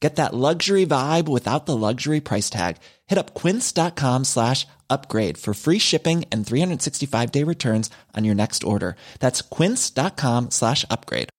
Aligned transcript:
Get 0.00 0.16
that 0.16 0.34
luxury 0.34 0.84
vibe 0.86 1.26
without 1.28 1.66
the 1.66 1.76
luxury 1.76 2.20
price 2.20 2.50
tag. 2.50 2.76
Hit 3.06 3.18
up 3.18 3.34
quince.com 3.34 4.24
slash 4.24 4.66
upgrade 4.90 5.38
for 5.38 5.54
free 5.54 5.78
shipping 5.78 6.24
and 6.30 6.44
365-day 6.44 7.42
returns 7.44 7.90
on 8.16 8.24
your 8.24 8.34
next 8.34 8.62
order. 8.62 8.96
That's 9.20 9.40
quince.com 9.42 10.50
slash 10.50 10.84
upgrade. 10.90 11.30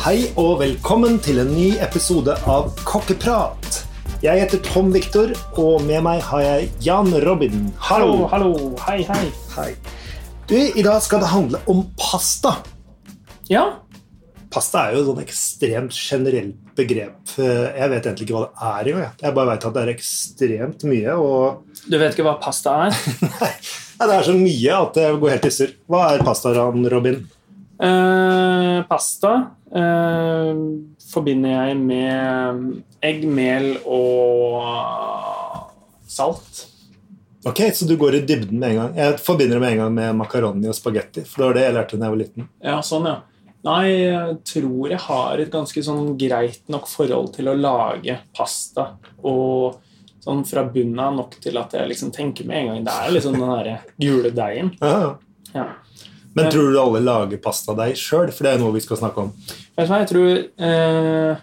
Hei 0.00 0.30
og 0.40 0.62
velkommen 0.62 1.18
til 1.20 1.42
en 1.42 1.50
ny 1.52 1.74
episode 1.84 2.32
av 2.48 2.70
Kokkeprat. 2.88 3.82
Jeg 4.24 4.40
heter 4.40 4.62
Tom 4.64 4.88
Viktor, 4.94 5.34
og 5.60 5.84
med 5.84 6.00
meg 6.04 6.22
har 6.24 6.40
jeg 6.40 6.70
Jan 6.84 7.12
Robin. 7.26 7.68
Hallo, 7.76 8.26
hallo. 8.32 8.54
Hei, 8.86 9.02
hei. 9.04 9.26
Hei. 9.56 9.99
Du, 10.50 10.56
I 10.58 10.82
dag 10.82 10.98
skal 11.02 11.22
det 11.22 11.30
handle 11.30 11.60
om 11.70 11.84
pasta. 11.94 12.56
Ja, 13.46 13.68
Pasta 14.50 14.80
er 14.88 14.96
jo 14.96 15.02
et 15.04 15.06
sånn 15.06 15.20
ekstremt 15.22 15.94
generelt 15.94 16.56
begrep. 16.74 17.34
Jeg 17.38 17.90
vet 17.92 18.06
egentlig 18.08 18.26
ikke 18.26 18.34
hva 18.34 18.48
det 18.48 18.66
er 18.66 18.88
engang. 18.90 19.12
jeg. 19.22 19.34
Bare 19.36 19.50
vet 19.52 19.66
at 19.68 19.76
det 19.76 19.82
er 19.84 19.90
ekstremt 19.92 20.86
mye. 20.90 21.12
og 21.14 21.84
du 21.86 21.94
vet 22.00 22.16
ikke 22.16 22.26
hva 22.26 22.32
pasta 22.42 22.72
er? 22.88 22.96
Nei, 24.00 24.08
det 24.10 24.16
er 24.16 24.26
så 24.26 24.34
mye 24.34 24.80
at 24.80 24.98
det 24.98 25.06
går 25.22 25.34
helt 25.36 25.46
i 25.46 25.52
surr. 25.54 25.76
Hva 25.86 26.00
er 26.16 26.24
pasta, 26.26 26.50
Robin? 26.56 27.20
Uh, 27.78 28.82
pasta 28.90 29.32
uh, 29.70 30.64
forbinder 31.12 31.54
jeg 31.54 31.78
med 31.84 32.66
egg, 33.06 33.22
mel 33.30 33.70
og 33.86 34.66
salt. 36.10 36.66
Ok, 37.44 37.60
Så 37.74 37.86
du 37.88 37.96
går 37.96 38.14
i 38.14 38.20
dybden 38.20 38.58
med 38.58 38.70
en 38.70 38.76
gang. 38.76 38.96
Jeg 38.96 39.18
forbinder 39.24 39.56
det 39.56 39.60
med 39.60 39.72
en 39.72 39.82
gang 39.84 39.94
med 39.94 40.16
makaroni 40.18 40.68
og 40.68 40.76
spagetti. 40.76 41.24
For 41.24 41.40
det 41.40 41.46
var 41.46 41.56
det 41.56 41.62
jeg 41.64 41.76
lærte 41.78 41.98
da 41.98 42.08
jeg 42.08 42.14
var 42.14 42.20
liten. 42.20 42.48
Ja, 42.62 42.78
sånn, 42.84 43.08
ja. 43.08 43.18
Nei, 43.64 43.84
jeg 44.08 44.36
tror 44.48 44.88
jeg 44.88 45.00
har 45.04 45.40
et 45.40 45.52
ganske 45.52 45.82
sånn 45.84 46.14
greit 46.20 46.62
nok 46.72 46.88
forhold 46.88 47.32
til 47.36 47.50
å 47.52 47.56
lage 47.56 48.18
pasta. 48.36 48.86
Og 49.24 49.80
sånn 50.24 50.44
fra 50.48 50.64
bunnen 50.68 51.00
av 51.00 51.16
nok 51.16 51.36
til 51.40 51.56
at 51.60 51.76
jeg 51.76 51.88
liksom 51.88 52.12
tenker 52.12 52.44
med 52.48 52.60
en 52.60 52.66
gang 52.70 52.88
Det 52.88 52.96
er 53.04 53.14
liksom 53.16 53.36
den 53.38 53.52
derre 53.54 53.76
gule 54.00 54.32
deigen. 54.36 54.74
Ja. 54.80 55.16
Ja. 55.54 55.64
Men 56.36 56.46
tror 56.52 56.68
du 56.70 56.76
alle 56.78 57.00
lager 57.02 57.40
pastadeig 57.42 57.96
sjøl? 57.98 58.28
For 58.30 58.46
det 58.46 58.52
er 58.52 58.60
noe 58.62 58.76
vi 58.76 58.82
skal 58.84 59.00
snakke 59.00 59.24
om. 59.24 59.32
Jeg 59.74 60.06
tror 60.12 60.28
eh, 60.38 61.40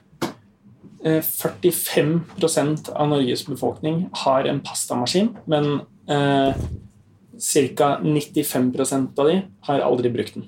45% 1.24 2.92
av 2.94 3.10
Norges 3.10 3.46
befolkning 3.48 4.06
har 4.24 4.48
en 4.50 4.60
pastamaskin, 4.66 5.34
men 5.46 5.80
eh, 6.10 6.54
ca. 7.38 7.90
95% 8.04 9.20
av 9.20 9.28
de 9.28 9.42
har 9.70 9.80
aldri 9.80 10.10
brukt 10.14 10.34
den. 10.34 10.48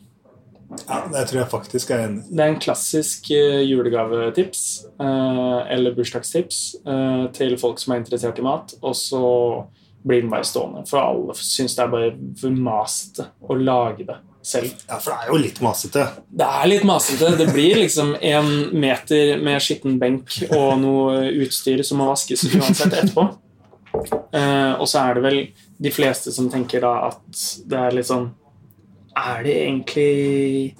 Ja, 0.87 1.01
Det 1.11 1.25
tror 1.29 1.41
jeg 1.41 1.49
faktisk 1.49 1.91
er 1.91 2.05
enig. 2.05 2.23
Det 2.29 2.43
er 2.43 2.53
en 2.53 2.61
klassisk 2.61 3.31
eh, 3.33 3.63
julegavetips 3.65 4.63
eh, 5.01 5.59
eller 5.73 5.95
bursdagstips 5.97 6.59
eh, 6.85 7.25
til 7.33 7.57
folk 7.57 7.81
som 7.81 7.95
er 7.95 8.03
interessert 8.03 8.39
i 8.39 8.45
mat, 8.45 8.75
og 8.81 8.95
så 8.97 9.23
blir 10.05 10.21
den 10.21 10.31
bare 10.31 10.47
stående. 10.47 10.85
For 10.89 11.01
alle 11.01 11.35
syns 11.41 11.75
det 11.75 11.83
er 11.83 11.93
bare 11.93 12.11
for 12.39 12.61
masete 12.69 13.31
å 13.41 13.57
lage 13.57 14.05
det 14.07 14.19
selv. 14.41 14.71
Ja, 14.87 14.97
For 14.99 15.11
det 15.11 15.17
er 15.19 15.31
jo 15.33 15.41
litt 15.41 15.59
masete. 15.63 16.05
Det 16.29 16.47
er 16.47 16.69
litt 16.71 16.85
masete. 16.87 17.33
Det 17.39 17.49
blir 17.53 17.81
liksom 17.81 18.15
en 18.15 18.49
meter 18.79 19.37
med 19.43 19.61
skitten 19.63 19.99
benk 20.01 20.35
og 20.49 20.79
noe 20.81 21.29
utstyr 21.43 21.83
som 21.85 22.01
må 22.01 22.09
vaskes 22.11 22.45
uansett 22.53 22.93
etterpå. 22.93 23.27
Eh, 23.89 24.73
og 24.77 24.85
så 24.87 25.01
er 25.01 25.17
det 25.17 25.23
vel 25.25 25.39
de 25.81 25.91
fleste 25.91 26.31
som 26.31 26.49
tenker 26.51 26.83
da 26.85 26.91
at 27.07 27.39
det 27.65 27.79
er 27.79 27.95
litt 27.97 28.05
sånn 28.05 28.27
Er 29.17 29.39
det 29.41 29.55
egentlig 29.63 30.75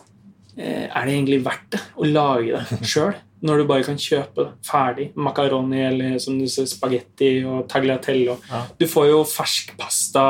eh, 0.54 0.86
Er 0.86 1.08
det 1.08 1.16
egentlig 1.16 1.40
verdt 1.48 1.72
det 1.74 1.82
å 1.98 2.06
lage 2.06 2.62
det 2.70 2.86
sjøl? 2.86 3.18
Når 3.42 3.62
du 3.62 3.66
bare 3.70 3.86
kan 3.88 3.98
kjøpe 4.00 4.44
det 4.44 4.68
ferdig. 4.68 5.06
Makaroni 5.16 5.80
eller 5.88 6.18
som 6.20 6.36
du 6.36 6.44
ser, 6.52 6.66
spagetti 6.68 7.38
og 7.48 7.70
tagliatelle. 7.72 8.36
Ja. 8.50 8.66
Du 8.76 8.84
får 8.92 9.06
jo 9.08 9.22
fersk 9.24 9.72
pasta, 9.80 10.26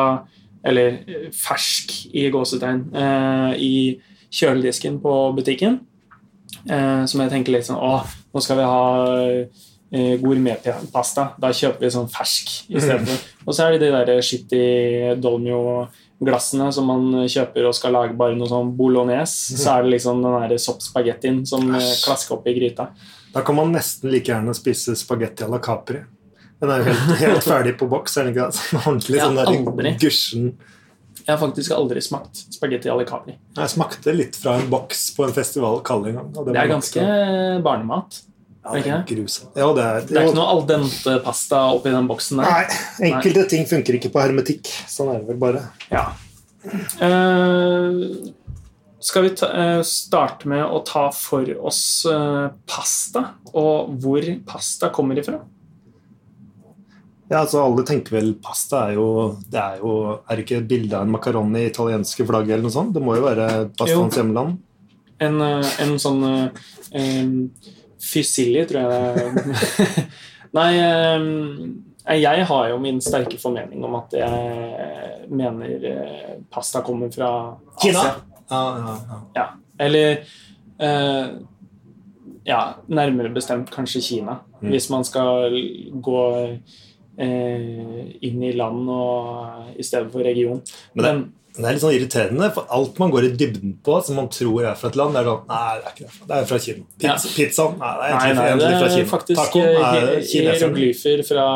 eller 0.63 0.99
fersk 1.35 1.93
i 2.13 2.27
gåsetegn, 2.33 2.83
eh, 2.95 3.53
i 3.57 3.75
kjøledisken 4.31 4.99
på 5.01 5.15
butikken. 5.37 5.79
Eh, 6.69 7.05
som 7.05 7.21
jeg 7.21 7.31
tenker 7.31 7.53
litt 7.53 7.67
sånn 7.67 7.77
Å, 7.77 8.01
nå 8.33 8.41
skal 8.43 8.57
vi 8.57 8.65
ha 8.67 8.83
eh, 9.93 10.17
gourmetpasta. 10.21 11.29
Da 11.39 11.53
kjøper 11.55 11.85
vi 11.85 11.93
sånn 11.93 12.09
fersk 12.11 12.51
istedenfor. 12.67 13.23
Og 13.45 13.55
så 13.55 13.65
er 13.65 13.77
det 13.77 13.85
de 13.85 13.91
der 13.93 14.21
shitty 14.25 14.63
dolmio-glassene 15.21 16.67
som 16.75 16.89
man 16.89 17.29
kjøper 17.29 17.69
og 17.69 17.77
skal 17.77 17.95
lage 17.95 18.17
bare 18.19 18.37
noe 18.37 18.49
sånn 18.51 18.73
bolognese. 18.77 19.55
Så 19.61 19.71
er 19.77 19.85
det 19.85 19.95
liksom 19.95 20.21
den 20.25 20.37
der 20.43 20.61
soppspagettien 20.61 21.41
som 21.49 21.65
klasker 21.71 22.37
opp 22.37 22.49
i 22.49 22.57
gryta. 22.57 22.91
Da 23.33 23.45
kan 23.45 23.57
man 23.57 23.71
nesten 23.73 24.09
like 24.11 24.29
gjerne 24.29 24.53
spise 24.57 24.97
spagetti 24.97 25.45
à 25.45 25.49
la 25.49 25.61
Capri. 25.63 26.01
Den 26.59 26.73
er 26.73 26.81
jo 26.81 26.89
helt, 26.89 27.19
helt 27.21 27.45
ferdig 27.47 27.77
på 27.79 27.87
boks. 27.91 28.17
er 28.17 28.27
den 28.27 28.33
ikke 28.35 28.49
det? 28.49 28.59
Sånn 28.59 28.81
Ordentlig 28.83 29.21
sånn 29.21 29.39
aldri. 29.43 29.83
der 29.85 29.99
gusjen. 30.01 30.49
Jeg 31.19 31.35
har 31.35 31.39
faktisk 31.41 31.75
aldri 31.75 32.01
smakt 32.01 32.39
spagetti 32.55 32.89
alle 32.89 33.05
Capri. 33.07 33.35
Jeg 33.57 33.71
smakte 33.73 34.15
litt 34.15 34.37
fra 34.39 34.55
en 34.59 34.69
boks 34.71 35.09
på 35.17 35.27
en 35.27 35.35
festival 35.35 35.79
kald 35.85 36.09
en 36.09 36.17
gang. 36.19 36.31
Det 36.33 36.45
var 36.47 36.59
er 36.63 36.71
ganske 36.71 37.05
barnemat. 37.65 38.21
ja, 38.63 38.73
det 38.73 38.93
er 38.95 39.03
grusomt. 39.07 39.51
Ja, 39.55 39.67
det 39.75 39.83
er, 39.83 40.01
Det 40.07 40.17
er 40.17 40.27
ikke 40.27 40.39
noe 40.39 40.55
al 40.55 40.63
dente 40.69 41.13
pasta 41.25 41.61
oppi 41.75 41.93
den 41.93 42.09
boksen 42.09 42.41
der. 42.41 42.49
Nei, 42.49 42.79
enkelte 43.11 43.45
ting 43.51 43.67
funker 43.69 43.99
ikke 43.99 44.11
på 44.15 44.23
hermetikk. 44.23 44.71
Sånn 44.89 45.13
er 45.13 45.21
det 45.21 45.29
vel 45.29 45.39
bare. 45.41 45.63
Ja. 45.93 46.09
Uh, 46.99 48.33
skal 48.99 49.29
vi 49.29 49.35
ta, 49.39 49.47
uh, 49.53 49.83
starte 49.87 50.49
med 50.51 50.65
å 50.65 50.81
ta 50.87 51.05
for 51.15 51.47
oss 51.61 51.83
uh, 52.09 52.49
pasta, 52.67 53.29
og 53.53 53.95
hvor 54.01 54.27
pasta 54.49 54.91
kommer 54.95 55.21
ifra? 55.21 55.39
Ja, 57.29 57.43
altså 57.43 57.61
Alle 57.61 57.83
tenker 57.85 58.15
vel 58.17 58.31
pasta 58.41 58.87
er 58.89 58.95
jo 58.97 59.09
Det 59.45 59.59
er 59.61 59.83
jo 59.83 59.91
Er 60.17 60.31
det 60.33 60.45
ikke 60.47 60.61
et 60.63 60.69
bilde 60.71 60.97
av 60.97 61.05
en 61.05 61.13
makaroni 61.13 61.61
i 61.61 61.69
italienske 61.69 62.25
flagget 62.25 62.55
eller 62.55 62.65
noe 62.65 62.73
sånt? 62.73 62.95
Det 62.95 63.03
må 63.05 63.17
jo 63.19 63.27
være 63.27 63.49
pastaens 63.77 64.17
hjemland. 64.17 64.57
En, 65.19 65.41
eh, 65.43 65.75
en 65.83 65.93
sånn 65.99 66.23
um, 66.25 67.33
Fusilli, 67.99 68.63
tror 68.69 68.93
jeg. 68.95 69.93
Nei, 70.57 70.69
um, 70.79 71.73
jeg 72.15 72.45
har 72.49 72.69
jo 72.71 72.77
min 72.81 73.01
sterke 73.03 73.37
formening 73.37 73.83
om 73.85 73.97
at 73.99 74.15
jeg 74.15 75.27
mener 75.29 75.85
eh, 75.91 76.35
pasta 76.49 76.81
kommer 76.81 77.11
fra 77.13 77.57
Kina? 77.81 78.03
Ja, 78.49 78.63
ja, 78.77 78.97
ja. 79.09 79.21
Ja. 79.35 79.47
Eller 79.77 80.17
uh, 80.81 81.39
Ja, 82.43 82.61
nærmere 82.87 83.29
bestemt 83.29 83.69
kanskje 83.69 84.01
Kina. 84.01 84.39
Mm. 84.61 84.71
Hvis 84.71 84.89
man 84.89 85.03
skal 85.05 85.53
gå 86.01 86.21
eh, 86.39 86.79
inn 87.19 88.43
i 88.47 88.53
land 88.55 88.87
og 88.89 89.75
i 89.79 89.83
stedet 89.83 90.11
for 90.13 90.23
region. 90.23 90.61
Men 90.95 91.05
det- 91.05 91.27
det 91.59 91.65
er 91.65 91.73
litt 91.73 91.81
sånn 91.81 91.95
irriterende, 91.97 92.47
for 92.53 92.65
alt 92.71 92.99
man 92.99 93.11
går 93.11 93.25
i 93.25 93.29
dybden 93.35 93.73
på 93.83 93.97
som 94.05 94.15
man 94.15 94.29
tror 94.29 94.63
er 94.69 94.75
fra 94.75 94.87
et 94.89 94.95
land, 94.95 95.13
det 95.13 95.19
er 95.19 95.25
sånn 95.25 95.47
Nei, 95.49 95.79
det 95.79 95.85
er 95.87 95.91
ikke 95.91 96.05
det. 96.05 96.27
Det 96.29 96.35
er 96.37 96.45
fra 96.45 96.59
Kina. 96.59 96.83
Pizza, 96.99 97.27
Pizzaen? 97.35 97.79
Nei, 97.79 97.89
det 97.97 98.05
er 98.05 98.19
egentlig, 98.19 98.35
nei, 98.35 98.55
det 98.59 98.69
er 98.69 98.79
fra 98.79 98.89
Kina. 98.93 99.09
faktisk 99.09 99.35
Taco? 99.41 99.59
Nei, 99.59 99.99
det 99.99 100.13
eh, 100.13 100.29
hieroglyfer 100.29 101.23
fra 101.27 101.47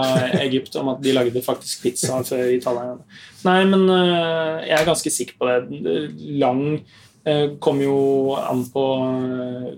Egypt 0.41 0.75
om 0.81 0.89
at 0.89 1.01
de 1.01 1.13
lagde 1.13 1.41
faktisk 1.45 1.81
pizza 1.83 2.19
før 2.31 2.51
italienerne. 2.57 2.99
Nei, 3.45 3.63
men 3.65 3.87
eh, 3.89 4.67
jeg 4.67 4.79
er 4.81 4.85
ganske 4.91 5.11
sikker 5.11 5.33
på 5.39 5.47
det. 5.47 6.19
Lang 6.41 6.81
eh, 7.25 7.47
kommer 7.61 7.83
jo 7.83 8.35
an 8.35 8.65
på 8.73 8.85
eh, 9.07 9.75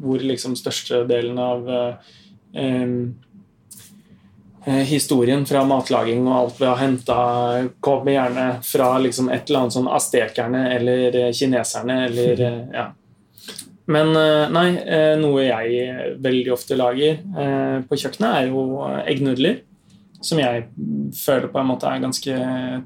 hvor 0.00 0.18
liksom 0.18 0.56
største 0.58 1.04
delen 1.06 1.38
av 1.38 1.68
eh, 1.68 1.94
eh, 2.56 2.88
historien 4.64 5.46
fra 5.46 5.64
matlaging 5.66 6.26
og 6.28 6.34
alt 6.36 6.58
vi 6.60 6.66
har 6.68 6.78
henta, 6.78 7.18
kommer 7.82 8.14
gjerne 8.14 8.46
fra 8.66 8.94
liksom 9.02 9.30
et 9.32 9.48
eller 9.48 9.64
annet 9.64 9.76
sånn 9.76 9.88
astekerne 9.90 10.66
eller 10.76 11.16
eh, 11.18 11.32
kineserne 11.34 11.96
eller 12.06 12.42
eh, 12.46 12.60
ja. 12.76 12.84
Men 13.90 14.14
eh, 14.16 14.46
nei, 14.54 14.68
eh, 14.78 15.14
noe 15.20 15.42
jeg 15.48 16.16
veldig 16.22 16.52
ofte 16.54 16.78
lager 16.78 17.18
eh, 17.18 17.78
på 17.88 17.98
kjøkkenet, 17.98 18.30
er 18.30 18.50
jo 18.52 18.82
eggnudler. 19.02 19.62
Som 20.22 20.38
jeg 20.38 20.68
føler 21.18 21.48
på 21.50 21.58
en 21.58 21.66
måte 21.72 21.90
er 21.90 22.02
ganske 22.04 22.34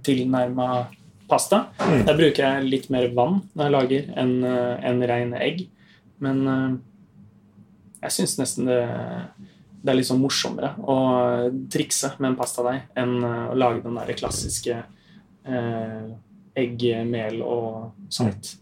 tilnærma 0.06 0.86
pasta. 1.28 1.66
Der 2.06 2.16
bruker 2.16 2.40
jeg 2.40 2.68
litt 2.70 2.86
mer 2.94 3.10
vann 3.12 3.42
når 3.52 3.66
jeg 3.66 3.74
lager, 3.74 4.06
enn 4.16 4.32
en, 4.46 5.04
rene 5.10 5.42
egg. 5.44 5.66
Men 6.24 6.40
eh, 6.48 6.70
jeg 8.06 8.16
syns 8.16 8.38
nesten 8.40 8.70
det, 8.70 8.80
det 9.86 9.94
er 9.94 10.02
sånn 10.06 10.22
morsommere 10.22 10.74
å 10.82 10.96
trikse 11.72 12.12
med 12.18 12.32
en 12.32 12.38
pastadeig 12.38 12.84
enn 12.98 13.16
å 13.22 13.56
lage 13.56 13.84
den 13.84 13.98
der 14.00 14.18
klassiske 14.18 14.76
eh, 14.76 16.06
egg, 16.56 16.86
mel 17.06 17.42
og 17.44 18.10
salt. 18.12 18.56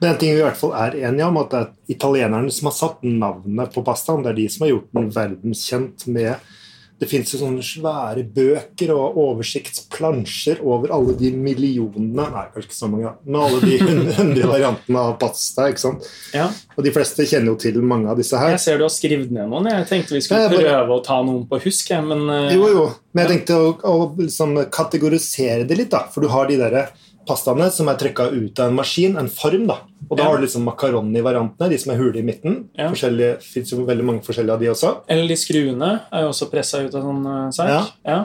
Men 0.00 0.10
en 0.10 0.20
ting 0.20 0.32
vi 0.32 0.40
i 0.40 0.44
hvert 0.44 0.58
fall 0.58 0.74
er 0.78 0.96
enige 1.08 1.28
om, 1.28 1.38
at 1.40 1.52
det 1.52 1.58
er 1.60 1.96
italienerne 1.96 2.52
som 2.54 2.70
har 2.70 2.76
satt 2.76 3.02
navnet 3.04 3.74
på 3.74 3.84
pastaen. 3.84 4.22
Det 4.24 4.32
er 4.32 4.38
de 4.38 4.46
som 4.52 4.64
har 4.64 4.72
gjort 4.72 4.94
den 4.96 5.10
verdenskjent 5.12 6.06
med 6.08 6.52
Det 6.98 7.08
fins 7.10 7.28
jo 7.34 7.38
sånne 7.42 7.60
svære 7.60 8.22
bøker 8.32 8.88
og 8.94 9.18
oversiktsplansjer 9.20 10.62
over 10.64 10.94
alle 10.96 11.12
de 11.18 11.28
millionene 11.36 12.24
Nei, 12.32 12.44
kanskje 12.54 12.70
ikke 12.70 12.76
så 12.78 12.88
mange, 12.88 13.10
men 13.26 13.36
alle 13.42 13.58
de 13.60 13.78
hundre 13.82 14.14
hundre 14.20 14.48
variantene 14.50 15.02
av 15.02 15.16
pasta. 15.20 15.66
ikke 15.70 15.82
sant? 15.82 16.06
Ja. 16.32 16.46
Og 16.76 16.84
de 16.86 16.92
fleste 16.94 17.26
kjenner 17.28 17.52
jo 17.52 17.58
til 17.60 17.76
mange 17.84 18.08
av 18.12 18.16
disse 18.20 18.38
her. 18.40 18.54
Jeg 18.56 18.62
ser 18.64 18.80
du 18.80 18.86
har 18.86 18.94
skrevet 18.94 19.30
ned 19.34 19.50
noen. 19.52 19.68
Jeg 19.72 19.88
tenkte 19.90 20.16
vi 20.16 20.22
skulle 20.24 20.46
bare- 20.48 20.62
prøve 20.64 20.96
å 20.96 21.02
ta 21.04 21.18
noen 21.26 21.44
på 21.50 21.60
husk, 21.66 21.92
men 22.08 22.24
eh, 22.32 22.54
Jo, 22.56 22.68
jo. 22.72 22.86
Men 23.12 23.26
jeg 23.26 23.32
tenkte 23.34 23.58
å, 23.60 23.74
å 23.92 23.96
liksom 24.16 24.56
kategorisere 24.72 25.66
det 25.68 25.76
litt, 25.82 25.92
da. 25.92 26.06
For 26.12 26.24
du 26.24 26.32
har 26.32 26.48
de 26.48 26.56
der 26.60 26.78
pastaene 27.26 27.68
som 27.74 27.88
er 27.90 27.96
trykka 28.00 28.28
ut 28.32 28.60
av 28.62 28.70
en 28.70 28.76
maskin, 28.78 29.16
en 29.20 29.28
form, 29.32 29.66
da. 29.68 29.80
Og 30.08 30.16
da 30.16 30.22
Ja. 30.22 30.28
har 30.30 30.36
du 30.38 30.44
liksom 30.46 30.62
makaroni-variantene, 30.64 31.68
de 31.70 31.78
som 31.78 31.92
er 31.92 31.96
hule 31.98 32.18
i 32.20 32.22
midten. 32.22 32.68
Ja. 32.78 32.88
Forskjellige, 32.92 33.42
Fins 33.42 33.70
jo 33.72 33.84
veldig 33.84 34.04
mange 34.04 34.22
forskjellige 34.22 34.52
av 34.52 34.60
de 34.60 34.66
også. 34.70 34.90
Eller 35.08 35.26
de 35.28 35.34
skruene 35.34 36.00
er 36.12 36.22
jo 36.22 36.28
også 36.28 36.50
pressa 36.50 36.78
ut 36.84 36.94
av 36.94 37.02
sånn 37.02 37.26
eh, 37.26 37.50
sak. 37.50 37.68
Ja. 37.68 37.80
Ja. 38.04 38.18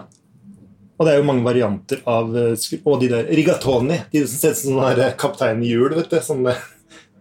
Og 0.99 1.07
det 1.07 1.13
er 1.15 1.17
jo 1.17 1.23
mange 1.25 1.43
varianter 1.43 2.01
av 2.05 2.35
eh, 2.37 2.51
skru- 2.53 2.81
Og 2.85 2.99
de 3.01 3.07
der 3.09 3.23
rigatoni, 3.25 3.97
de 4.11 4.27
som 4.27 4.37
ser 4.37 4.51
ut 4.51 4.57
som 4.57 4.73
sånn 4.75 4.85
her 4.85 4.99
eh, 5.07 5.15
kaptein 5.17 5.63
i 5.63 5.71
hjul, 5.73 5.95
vet 5.95 6.09
du. 6.11 6.17
Sånne, 6.17 6.55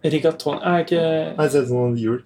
Rigatoni 0.03 0.59
er 0.65 0.83
ikke 0.83 1.37
nei, 1.37 1.47
ser 1.49 1.61
ut 1.61 1.67
som 1.67 1.77
sånn 1.77 1.97
hjul. 1.97 2.21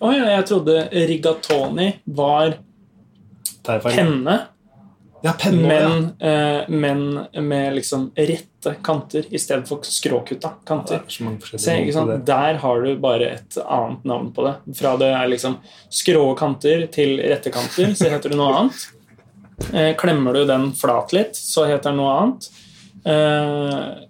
Å 0.00 0.12
ja, 0.14 0.24
jeg 0.36 0.46
trodde 0.46 0.88
rigatoni 1.08 1.88
var 2.06 2.54
penne, 3.64 4.36
Ja, 5.22 5.32
penne 5.34 5.66
men, 5.66 5.92
men, 6.18 6.58
eh, 6.58 6.68
men 6.68 7.48
med 7.48 7.74
liksom 7.74 8.10
rette 8.14 8.74
kanter 8.82 9.24
i 9.34 9.38
stedet 9.38 9.66
for 9.68 9.82
skråkutta 9.82 10.52
kanter. 10.66 11.00
er 11.06 11.10
så 11.10 11.58
Se, 11.58 11.74
ikke 11.82 11.94
sant? 11.96 12.26
Der 12.26 12.60
har 12.62 12.82
du 12.84 12.92
bare 13.02 13.32
et 13.34 13.58
annet 13.64 14.04
navn 14.06 14.30
på 14.34 14.46
det. 14.46 14.54
Fra 14.78 14.94
det 15.00 15.10
er 15.10 15.26
liksom 15.30 15.58
skrå 15.90 16.22
kanter 16.38 16.86
til 16.94 17.18
rette 17.18 17.50
kanter, 17.54 17.94
så 17.98 18.12
heter 18.12 18.34
det 18.34 18.38
noe 18.38 18.54
annet. 18.60 18.86
Eh, 19.74 19.92
klemmer 19.98 20.38
du 20.38 20.44
den 20.46 20.70
flat 20.78 21.14
litt, 21.16 21.34
så 21.36 21.66
heter 21.66 21.90
den 21.90 21.98
noe 21.98 22.14
annet. 22.20 22.50
Eh, 23.02 24.04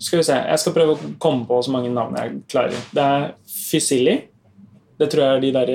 skal 0.00 0.20
vi 0.20 0.24
se, 0.24 0.34
Jeg 0.34 0.60
skal 0.60 0.76
prøve 0.76 0.96
å 0.96 1.14
komme 1.20 1.46
på 1.48 1.62
så 1.64 1.72
mange 1.72 1.92
navn 1.92 2.16
jeg 2.20 2.42
klarer. 2.52 2.84
Det 2.92 3.06
er 3.06 3.30
fusilli. 3.48 4.18
Det 5.00 5.08
tror 5.08 5.24
jeg 5.24 5.36
er 5.36 5.40
de 5.40 5.52
der 5.56 5.72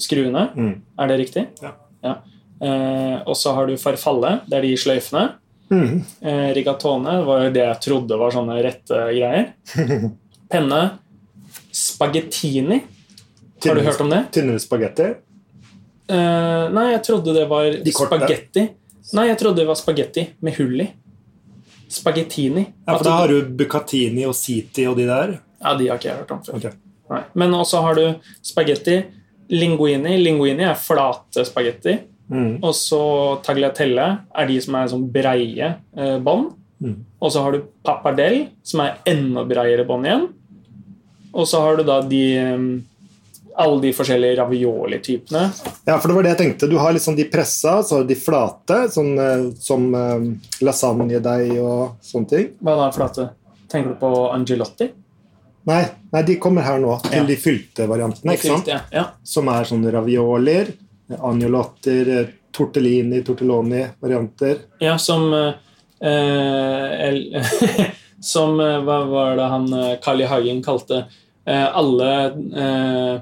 skruene. 0.00 0.50
Mm. 0.52 0.74
Er 1.00 1.08
det 1.08 1.18
riktig? 1.24 1.46
Ja. 1.64 1.72
Eh, 2.04 2.29
og 2.60 3.36
så 3.38 3.54
har 3.56 3.70
du 3.70 3.76
farfalle. 3.80 4.40
Det 4.46 4.58
er 4.58 4.66
de 4.66 4.74
sløyfene. 4.76 5.22
Mm. 5.70 6.02
Eh, 6.20 6.48
rigatone 6.54 7.22
var 7.24 7.50
det 7.54 7.62
jeg 7.62 7.80
trodde 7.84 8.16
var 8.18 8.34
sånne 8.34 8.56
rette 8.64 9.02
greier. 9.14 9.52
Penne. 10.50 10.80
Spagettini. 11.70 12.80
Har 13.64 13.78
du 13.78 13.84
hørt 13.86 14.00
om 14.00 14.10
det? 14.10 14.24
Tynnere 14.34 14.62
spagetti. 14.62 15.06
Eh, 16.10 16.64
nei, 16.74 16.86
jeg 16.96 17.02
trodde 17.06 17.34
det 17.36 17.46
var 17.50 17.70
De 17.84 17.92
spagetti. 17.94 18.66
Nei, 19.14 19.26
jeg 19.30 19.38
trodde 19.38 19.62
det 19.62 19.68
var 19.68 19.78
spagetti 19.78 20.26
med 20.42 20.58
hull 20.58 20.82
i. 20.82 20.88
Spagettini. 21.90 22.64
Ja, 22.86 22.96
for 22.96 23.06
da 23.06 23.14
har 23.20 23.30
du 23.30 23.54
bucatini 23.58 24.26
og 24.26 24.34
siti 24.38 24.86
og 24.90 24.98
de 24.98 25.06
der. 25.08 25.38
ja, 25.62 25.74
de 25.78 25.88
har 25.90 25.98
ikke 25.98 26.08
jeg 26.08 26.20
hørt 26.22 26.34
om 26.34 26.42
før. 26.46 26.58
Okay. 26.58 27.24
Men 27.34 27.54
også 27.54 27.80
har 27.82 27.98
du 27.98 28.04
spagetti. 28.46 29.00
Linguini. 29.50 30.16
Linguini 30.18 30.66
er 30.66 30.78
flate 30.78 31.44
spagetti. 31.46 31.96
Mm. 32.30 32.60
Og 32.62 32.74
så 32.78 33.02
tagliatelle 33.42 34.06
er 34.38 34.46
de 34.50 34.58
som 34.62 34.76
er 34.78 34.90
sånn 34.92 35.08
breie 35.12 35.72
eh, 35.96 36.18
bånd. 36.22 36.52
Mm. 36.80 36.94
Og 37.20 37.32
så 37.34 37.42
har 37.44 37.56
du 37.56 37.64
pappardell, 37.84 38.44
som 38.64 38.84
er 38.84 39.00
enda 39.10 39.42
breiere 39.48 39.84
bånd 39.88 40.06
igjen. 40.08 40.28
Og 41.34 41.46
så 41.50 41.60
har 41.62 41.76
du 41.78 41.84
da 41.86 42.00
de 42.06 42.22
eh, 42.38 42.62
alle 43.60 43.80
de 43.82 43.90
forskjellige 43.92 44.38
ravioli-typene. 44.38 45.42
Ja, 45.84 45.98
for 45.98 46.08
det 46.08 46.14
var 46.16 46.24
det 46.24 46.32
jeg 46.34 46.40
tenkte. 46.44 46.68
Du 46.70 46.78
har 46.80 46.94
liksom 46.96 47.16
de 47.18 47.26
pressa, 47.28 47.80
så 47.82 47.98
har 47.98 48.06
du 48.06 48.12
de 48.14 48.18
flate, 48.18 48.78
sånn, 48.94 49.12
eh, 49.20 49.44
som 49.60 49.90
eh, 49.94 50.24
lasagnedeig 50.64 51.58
og 51.60 51.98
sånne 52.04 52.30
ting. 52.30 52.48
Hva 52.64 52.78
da, 52.78 52.88
flate? 52.94 53.28
Tenker 53.70 53.92
du 53.94 54.00
på 54.00 54.12
angelotti? 54.32 54.88
Nei, 55.68 55.82
nei, 56.14 56.22
de 56.24 56.38
kommer 56.40 56.64
her 56.64 56.78
nå, 56.82 56.94
til 57.04 57.20
Ja. 57.20 57.26
de 57.28 57.36
fylte 57.36 57.86
variantene, 57.90 58.32
ikke 58.34 58.48
sant? 58.48 58.70
Ja, 58.70 58.80
ja. 58.94 59.04
Som 59.22 59.50
er 59.52 59.68
sånne 59.68 59.92
raviolier, 59.92 60.72
agnolotter, 61.18 62.18
eh, 62.18 62.26
tortellini, 62.52 63.24
tortelloni-varianter. 63.24 64.56
ja 64.78 64.98
som 64.98 65.34
eh, 65.34 65.52
Som 68.20 68.60
eh, 68.60 68.80
Hva 68.84 69.04
var 69.08 69.36
det 69.36 69.48
han 69.48 69.72
eh, 69.72 69.98
Carl. 70.02 70.22
Hagen 70.28 70.62
kalte 70.62 71.04
eh, 71.46 71.76
Alle 71.76 72.26
eh, 72.26 73.20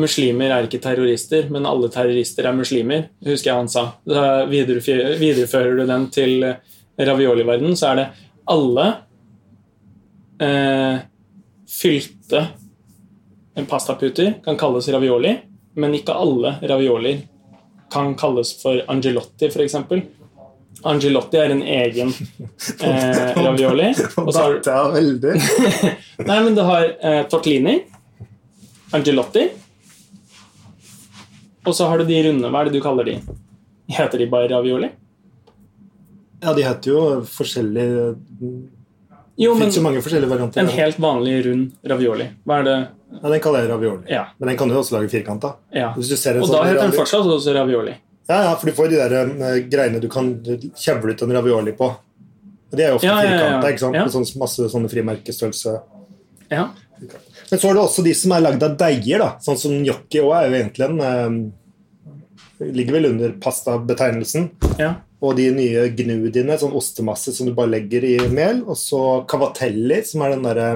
muslimer 0.00 0.50
er 0.54 0.66
ikke 0.66 0.80
terrorister, 0.82 1.48
men 1.50 1.66
alle 1.66 1.88
terrorister 1.92 2.46
er 2.46 2.54
muslimer, 2.56 3.08
husker 3.26 3.50
jeg 3.50 3.58
han 3.58 3.68
sa. 3.68 3.82
Da 4.06 4.46
viderefører, 4.48 5.76
du 5.76 5.82
den 5.84 6.06
til 6.14 6.44
ravioli-verdenen, 6.96 7.76
så 7.76 7.90
er 7.90 7.98
det 7.98 8.06
alle 8.54 8.86
eh, 10.40 11.02
fylte 11.68 12.46
pastaputer 13.68 14.38
kan 14.44 14.56
kalles 14.56 14.88
ravioli, 14.88 15.34
men 15.74 15.94
ikke 15.98 16.16
alle 16.16 16.54
raviolier 16.62 17.26
kan 17.90 18.14
kalles 18.18 18.54
for 18.62 18.80
angelotti, 18.90 19.48
f.eks. 19.50 19.76
Angelotti 20.90 21.36
er 21.36 21.52
en 21.52 21.62
egen 21.62 22.12
eh, 22.86 23.34
ravioli. 23.36 23.90
Og 24.22 24.30
så 24.32 24.46
har, 24.64 24.92
veldig. 24.94 25.34
nei, 26.30 26.38
men 26.46 26.54
du 26.56 26.62
har 26.64 26.86
eh, 26.88 27.22
tortellini, 27.28 27.80
angelotti, 28.96 29.48
og 31.68 31.76
så 31.76 31.90
har 31.90 32.00
du 32.00 32.08
de 32.08 32.22
runde. 32.30 32.48
Hva 32.48 32.62
er 32.62 32.70
det 32.70 32.78
du 32.78 32.84
kaller 32.84 33.04
de? 33.10 33.18
Heter 33.92 34.22
de 34.22 34.28
bare 34.32 34.48
ravioli? 34.48 34.88
Ja, 36.40 36.54
de 36.56 36.64
heter 36.64 36.88
jo 36.94 37.00
forskjellige 37.28 38.14
Det 38.40 38.50
Jo, 39.40 39.52
men 39.52 39.66
fins 39.66 39.76
jo 39.76 39.82
mange 39.84 40.00
forskjellige 40.00 40.30
varianter. 40.30 40.62
en 40.62 40.72
helt 40.72 40.98
vanlig 41.00 41.34
rund 41.44 41.90
ravioli. 41.92 42.30
Hva 42.48 42.62
er 42.62 42.64
det? 42.70 42.78
Ja, 43.10 43.28
Den 43.28 43.40
kaller 43.42 43.64
jeg 43.64 43.70
ravioli. 43.72 44.04
Ja. 44.08 44.26
Men 44.38 44.48
den 44.52 44.56
kan 44.60 44.68
du 44.70 44.74
også 44.78 44.96
lage 44.98 45.08
firkanta. 45.12 45.54
ja. 45.74 45.90
Og 45.96 46.02
sånn 46.04 46.52
da 46.52 46.62
heter 46.64 46.82
den 46.86 46.92
fortsatt 46.96 47.26
også 47.26 47.54
ravioli. 47.56 47.96
Ja, 48.30 48.42
ja, 48.46 48.54
for 48.56 48.70
du 48.70 48.72
får 48.76 48.88
de 48.92 48.96
der 49.00 49.14
eh, 49.26 49.56
greiene 49.66 50.00
du 50.00 50.08
kan 50.08 50.28
kjevle 50.78 51.12
ut 51.16 51.22
en 51.26 51.32
ravioli 51.34 51.72
på. 51.74 51.88
Og 52.70 52.76
De 52.78 52.84
er 52.84 52.92
jo 52.92 53.00
ofte 53.00 53.08
Ja, 53.08 53.16
firkanta, 53.26 53.70
ikke 53.72 53.82
sant? 53.82 53.96
Ja. 53.98 54.04
Med 54.06 54.14
sånn, 54.14 54.28
masse 54.38 54.68
sånne 54.70 54.88
frimerkestørrelse. 54.92 55.72
Ja. 56.52 56.68
Men 57.50 57.58
så 57.58 57.70
er 57.70 57.74
det 57.74 57.82
også 57.82 58.04
de 58.06 58.12
som 58.14 58.30
er 58.36 58.44
lagd 58.44 58.62
av 58.62 58.76
deiger, 58.78 59.18
da. 59.24 59.30
Sånn 59.42 59.58
som 59.58 59.72
gnocchi 59.82 60.20
òg 60.22 60.34
er 60.36 60.46
jo 60.52 60.58
egentlig 60.60 60.86
en 60.86 61.00
eh, 61.00 61.56
Ligger 62.60 62.92
vel 62.92 63.06
under 63.08 63.30
pastabetegnelsen. 63.40 64.50
ja. 64.78 64.94
Og 65.20 65.34
de 65.36 65.50
nye 65.52 65.82
gnudiene, 65.92 66.54
sånn 66.56 66.72
ostemasse 66.72 67.32
som 67.36 67.44
du 67.48 67.52
bare 67.52 67.68
legger 67.74 68.04
i 68.08 68.14
mel. 68.32 68.62
Og 68.64 68.76
så 68.80 69.00
cavatelli, 69.28 69.98
som 70.08 70.22
er 70.24 70.30
den 70.32 70.46
derre 70.46 70.68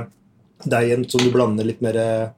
deigen 0.71 1.05
som 1.09 1.23
du 1.25 1.31
blander 1.35 1.67
litt 1.67 1.83
mer 1.85 1.97
eh, 2.01 2.29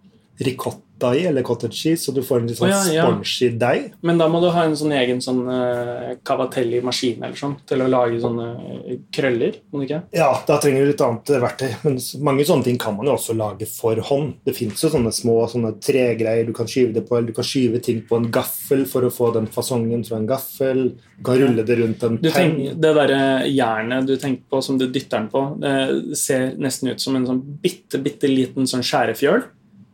ricotta 0.45 0.86
i, 1.03 1.27
eller 1.27 1.43
cottage 1.43 1.75
cheese, 1.75 2.05
så 2.05 2.13
du 2.13 2.23
får 2.25 2.41
en 2.41 2.49
litt 2.51 2.59
sånn 2.59 2.71
oh, 2.71 2.75
ja, 2.75 2.95
ja. 2.95 3.07
spongy 3.07 3.51
deig. 3.61 3.91
Men 4.07 4.21
da 4.21 4.29
må 4.33 4.41
du 4.43 4.49
ha 4.53 4.65
en 4.67 4.77
sånn 4.79 4.95
egen 4.97 5.21
sånn 5.25 5.43
uh, 5.49 6.15
cavatelli-maskin 6.27 7.23
eller 7.23 7.37
sånn 7.39 7.57
til 7.69 7.85
å 7.85 7.89
lage 7.91 8.21
sånne 8.23 8.47
eh, 8.57 8.99
krøller. 9.15 9.59
Må 9.71 9.83
du 9.83 9.87
ikke? 9.87 10.03
Ja, 10.17 10.31
da 10.49 10.59
trenger 10.63 10.85
du 10.85 10.93
litt 10.93 11.05
annet 11.05 11.33
verktøy. 11.47 11.69
Men 11.85 11.99
mange 12.27 12.47
sånne 12.49 12.69
ting 12.69 12.81
kan 12.81 12.97
man 12.97 13.11
jo 13.11 13.17
også 13.17 13.37
lage 13.37 13.69
for 13.71 14.01
hånd. 14.09 14.37
Det 14.47 14.57
fins 14.57 14.85
jo 14.85 14.93
sånne 14.93 15.13
små 15.15 15.39
sånne 15.53 15.75
tregreier 15.85 16.49
du 16.49 16.55
kan 16.57 16.71
skyve 16.71 16.95
det 16.97 17.05
på, 17.09 17.19
eller 17.19 17.33
du 17.33 17.37
kan 17.37 17.47
skyve 17.47 17.83
ting 17.85 18.03
på 18.09 18.21
en 18.21 18.31
gaffel 18.33 18.87
for 18.89 19.07
å 19.07 19.13
få 19.13 19.33
den 19.37 19.51
fasongen 19.53 20.05
fra 20.07 20.21
en 20.21 20.29
gaffel. 20.31 20.87
Du 21.19 21.27
kan 21.27 21.41
rulle 21.41 21.67
det 21.67 21.79
rundt 21.81 22.07
en 22.07 22.21
Du 22.23 22.31
penn. 22.33 22.57
det 22.75 22.95
derre 23.01 23.21
jernet 23.51 24.09
du 24.09 24.17
tenker 24.21 24.45
på 24.51 24.63
som 24.65 24.81
du 24.81 24.87
dytter 24.87 25.19
den 25.19 25.29
på, 25.33 25.45
det 25.61 26.17
ser 26.19 26.57
nesten 26.61 26.93
ut 26.93 27.03
som 27.03 27.17
en 27.17 27.29
sånn 27.29 27.43
bitte, 27.63 28.01
bitte 28.03 28.31
liten 28.31 28.69
sånn 28.69 28.85
skjærefjøl 28.87 29.45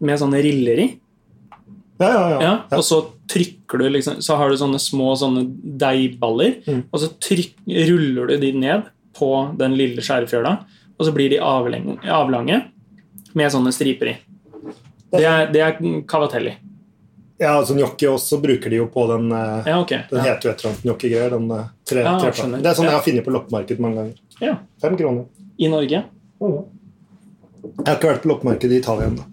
med 0.02 0.18
sånne 0.20 0.40
riller 0.44 0.80
i. 0.82 0.86
Ja, 2.02 2.08
ja, 2.10 2.38
ja. 2.42 2.52
Og 2.76 2.82
så 2.84 2.98
trykker 3.30 3.78
du 3.78 3.86
liksom, 3.94 4.18
så 4.24 4.36
har 4.40 4.50
du 4.50 4.56
sånne 4.58 4.80
små 4.82 5.12
sånne 5.16 5.44
deigballer, 5.78 6.56
Mm. 6.66 6.82
og 6.90 6.98
så 7.00 7.08
tryk, 7.22 7.54
ruller 7.66 8.26
du 8.32 8.36
de 8.42 8.52
ned 8.58 8.88
på 9.14 9.28
den 9.58 9.76
lille 9.78 10.02
skjærefjøla, 10.02 10.56
og 10.98 11.06
så 11.06 11.12
blir 11.14 11.30
de 11.30 11.38
avlange, 11.38 11.98
avlange 12.10 12.58
med 13.34 13.50
sånne 13.54 13.72
striper 13.72 14.10
i. 14.12 14.16
Det 15.12 15.24
er, 15.28 15.46
det 15.52 15.60
er 15.62 15.78
cavatelli. 16.08 16.54
ja 17.38 17.54
altså 17.58 17.74
Gnocchi 17.76 18.06
også 18.08 18.38
bruker 18.42 18.70
de 18.70 18.76
jo 18.76 18.86
på 18.86 19.06
den 19.10 19.30
eh, 19.32 19.66
Ja, 19.68 19.80
okay. 19.82 20.02
Den 20.10 20.20
heter 20.24 20.48
jo 20.48 20.50
et 20.52 20.60
eller 20.62 20.70
annet 20.72 20.84
gnocchi-greier. 20.86 21.30
Den 21.30 21.50
eh, 21.50 21.64
tre, 21.84 22.00
Ja. 22.06 22.18
Det 22.18 22.66
er 22.70 22.74
sånn 22.78 22.86
jeg 22.88 22.94
har 22.96 23.02
funnet 23.04 23.24
på 23.26 23.32
loppemarked 23.34 23.80
mange 23.80 23.96
ganger. 23.96 24.14
ja. 24.40 24.54
Fem 24.80 24.96
kroner. 24.96 25.24
I 25.58 25.68
Norge. 25.68 26.02
Jeg 26.40 27.86
har 27.86 27.96
ikke 27.98 28.08
vært 28.12 28.22
på 28.24 28.30
loppemarked 28.32 28.72
i 28.72 28.78
Italia 28.80 29.06
ennå. 29.10 29.24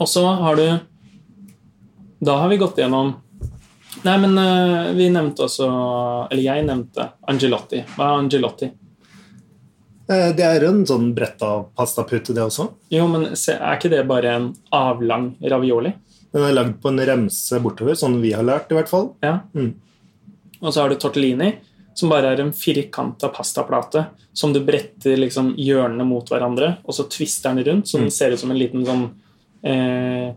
Og 0.00 0.08
så 0.08 0.24
har 0.40 0.56
du 0.56 0.66
Da 2.24 2.36
har 2.40 2.48
vi 2.52 2.56
gått 2.60 2.78
gjennom 2.80 3.14
Nei, 4.06 4.14
men 4.22 4.38
eh, 4.38 4.92
vi 4.96 5.08
nevnte 5.12 5.44
også 5.44 5.66
Eller 6.30 6.42
jeg 6.44 6.64
nevnte 6.68 7.08
Angelotti. 7.28 7.82
Hva 7.96 8.06
er 8.14 8.20
Angelotti? 8.22 8.68
Eh, 10.10 10.30
Det 10.36 10.46
er 10.46 10.64
en 10.68 10.84
sånn 10.88 11.10
bretta 11.14 11.50
pastapute, 11.76 12.32
det 12.34 12.42
også. 12.44 12.68
Jo, 12.90 13.06
men 13.10 13.28
er 13.34 13.76
ikke 13.76 13.90
det 13.92 14.04
bare 14.08 14.32
en 14.38 14.48
avlang 14.72 15.34
ravioli? 15.42 15.92
Den 16.32 16.46
er 16.46 16.54
lagd 16.54 16.76
på 16.82 16.88
en 16.92 17.02
remse 17.06 17.58
bortover, 17.62 17.96
sånn 17.98 18.20
vi 18.22 18.32
har 18.32 18.46
lært 18.46 18.70
i 18.70 18.76
hvert 18.78 18.88
fall. 18.90 19.10
Ja. 19.22 19.40
Mm. 19.54 19.72
Og 20.62 20.72
så 20.72 20.82
har 20.84 20.92
du 20.92 20.96
tortellini, 21.02 21.54
som 21.98 22.08
bare 22.12 22.30
er 22.32 22.40
en 22.44 22.52
firkanta 22.54 23.28
pastaplate 23.34 24.06
som 24.32 24.52
du 24.54 24.60
bretter 24.64 25.18
liksom 25.18 25.56
hjørnene 25.58 26.06
mot 26.06 26.28
hverandre, 26.30 26.76
og 26.86 26.94
så 26.94 27.08
twister 27.10 27.50
den 27.54 27.64
rundt, 27.66 27.86
så 27.90 27.98
den 27.98 28.06
Mm. 28.06 28.12
ser 28.14 28.30
ut 28.32 28.38
som 28.38 28.50
en 28.52 28.58
liten 28.58 28.86
sånn 28.86 29.10
eh, 29.64 30.30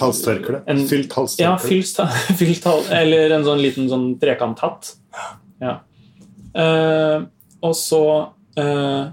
Halstørkle. 0.00 0.60
Fylt 0.88 1.12
halstørkle. 1.12 1.44
Ja, 1.44 1.56
fylt, 1.60 1.98
fylt 2.40 2.64
hal- 2.68 2.86
Eller 2.94 3.34
en 3.36 3.44
sånn 3.44 3.60
liten 3.60 3.88
sånn 3.90 4.12
trekanthatt. 4.22 4.92
Ja. 5.60 5.80
Eh, 6.54 7.24
og 7.62 7.74
så 7.76 7.98
eh, 8.58 9.10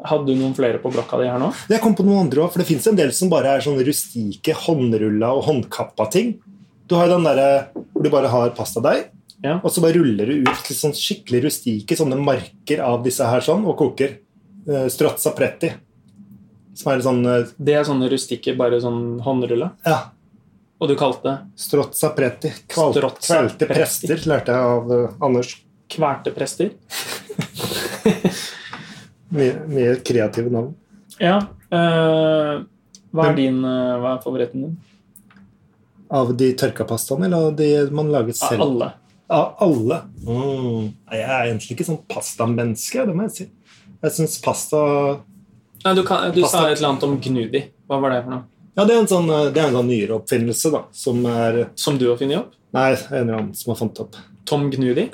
Hadde 0.00 0.30
du 0.30 0.38
noen 0.38 0.54
flere 0.56 0.78
på 0.80 0.88
blokka 0.94 1.18
di 1.20 1.26
her 1.28 1.40
nå? 1.42 1.50
Jeg 1.68 1.82
kom 1.84 1.92
på 1.98 2.04
noen 2.06 2.22
andre 2.26 2.40
også, 2.46 2.54
for 2.54 2.62
det 2.62 2.68
fins 2.70 2.86
en 2.88 2.96
del 2.96 3.10
som 3.12 3.28
bare 3.32 3.56
er 3.58 3.64
sånn 3.64 3.76
rustike, 3.84 4.54
håndrulla 4.56 5.32
og 5.36 5.42
håndkappa 5.48 6.06
ting. 6.14 6.30
Du 6.88 6.94
har 6.96 7.08
jo 7.10 7.18
den 7.18 7.26
derre 7.28 7.50
hvor 7.74 8.06
du 8.06 8.08
bare 8.14 8.30
har 8.32 8.54
pastadeig, 8.56 9.10
Ja. 9.44 9.58
og 9.64 9.68
så 9.72 9.82
bare 9.84 9.98
ruller 10.00 10.26
du 10.32 10.46
ut 10.48 10.70
sånn 10.72 10.94
skikkelig 10.96 11.42
rustike 11.50 11.96
sånne 12.00 12.16
marker 12.16 12.80
av 12.84 13.04
disse 13.04 13.24
her 13.28 13.44
sånn, 13.44 13.66
og 13.68 13.76
koker. 13.80 14.16
Eh, 14.68 14.86
strozza 14.92 15.34
pretti. 15.36 15.68
Som 16.80 16.94
er 16.94 17.02
sånn 17.04 17.20
eh, 17.28 17.52
Det 17.60 17.76
er 17.76 17.84
sånne 17.86 18.08
rustikker, 18.12 18.56
bare 18.58 18.80
sånn 18.82 19.20
håndrulle. 19.24 19.70
Ja. 19.84 19.98
Og 20.80 20.88
du 20.88 20.96
kalte 20.96 21.26
det 21.26 21.36
Strozza 21.60 22.12
pretti. 22.16 22.52
Kval 22.72 22.94
Strozza 22.96 23.34
kvelte 23.34 23.68
pretti. 23.68 24.08
prester, 24.08 24.22
lærte 24.30 24.56
jeg 24.56 24.70
av 24.76 24.92
uh, 24.94 25.24
Anders. 25.26 25.58
kverte 25.92 26.32
prester? 26.32 26.72
Mye, 29.30 29.60
mye 29.70 29.92
kreative 30.02 30.50
navn. 30.50 30.72
Ja. 31.20 31.36
Uh, 31.70 32.64
hva 33.14 33.28
er 33.28 33.36
din 33.36 33.60
uh, 33.62 34.00
Hva 34.02 34.16
er 34.16 34.24
favoritten 34.24 34.64
din? 34.64 34.72
Av 36.10 36.32
de 36.34 36.48
tørka 36.58 36.82
pastaene, 36.88 37.28
eller 37.28 37.50
av 37.50 37.54
de 37.60 37.68
man 37.94 38.10
laget 38.10 38.40
selv? 38.40 38.64
Av 38.64 38.64
alle. 38.64 38.88
Av 39.30 39.62
alle. 39.68 40.00
Mm. 40.26 40.88
Jeg 41.12 41.22
er 41.28 41.44
egentlig 41.44 41.76
ikke 41.76 41.86
sånn 41.92 42.00
pastamenneske, 42.10 43.04
det 43.06 43.14
må 43.14 43.28
jeg 43.28 43.36
si. 43.36 43.46
Jeg 44.00 44.16
syns 44.16 44.40
pasta 44.42 44.80
Nei, 45.84 45.94
du, 45.96 46.02
kan, 46.04 46.30
du 46.34 46.42
sa 46.44 46.66
et 46.68 46.76
eller 46.78 46.88
annet 46.90 47.04
om 47.06 47.14
gnudi. 47.24 47.62
Hva 47.88 48.00
var 48.02 48.10
det 48.14 48.22
for 48.26 48.34
noe? 48.34 48.42
Ja, 48.76 48.84
det 48.86 48.94
er 48.94 49.00
en 49.02 49.08
sånn, 49.10 49.30
eh, 49.32 49.46
det 49.54 49.60
er 49.62 49.68
en 49.70 49.78
sånn 49.80 49.88
nyere 49.90 50.16
oppfinnelse, 50.20 50.70
da, 50.74 50.82
som 50.94 51.24
er 51.26 51.62
Som 51.74 51.96
du 51.98 52.08
har 52.10 52.18
funnet 52.20 52.38
opp? 52.42 52.52
Nei, 52.76 52.90
en 52.92 53.16
eller 53.24 53.38
annen 53.38 53.54
som 53.58 53.72
har 53.72 53.80
funnet 53.80 54.00
opp. 54.04 54.18
Tom 54.46 54.68
Gnudi? 54.70 55.08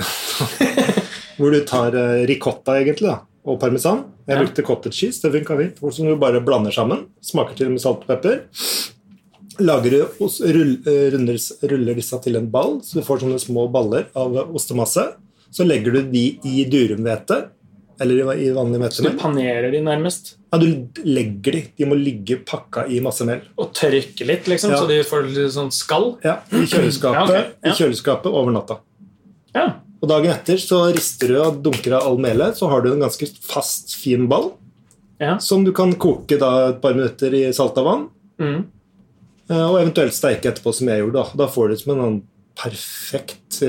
Hvor 1.39 1.53
du 1.53 1.61
tar 1.69 1.95
eh, 1.97 2.27
ricotta, 2.29 2.77
egentlig, 2.81 3.09
da, 3.13 3.21
og 3.47 3.61
parmesan. 3.63 4.05
Jeg 4.27 4.37
Ja. 4.37 4.43
brukte 4.43 4.65
cottage 4.67 4.95
cheese, 4.99 5.23
det 5.23 5.33
funka 5.33 5.57
fint. 5.61 5.81
Som 5.95 6.07
du 6.11 6.17
bare 6.19 6.41
blander 6.43 6.75
sammen. 6.75 7.07
Smaker 7.23 7.55
til 7.57 7.71
med 7.71 7.81
salt 7.81 8.03
og 8.03 8.09
pepper. 8.11 8.43
Lager 9.63 9.91
du 9.91 10.25
os- 10.27 10.41
rull, 10.43 10.75
eh, 10.85 11.11
runder, 11.15 11.39
ruller 11.71 11.95
disse 11.95 12.19
til 12.23 12.37
en 12.37 12.51
ball, 12.51 12.81
så 12.83 12.99
du 12.99 13.03
får 13.07 13.23
sånne 13.23 13.39
små 13.41 13.69
baller 13.73 14.09
av 14.15 14.35
ostemasse. 14.53 15.15
Så 15.51 15.65
legger 15.65 15.93
du 15.95 16.03
de 16.13 16.25
i 16.45 16.65
durumhvete, 16.69 17.47
eller 18.01 18.19
i 18.37 18.51
vanlig 18.53 18.81
vanlig 18.81 18.93
Så 18.93 19.03
du 19.07 19.17
panerer 19.19 19.71
de 19.73 19.81
nærmest? 19.81 20.35
Ja, 20.53 20.59
du 20.59 20.89
legger 21.05 21.53
de. 21.53 21.63
De 21.79 21.85
må 21.89 21.97
ligge 21.99 22.37
pakka 22.45 22.87
i 22.93 23.01
masse 23.05 23.25
mel. 23.29 23.41
Og 23.59 23.73
tørke 23.77 24.27
litt, 24.27 24.47
liksom, 24.47 24.71
Ja. 24.73 24.81
så 24.83 24.89
de 24.89 25.01
får 25.05 25.27
litt 25.29 25.53
sånn 25.53 25.73
skall? 25.73 26.17
Ja, 26.25 26.39
I 26.53 26.67
kjøleskapet, 26.67 27.15
Ja, 27.15 27.25
okay. 27.25 27.45
Ja. 27.65 27.71
i 27.73 27.75
kjøleskapet 27.81 28.27
over 28.33 28.53
natta. 28.53 28.79
Ja. 29.55 29.67
Og 30.03 30.09
dagen 30.09 30.31
etter 30.31 30.57
så 30.61 30.93
rister 30.95 31.29
du 31.29 31.41
og 31.41 31.63
dunker 31.65 31.95
av 31.97 32.07
all 32.07 32.19
melet, 32.19 32.57
så 32.57 32.69
har 32.69 32.83
du 32.83 32.93
en 32.93 33.01
ganske 33.01 33.27
fast, 33.43 33.97
fin 33.97 34.29
ball 34.29 34.53
ja. 35.19 35.39
som 35.39 35.65
du 35.65 35.73
kan 35.73 35.95
koke 35.95 36.39
da 36.39 36.69
et 36.69 36.81
par 36.83 36.95
minutter 36.95 37.33
i 37.35 37.53
salta 37.53 37.83
vann, 37.83 38.09
Mm. 38.39 38.65
eh, 39.51 39.65
og 39.71 39.81
eventuelt 39.81 40.13
steike 40.13 40.45
etterpå, 40.53 40.75
som 40.75 40.89
jeg 40.89 41.01
gjorde. 41.01 41.15
Da, 41.15 41.45
da 41.45 41.47
får 41.49 41.69
du 41.69 41.75
det 41.75 41.81
som 41.81 41.99
en 42.01 42.23
perfekt 42.57 43.63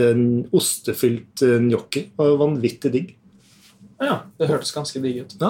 ostefylt 0.51 1.41
gnocchi. 1.41 2.09
Vanvittig 2.17 2.91
digg. 2.91 3.13
Ja. 3.99 4.15
Det 4.37 4.47
hørtes 4.49 4.71
ganske 4.75 4.99
digg 5.01 5.23
ut. 5.23 5.35
Ja, 5.41 5.49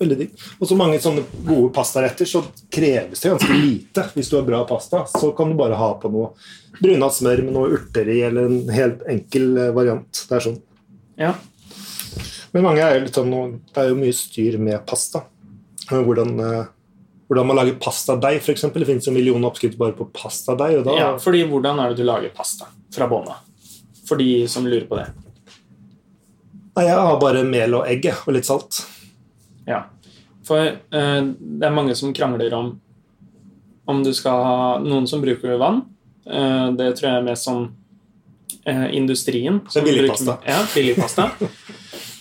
veldig 0.00 0.16
digg. 0.18 0.44
Og 0.58 0.66
så 0.66 0.76
mange 0.78 0.98
sånne 1.02 1.22
gode 1.46 1.70
pastaretter, 1.74 2.26
så 2.26 2.42
kreves 2.72 3.22
det 3.22 3.30
ganske 3.30 3.58
lite. 3.60 4.06
Hvis 4.16 4.30
du 4.32 4.38
har 4.40 4.46
bra 4.46 4.64
pasta, 4.66 5.04
så 5.06 5.30
kan 5.36 5.52
du 5.52 5.58
bare 5.58 5.78
ha 5.78 5.92
på 6.02 6.10
noe 6.10 6.32
brunat 6.80 7.14
smør 7.14 7.44
med 7.46 7.54
noe 7.54 7.76
urter 7.76 8.10
i, 8.10 8.20
eller 8.26 8.50
en 8.50 8.72
helt 8.74 9.04
enkel 9.10 9.52
eh, 9.54 9.74
variant. 9.76 10.24
Det 10.26 10.38
er 10.38 10.46
sånn. 10.48 10.58
Ja. 11.20 11.34
Men 12.52 12.66
mange 12.66 12.82
er 12.82 12.98
jo 12.98 13.04
litt 13.04 13.20
sånn, 13.20 13.36
det 13.70 13.82
er 13.84 13.92
jo 13.92 14.00
mye 14.00 14.16
styr 14.16 14.58
med 14.62 14.82
pasta. 14.88 15.22
Hvordan, 15.86 16.34
eh, 16.42 16.64
hvordan 17.30 17.50
man 17.52 17.60
lager 17.60 17.78
pastadeig, 17.82 18.40
f.eks. 18.42 18.66
Det 18.74 18.88
finnes 18.88 19.06
jo 19.06 19.14
millioner 19.14 19.52
oppskrifter 19.52 19.78
bare 19.78 19.94
på 19.94 20.08
pastadeig. 20.10 20.80
Da, 20.86 20.98
ja, 20.98 21.12
fordi 21.22 21.44
hvordan 21.46 21.78
er 21.84 21.94
det 21.94 22.02
du 22.02 22.08
lager 22.08 22.34
pasta 22.34 22.66
fra 22.96 23.06
bånna? 23.10 23.38
For 24.08 24.18
de 24.18 24.42
som 24.50 24.66
lurer 24.66 24.90
på 24.90 24.98
det. 24.98 25.06
Nei, 26.76 26.84
jeg 26.90 26.96
har 27.00 27.20
bare 27.20 27.44
mel 27.48 27.78
og 27.78 27.86
egg 27.88 28.10
og 28.12 28.34
litt 28.36 28.48
salt. 28.48 28.82
Ja. 29.66 29.86
For 30.46 30.60
eh, 30.68 31.22
det 31.24 31.66
er 31.66 31.74
mange 31.74 31.96
som 31.98 32.12
krangler 32.16 32.52
om 32.54 32.74
om 33.86 34.02
du 34.02 34.10
skal 34.14 34.42
ha 34.42 34.62
Noen 34.82 35.06
som 35.06 35.22
bruker 35.22 35.56
vann. 35.60 35.84
Eh, 36.26 36.68
det 36.76 36.90
tror 36.98 37.08
jeg 37.08 37.20
er 37.20 37.26
mest 37.28 37.46
sånn 37.46 37.68
eh, 38.66 38.88
industrien. 38.98 39.60
Er 39.72 39.86
billigpasta. 39.86 40.38
Ja, 40.46 40.60
billigpasta. 40.74 41.30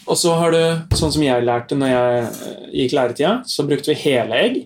Og 0.06 0.18
så 0.22 0.36
har 0.38 0.54
du, 0.54 0.62
sånn 0.94 1.14
som 1.16 1.24
jeg 1.26 1.46
lærte 1.46 1.78
når 1.78 1.90
jeg 1.90 2.18
eh, 2.22 2.66
gikk 2.84 2.94
læretida, 2.94 3.32
så 3.50 3.66
brukte 3.66 3.92
vi 3.92 3.98
hele 4.04 4.42
egg. 4.48 4.60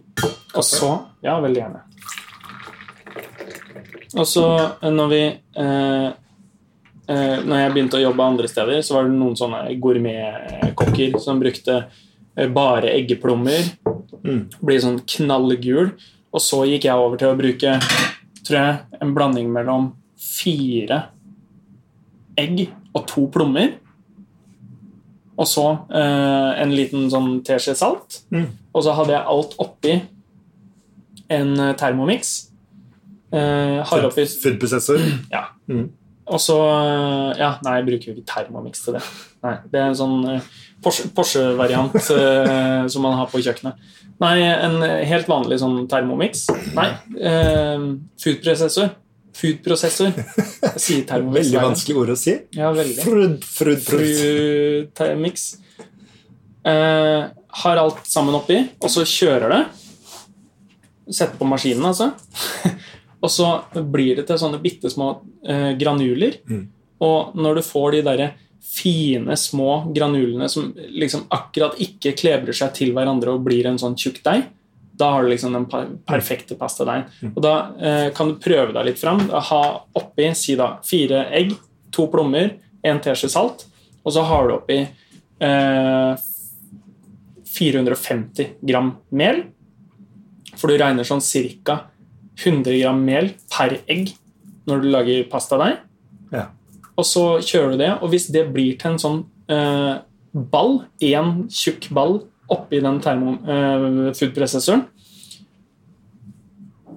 Og 0.54 0.66
så 0.68 0.98
Ja, 1.24 1.40
veldig 1.40 1.64
gjerne. 1.64 1.86
Og 4.20 4.26
så 4.28 4.46
eh, 4.60 4.92
når 4.92 5.14
vi 5.14 5.24
eh, 7.10 7.16
eh, 7.16 7.40
Når 7.46 7.64
jeg 7.64 7.74
begynte 7.74 8.00
å 8.00 8.04
jobbe 8.04 8.26
andre 8.26 8.50
steder, 8.52 8.82
så 8.86 8.96
var 8.98 9.08
det 9.08 9.18
noen 9.18 9.38
sånne 9.40 9.64
gourmetkokker 9.82 11.18
som 11.22 11.42
brukte 11.42 11.82
eh, 11.82 12.48
bare 12.54 12.94
eggeplommer. 12.94 13.74
Mm. 14.24 14.42
Blir 14.62 14.82
sånn 14.84 15.02
knallgul. 15.16 15.94
Og 16.30 16.44
så 16.46 16.62
gikk 16.70 16.86
jeg 16.86 17.02
over 17.02 17.18
til 17.18 17.32
å 17.32 17.38
bruke 17.40 17.78
tror 18.46 18.58
jeg, 18.60 18.78
en 19.02 19.14
blanding 19.16 19.50
mellom 19.54 19.94
fire 20.20 21.04
egg 22.40 22.68
og 22.94 23.06
to 23.10 23.26
plommer. 23.34 23.78
Og 25.40 25.48
så 25.48 25.66
eh, 25.96 26.62
en 26.64 26.74
liten 26.76 27.08
sånn 27.12 27.40
teskje 27.48 27.78
salt. 27.80 28.22
Mm. 28.34 28.50
Og 28.76 28.86
så 28.86 28.96
hadde 28.98 29.16
jeg 29.16 29.34
alt 29.34 29.56
oppi 29.64 29.96
en 31.30 31.56
termomix. 31.80 31.80
Thermomix. 31.80 32.36
Eh, 33.32 34.40
Foodprosessor. 34.44 35.00
ja. 35.36 35.46
Mm. 35.70 35.90
Og 36.30 36.40
så 36.44 36.56
eh, 36.62 37.40
Ja, 37.42 37.52
nei, 37.66 37.76
jeg 37.80 37.88
bruker 37.90 38.10
jo 38.12 38.16
ikke 38.18 38.28
Thermomix 38.34 38.84
til 38.86 38.98
det. 38.98 39.04
Nei, 39.46 39.56
Det 39.72 39.80
er 39.82 39.88
en 39.92 39.98
sånn 39.98 40.18
eh, 40.36 40.50
Porsche- 40.84 41.10
Porsche-variant 41.16 41.96
eh, 42.16 42.86
som 42.92 43.04
man 43.08 43.18
har 43.20 43.30
på 43.32 43.42
kjøkkenet. 43.44 43.80
Nei, 44.20 44.36
en 44.44 44.82
helt 45.08 45.30
vanlig 45.32 45.58
sånn 45.62 45.86
Thermomix. 45.92 46.46
Nei, 46.76 46.90
eh, 47.24 47.86
foodprosessor. 48.22 48.92
Foodprosessor. 49.40 50.10
Jeg 50.18 50.84
sier 50.84 51.04
Thermomix. 51.08 51.48
Veldig 51.48 51.62
vanskelig 51.64 51.98
ord 52.02 52.14
å 52.14 52.18
si. 52.20 52.34
Ja, 52.58 52.72
veldig. 52.76 53.04
Frud, 53.06 53.46
frud, 53.48 53.84
frud. 53.86 54.08
Frutamix. 54.20 55.50
Eh, 56.68 57.22
har 57.64 57.80
alt 57.82 58.02
sammen 58.12 58.36
oppi, 58.38 58.60
og 58.84 58.92
så 58.92 59.06
kjører 59.08 59.54
det. 59.56 59.62
Setter 61.10 61.40
på 61.40 61.48
maskinen, 61.50 61.88
altså. 61.90 62.12
og 63.20 63.32
så 63.32 63.48
blir 63.92 64.20
det 64.20 64.28
til 64.30 64.40
sånne 64.40 64.62
bitte 64.64 64.92
små 64.92 65.10
eh, 65.44 65.74
granuler. 65.80 66.40
Mm. 66.48 66.62
Og 67.04 67.36
når 67.40 67.60
du 67.60 67.66
får 67.66 67.98
de 67.98 68.06
derre 68.08 68.30
fine, 68.64 69.36
små 69.40 69.82
granulene 69.96 70.50
som 70.52 70.72
liksom 70.76 71.28
akkurat 71.32 71.78
ikke 71.82 72.14
klebrer 72.20 72.56
seg 72.56 72.74
til 72.76 72.94
hverandre 72.96 73.36
og 73.36 73.44
blir 73.46 73.68
en 73.70 73.80
sånn 73.82 73.98
tjukk 74.00 74.24
deig, 74.26 74.48
Da 75.00 75.14
har 75.14 75.24
du 75.24 75.30
liksom 75.32 75.54
den 75.56 75.66
perfekte 76.04 76.58
pastadeigen. 76.60 77.06
Og 77.32 77.40
da 77.44 77.54
eh, 77.80 78.10
kan 78.12 78.28
du 78.28 78.34
prøve 78.36 78.74
deg 78.76 78.84
litt 78.84 79.00
fram. 79.00 79.22
Ha 79.32 79.62
oppi 79.96 80.26
si 80.36 80.58
da, 80.60 80.74
fire 80.84 81.22
egg, 81.32 81.54
to 81.96 82.10
plommer, 82.12 82.58
en 82.84 83.00
teskje 83.00 83.30
salt, 83.32 83.64
og 84.04 84.12
så 84.12 84.26
har 84.28 84.50
du 84.50 84.58
oppi 84.58 84.82
eh, 84.84 86.20
450 87.48 88.60
gram 88.60 88.92
mel. 89.16 89.46
For 90.60 90.68
du 90.68 90.76
regner 90.76 91.08
sånn 91.08 91.24
ca. 91.64 91.80
100 92.40 92.80
gram 92.80 93.02
mel 93.06 93.34
per 93.52 93.80
egg 93.88 94.14
når 94.70 94.84
du 94.84 94.90
lager 94.94 95.28
pastadeig. 95.32 95.80
Ja. 96.34 96.50
Og 97.00 97.08
så 97.08 97.24
kjører 97.40 97.74
du 97.74 97.82
det, 97.82 97.92
og 98.00 98.12
hvis 98.12 98.28
det 98.34 98.48
blir 98.54 98.78
til 98.80 98.94
en 98.94 99.02
sånn 99.02 99.20
eh, 99.52 99.96
ball, 100.34 100.84
én 101.02 101.46
tjukk 101.52 101.90
ball 101.96 102.20
oppi 102.52 102.82
den 102.84 103.00
termo, 103.04 103.38
eh, 103.46 104.12
foodprosessoren, 104.18 104.86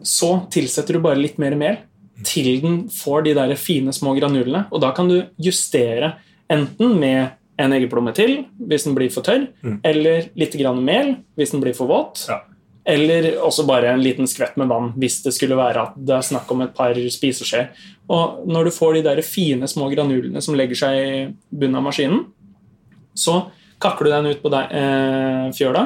så 0.02 0.32
tilsetter 0.50 0.98
du 0.98 1.04
bare 1.04 1.20
litt 1.20 1.38
mer 1.38 1.54
mel 1.58 1.78
til 2.26 2.58
den 2.62 2.82
får 2.92 3.26
de 3.26 3.34
der 3.38 3.54
fine 3.58 3.92
små 3.94 4.14
granulene. 4.18 4.66
Og 4.74 4.82
da 4.82 4.92
kan 4.94 5.08
du 5.10 5.20
justere 5.42 6.16
enten 6.50 6.98
med 7.00 7.38
en 7.62 7.74
eggeplomme 7.74 8.14
til 8.16 8.42
hvis 8.58 8.86
den 8.88 8.96
blir 8.96 9.12
for 9.14 9.26
tørr, 9.26 9.46
eller 9.86 10.28
litt 10.38 10.56
grann 10.58 10.82
mel 10.84 11.16
hvis 11.38 11.54
den 11.54 11.62
blir 11.62 11.76
for 11.78 11.90
våt. 11.90 12.24
Ja. 12.30 12.42
Eller 12.84 13.36
også 13.38 13.62
bare 13.66 13.92
en 13.92 14.02
liten 14.02 14.26
skvett 14.26 14.56
med 14.58 14.66
vann 14.66 14.88
hvis 14.98 15.20
det 15.22 15.34
skulle 15.36 15.58
være 15.58 15.84
at 15.86 15.98
det 16.02 16.16
er 16.16 16.24
snakk 16.26 16.50
om 16.50 16.64
et 16.64 16.74
par 16.74 16.96
spiseskjeer. 16.96 17.70
Og 18.10 18.42
når 18.50 18.68
du 18.68 18.74
får 18.74 18.98
de 18.98 19.04
der 19.06 19.22
fine 19.22 19.68
små 19.70 19.86
granulene 19.92 20.42
som 20.42 20.56
legger 20.58 20.80
seg 20.80 20.98
i 20.98 21.12
bunnen 21.50 21.78
av 21.78 21.86
maskinen, 21.86 22.24
så 23.14 23.44
kakker 23.82 24.06
du 24.08 24.10
den 24.10 24.30
ut 24.32 24.42
på 24.42 24.50
deg, 24.50 24.72
eh, 24.74 25.46
fjøla, 25.54 25.84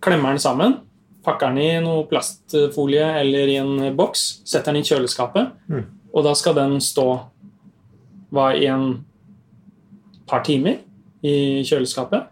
klemmer 0.00 0.32
den 0.32 0.42
sammen, 0.42 0.78
pakker 1.26 1.52
den 1.52 1.58
i 1.58 1.84
noe 1.84 2.06
plastfolie 2.08 3.06
eller 3.20 3.50
i 3.50 3.58
en 3.60 3.96
boks, 3.96 4.42
setter 4.46 4.72
den 4.72 4.84
i 4.84 4.86
kjøleskapet, 4.86 5.52
og 6.12 6.24
da 6.24 6.34
skal 6.38 6.56
den 6.56 6.78
stå 6.80 7.06
hva, 8.32 8.52
i 8.56 8.68
en 8.70 9.04
par 10.28 10.44
timer 10.46 10.78
i 11.26 11.62
kjøleskapet. 11.66 12.30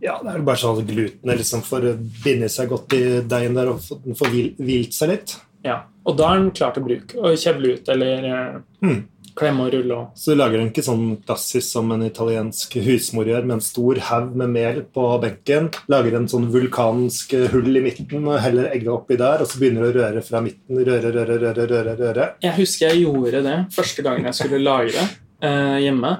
Ja, 0.00 0.16
det 0.24 0.32
er 0.32 0.42
bare 0.46 0.56
sånn 0.62 0.78
at 0.80 0.86
glutenet 0.88 1.40
liksom 1.42 1.62
får 1.66 1.90
binde 2.24 2.48
seg 2.48 2.70
godt 2.72 2.94
i 2.96 3.04
deigen 3.28 3.54
der 3.58 3.68
og 3.74 3.80
den 4.04 4.16
får 4.16 4.32
hvilt 4.58 4.96
seg 4.96 5.12
litt. 5.12 5.36
Ja, 5.66 5.82
og 6.08 6.16
da 6.16 6.30
er 6.32 6.38
den 6.40 6.52
klar 6.56 6.72
til 6.72 6.86
bruk. 6.86 7.12
Og 7.20 7.36
kjevle 7.36 7.74
ut 7.76 7.88
eller 7.92 8.28
eh, 8.30 8.60
Mm. 8.80 9.02
klemme 9.36 9.66
og 9.66 9.72
rulle. 9.74 9.94
Og. 9.96 10.06
Så 10.16 10.32
du 10.32 10.38
lager 10.40 10.58
den 10.58 10.70
ikke 10.70 10.82
sånn 10.84 11.04
klassisk 11.24 11.68
som 11.68 11.92
en 11.92 12.02
italiensk 12.02 12.74
husmor 12.82 13.28
gjør, 13.28 13.44
med 13.46 13.54
en 13.58 13.60
stor 13.64 14.00
haug 14.08 14.34
med 14.36 14.50
mel 14.56 14.80
på 14.92 15.04
benken. 15.22 15.68
Lager 15.92 16.16
en 16.16 16.26
sånn 16.28 16.48
vulkansk 16.52 17.36
hull 17.52 17.76
i 17.76 17.80
midten 17.84 18.26
og 18.26 18.40
heller 18.40 18.72
egget 18.72 18.88
oppi 18.92 19.16
der, 19.20 19.40
og 19.44 19.48
så 19.48 19.60
begynner 19.60 19.84
du 19.84 19.92
å 19.92 19.96
røre 20.00 20.22
fra 20.26 20.40
midten. 20.44 20.80
Røre, 20.84 21.12
røre, 21.14 21.38
røre, 21.44 21.66
røre, 21.70 21.94
røre. 22.00 22.26
Jeg 22.42 22.56
husker 22.56 22.88
jeg 22.90 23.04
gjorde 23.04 23.44
det 23.46 23.58
første 23.76 24.02
gangen 24.08 24.24
jeg 24.32 24.34
skulle 24.40 24.64
lagre 24.64 25.06
eh, 25.44 25.78
hjemme. 25.86 26.16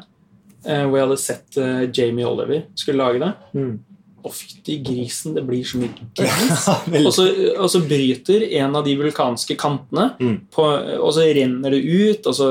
Eh, 0.65 0.83
hvor 0.87 0.99
jeg 0.99 1.07
hadde 1.09 1.21
sett 1.23 1.57
eh, 1.57 1.87
Jamie 1.97 2.27
Oliver 2.29 2.67
skulle 2.77 3.01
lage 3.01 3.23
det. 3.23 3.31
Mm. 3.57 3.79
Å, 4.21 4.29
fytti 4.37 4.75
grisen, 4.85 5.33
det 5.33 5.47
blir 5.49 5.63
så 5.65 5.79
mye 5.81 5.95
gris. 6.19 6.67
Og 7.01 7.13
så, 7.17 7.25
og 7.57 7.71
så 7.73 7.81
bryter 7.89 8.43
en 8.59 8.77
av 8.77 8.85
de 8.85 8.93
vulkanske 9.01 9.57
kantene, 9.57 10.11
Mm. 10.21 10.35
på, 10.53 10.67
og 11.01 11.09
så 11.17 11.25
renner 11.33 11.73
det 11.73 11.81
ut. 11.81 12.27
og 12.29 12.35
så 12.37 12.51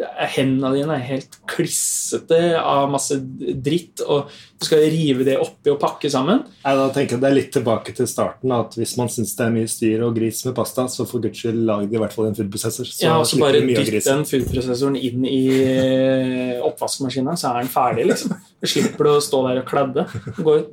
er 0.00 0.32
Hendene 0.38 0.70
dine 0.78 0.96
er 0.96 1.04
helt 1.04 1.36
klissete 1.52 2.38
av 2.56 2.88
masse 2.94 3.18
dritt, 3.20 4.00
og 4.08 4.32
skal 4.66 4.82
rive 4.92 5.24
det 5.26 5.36
oppi 5.40 5.70
og 5.72 5.78
pakke 5.82 6.10
sammen. 6.12 6.42
Nei, 6.64 6.74
da 6.78 6.86
tenker 6.94 7.16
jeg 7.16 7.22
Det 7.24 7.28
er 7.30 7.36
litt 7.38 7.50
tilbake 7.54 7.94
til 7.96 8.06
starten. 8.10 8.52
at 8.56 8.74
Hvis 8.78 8.96
man 9.00 9.08
syns 9.12 9.34
det 9.38 9.46
er 9.46 9.54
mye 9.54 9.68
styr 9.70 10.04
og 10.06 10.14
gris 10.16 10.44
med 10.48 10.54
pasta, 10.56 10.86
så 10.90 11.06
for 11.08 11.20
guds 11.24 11.38
skyld 11.42 11.64
lag 11.68 11.86
i 11.92 12.00
hvert 12.00 12.12
fall 12.16 12.28
en 12.30 12.36
foodprosessor. 12.38 12.88
Så 12.90 13.04
ja, 13.06 13.16
og 13.20 13.26
så 13.30 13.38
bare 13.40 13.60
dytt 13.64 14.04
den 14.04 14.24
foodprosessoren 14.28 14.96
inn 15.00 15.24
i 15.28 15.42
eh, 15.64 16.62
oppvaskmaskinen, 16.64 17.36
så 17.40 17.52
er 17.54 17.62
den 17.64 17.72
ferdig. 17.72 18.06
liksom. 18.12 18.34
Du 18.60 18.66
slipper 18.70 19.04
du 19.08 19.12
å 19.16 19.20
stå 19.24 19.42
der 19.48 19.60
og 19.62 19.68
kladde. 19.68 20.06
Det 20.36 20.44
går 20.46 20.64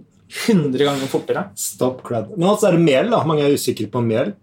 100 0.48 0.86
ganger 0.88 1.10
fortere. 1.12 1.46
Stop 1.60 2.04
kladd. 2.08 2.32
Men 2.38 2.50
altså 2.54 2.70
er 2.70 2.78
det 2.78 2.86
mel. 2.86 3.10
da, 3.12 3.24
Mange 3.28 3.44
er 3.48 3.58
usikre 3.58 3.90
på 3.92 4.02
mel. 4.06 4.34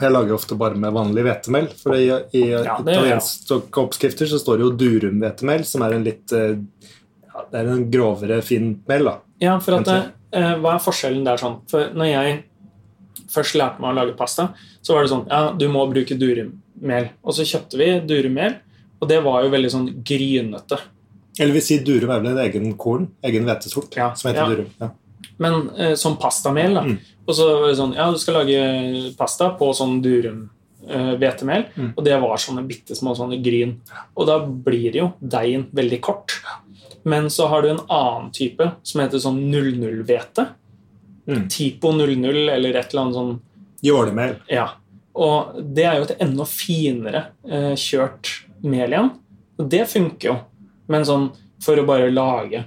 Jeg 0.00 0.08
lager 0.12 0.32
ofte 0.32 0.56
bare 0.56 0.76
med 0.80 0.92
vanlig 0.96 1.22
hvetemel. 1.26 1.66
For 1.82 1.96
i, 1.98 2.06
i 2.36 2.42
Ja, 2.50 2.78
italienske 2.80 3.58
ja. 3.58 3.60
oppskrifter 3.82 4.28
så 4.30 4.38
står 4.40 4.60
det 4.60 4.64
jo 4.66 4.76
durumhvetemel, 4.80 5.64
som 5.68 5.84
er 5.84 5.96
en 5.98 6.04
litt 6.06 6.32
eh, 6.36 6.54
Det 7.50 7.60
er 7.60 7.68
en 7.72 7.90
grovere, 7.90 8.42
fin 8.42 8.82
mel. 8.88 9.04
da. 9.04 9.18
Ja, 9.40 9.58
for 9.58 9.78
at, 9.80 9.88
eh, 10.32 10.54
Hva 10.62 10.74
er 10.74 10.78
forskjellen 10.84 11.24
der 11.24 11.36
sånn? 11.36 11.60
For 11.68 11.90
når 11.94 12.06
jeg 12.12 12.44
først 13.32 13.54
lærte 13.56 13.80
meg 13.80 13.92
å 13.92 13.96
lage 14.00 14.16
pasta, 14.16 14.50
så 14.82 14.94
var 14.94 15.02
det 15.04 15.10
sånn 15.12 15.26
Ja, 15.28 15.52
du 15.52 15.66
må 15.68 15.86
bruke 15.92 16.16
durummel. 16.18 17.10
Og 17.24 17.32
så 17.36 17.44
kjøpte 17.48 17.78
vi 17.80 17.90
durummel, 18.06 18.56
og 19.00 19.08
det 19.08 19.22
var 19.24 19.42
jo 19.44 19.50
veldig 19.50 19.70
sånn 19.70 19.88
grynete. 20.04 20.78
Eller 21.40 21.52
vil 21.54 21.62
si 21.62 21.78
durum 21.78 22.10
er 22.10 22.20
vel 22.20 22.32
en 22.36 22.42
egen 22.50 22.74
korn, 22.76 23.08
egen 23.24 23.44
hvetesort, 23.44 23.94
Ja, 23.96 24.12
som 24.14 24.30
heter 24.32 24.42
ja. 24.42 24.48
durum. 24.54 24.66
Ja. 24.80 24.90
Men 25.38 25.70
eh, 25.78 25.94
som 25.94 26.16
pastamel, 26.18 26.74
da. 26.74 26.82
Mm. 26.82 26.98
Og 27.26 27.34
så 27.34 27.46
var 27.60 27.68
det 27.68 27.76
sånn 27.78 27.94
Ja, 27.94 28.10
du 28.12 28.18
skal 28.18 28.34
lage 28.34 29.16
pasta 29.16 29.50
på 29.58 29.70
sånn 29.74 30.02
durum 30.02 30.50
eh, 30.88 31.14
hvetemel, 31.16 31.66
Mm. 31.76 31.92
og 31.96 32.04
det 32.04 32.20
var 32.20 32.36
sånne 32.36 32.66
bitte 32.66 32.94
små 32.98 33.14
sånne 33.16 33.40
gryn. 33.42 33.76
Og 34.16 34.26
da 34.26 34.40
blir 34.44 34.92
jo 34.94 35.12
deigen 35.22 35.68
veldig 35.72 36.00
kort. 36.00 36.32
Men 37.08 37.30
så 37.30 37.48
har 37.50 37.62
du 37.62 37.70
en 37.72 37.84
annen 37.88 38.30
type 38.34 38.68
som 38.82 39.02
heter 39.02 39.22
sånn 39.22 39.40
00-hvete. 39.52 40.46
Mm. 41.26 41.48
Tipo 41.50 41.92
00 41.92 42.48
eller 42.48 42.74
et 42.74 42.92
eller 42.92 43.02
annet 43.02 43.18
sånn 43.18 43.34
Jålemel. 43.82 44.36
Ja. 44.46 44.68
Og 45.18 45.56
det 45.74 45.84
er 45.88 45.98
jo 45.98 46.06
et 46.06 46.20
enda 46.22 46.44
finere 46.46 47.24
eh, 47.42 47.72
kjørt 47.78 48.30
mel 48.62 48.94
igjen. 48.94 49.10
Og 49.58 49.70
det 49.74 49.84
funker 49.90 50.28
jo. 50.28 50.36
Men 50.92 51.06
sånn 51.06 51.28
for 51.62 51.78
å 51.78 51.86
bare 51.86 52.10
lage 52.10 52.64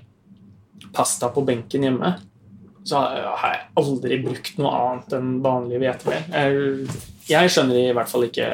pasta 0.96 1.30
på 1.32 1.44
benken 1.48 1.88
hjemme, 1.88 2.14
så 2.86 3.02
har 3.02 3.56
jeg 3.56 3.64
aldri 3.82 4.20
brukt 4.24 4.60
noe 4.62 4.72
annet 4.78 5.16
enn 5.18 5.32
vanlig 5.44 5.80
hvetemel. 5.82 6.84
Jeg, 7.26 7.50
skjønner 7.50 7.80
i 7.80 7.94
hvert 7.96 8.10
fall 8.12 8.28
ikke 8.28 8.48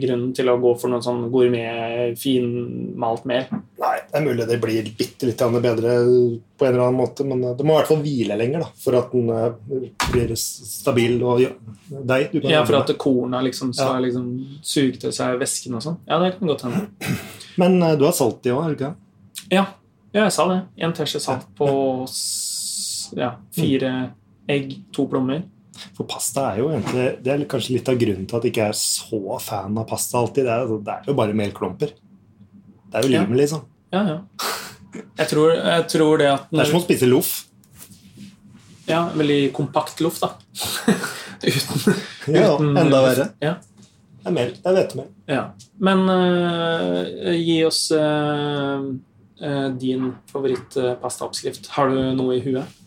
grunnen 0.00 0.32
til 0.34 0.48
å 0.50 0.56
gå 0.58 0.72
for 0.80 0.90
noe 0.90 1.04
sånn 1.04 1.28
gourmet, 1.30 2.16
finmalt 2.18 3.26
mel. 3.30 3.46
Nei, 3.78 3.94
det 4.08 4.18
er 4.18 4.24
mulig 4.24 4.46
det 4.48 4.58
blir 4.62 4.90
bitte 4.98 5.28
litt 5.28 5.44
bedre 5.62 5.94
på 6.56 6.66
en 6.66 6.72
eller 6.72 6.84
annen 6.86 6.98
måte, 6.98 7.26
men 7.28 7.44
eh, 7.44 7.54
det 7.56 7.66
må 7.66 7.76
i 7.76 7.78
hvert 7.78 7.90
fall 7.92 8.02
hvile 8.02 8.38
lenger 8.40 8.64
da, 8.64 8.68
for 8.82 8.98
at 8.98 9.14
den 9.14 9.30
eh, 9.30 9.88
blir 10.10 10.34
stabil 10.40 11.16
og 11.22 11.42
ja, 11.44 11.52
deig. 11.90 12.34
Ja, 12.42 12.64
for 12.66 12.80
at 12.80 12.92
korna 12.98 13.42
liksom 13.44 13.72
skal 13.76 14.00
Ja. 14.00 14.04
liksom 14.08 14.28
suge 14.62 15.00
til 15.06 15.14
seg 15.14 15.38
væsken 15.40 15.78
og 15.78 15.84
sånn. 15.84 15.98
Ja, 16.08 16.18
det 16.22 16.34
kan 16.38 16.50
godt 16.50 16.66
hende. 16.66 16.86
Men 17.60 17.78
eh, 17.82 17.96
du 18.00 18.06
har 18.08 18.16
salt 18.16 18.46
i 18.48 18.54
òg, 18.54 18.64
er 18.64 18.72
du 18.72 18.78
ikke? 18.80 18.94
det? 18.94 19.60
Ja, 19.60 19.66
ja 20.16 20.26
jeg 20.26 20.34
sa 20.34 20.48
det. 20.50 20.62
En 20.82 20.96
teskje 20.96 21.22
salt 21.22 21.46
på 21.58 21.68
ja, 23.14 23.36
fire 23.54 23.92
egg, 24.50 24.72
to 24.94 25.06
plommer. 25.10 25.44
For 25.96 26.08
pasta 26.08 26.50
er 26.52 26.60
jo 26.62 26.68
egentlig 26.72 27.06
Det 27.24 27.32
er 27.32 27.44
kanskje 27.50 27.76
litt 27.76 27.88
av 27.92 27.98
grunnen 28.00 28.26
til 28.28 28.38
at 28.38 28.46
jeg 28.46 28.54
ikke 28.54 28.68
er 28.70 28.76
så 28.78 29.38
fan 29.42 29.78
av 29.78 29.86
pasta 29.90 30.20
alltid. 30.20 30.46
Det 30.46 30.54
er, 30.54 30.74
det 30.86 30.94
er 30.94 31.10
jo 31.10 31.16
bare 31.18 31.36
melklumper. 31.36 31.92
Det 32.86 33.00
er 33.00 33.06
jo 33.06 33.12
limet, 33.12 33.38
liksom. 33.42 33.64
Ja, 33.94 34.02
ja. 34.08 34.18
Jeg 34.96 35.28
tror, 35.28 35.52
jeg 35.52 35.86
tror 35.92 36.18
det 36.22 36.28
at 36.32 36.46
Det 36.50 36.62
er 36.62 36.70
som 36.70 36.78
å 36.80 36.84
spise 36.86 37.08
loff. 37.10 37.32
Ja, 38.86 39.08
veldig 39.18 39.40
kompakt 39.56 40.00
loff, 40.04 40.20
da. 40.22 40.30
uten, 41.42 41.96
Ja, 42.30 42.54
uten 42.54 42.76
enda 42.78 43.02
verre. 43.02 43.26
Ja, 43.42 43.56
Det 44.22 44.30
er 44.30 44.34
mel. 44.34 44.54
Det 44.54 44.70
er 44.70 44.78
hvetemel. 44.78 45.10
ja. 45.30 45.42
Men 45.82 46.06
uh, 46.08 47.34
gi 47.36 47.58
oss 47.66 47.82
uh, 47.92 48.86
uh, 49.42 49.68
din 49.76 50.14
favorittpastaoppskrift. 50.32 51.68
Har 51.76 51.92
du 51.92 52.00
noe 52.16 52.38
i 52.38 52.42
huet? 52.46 52.78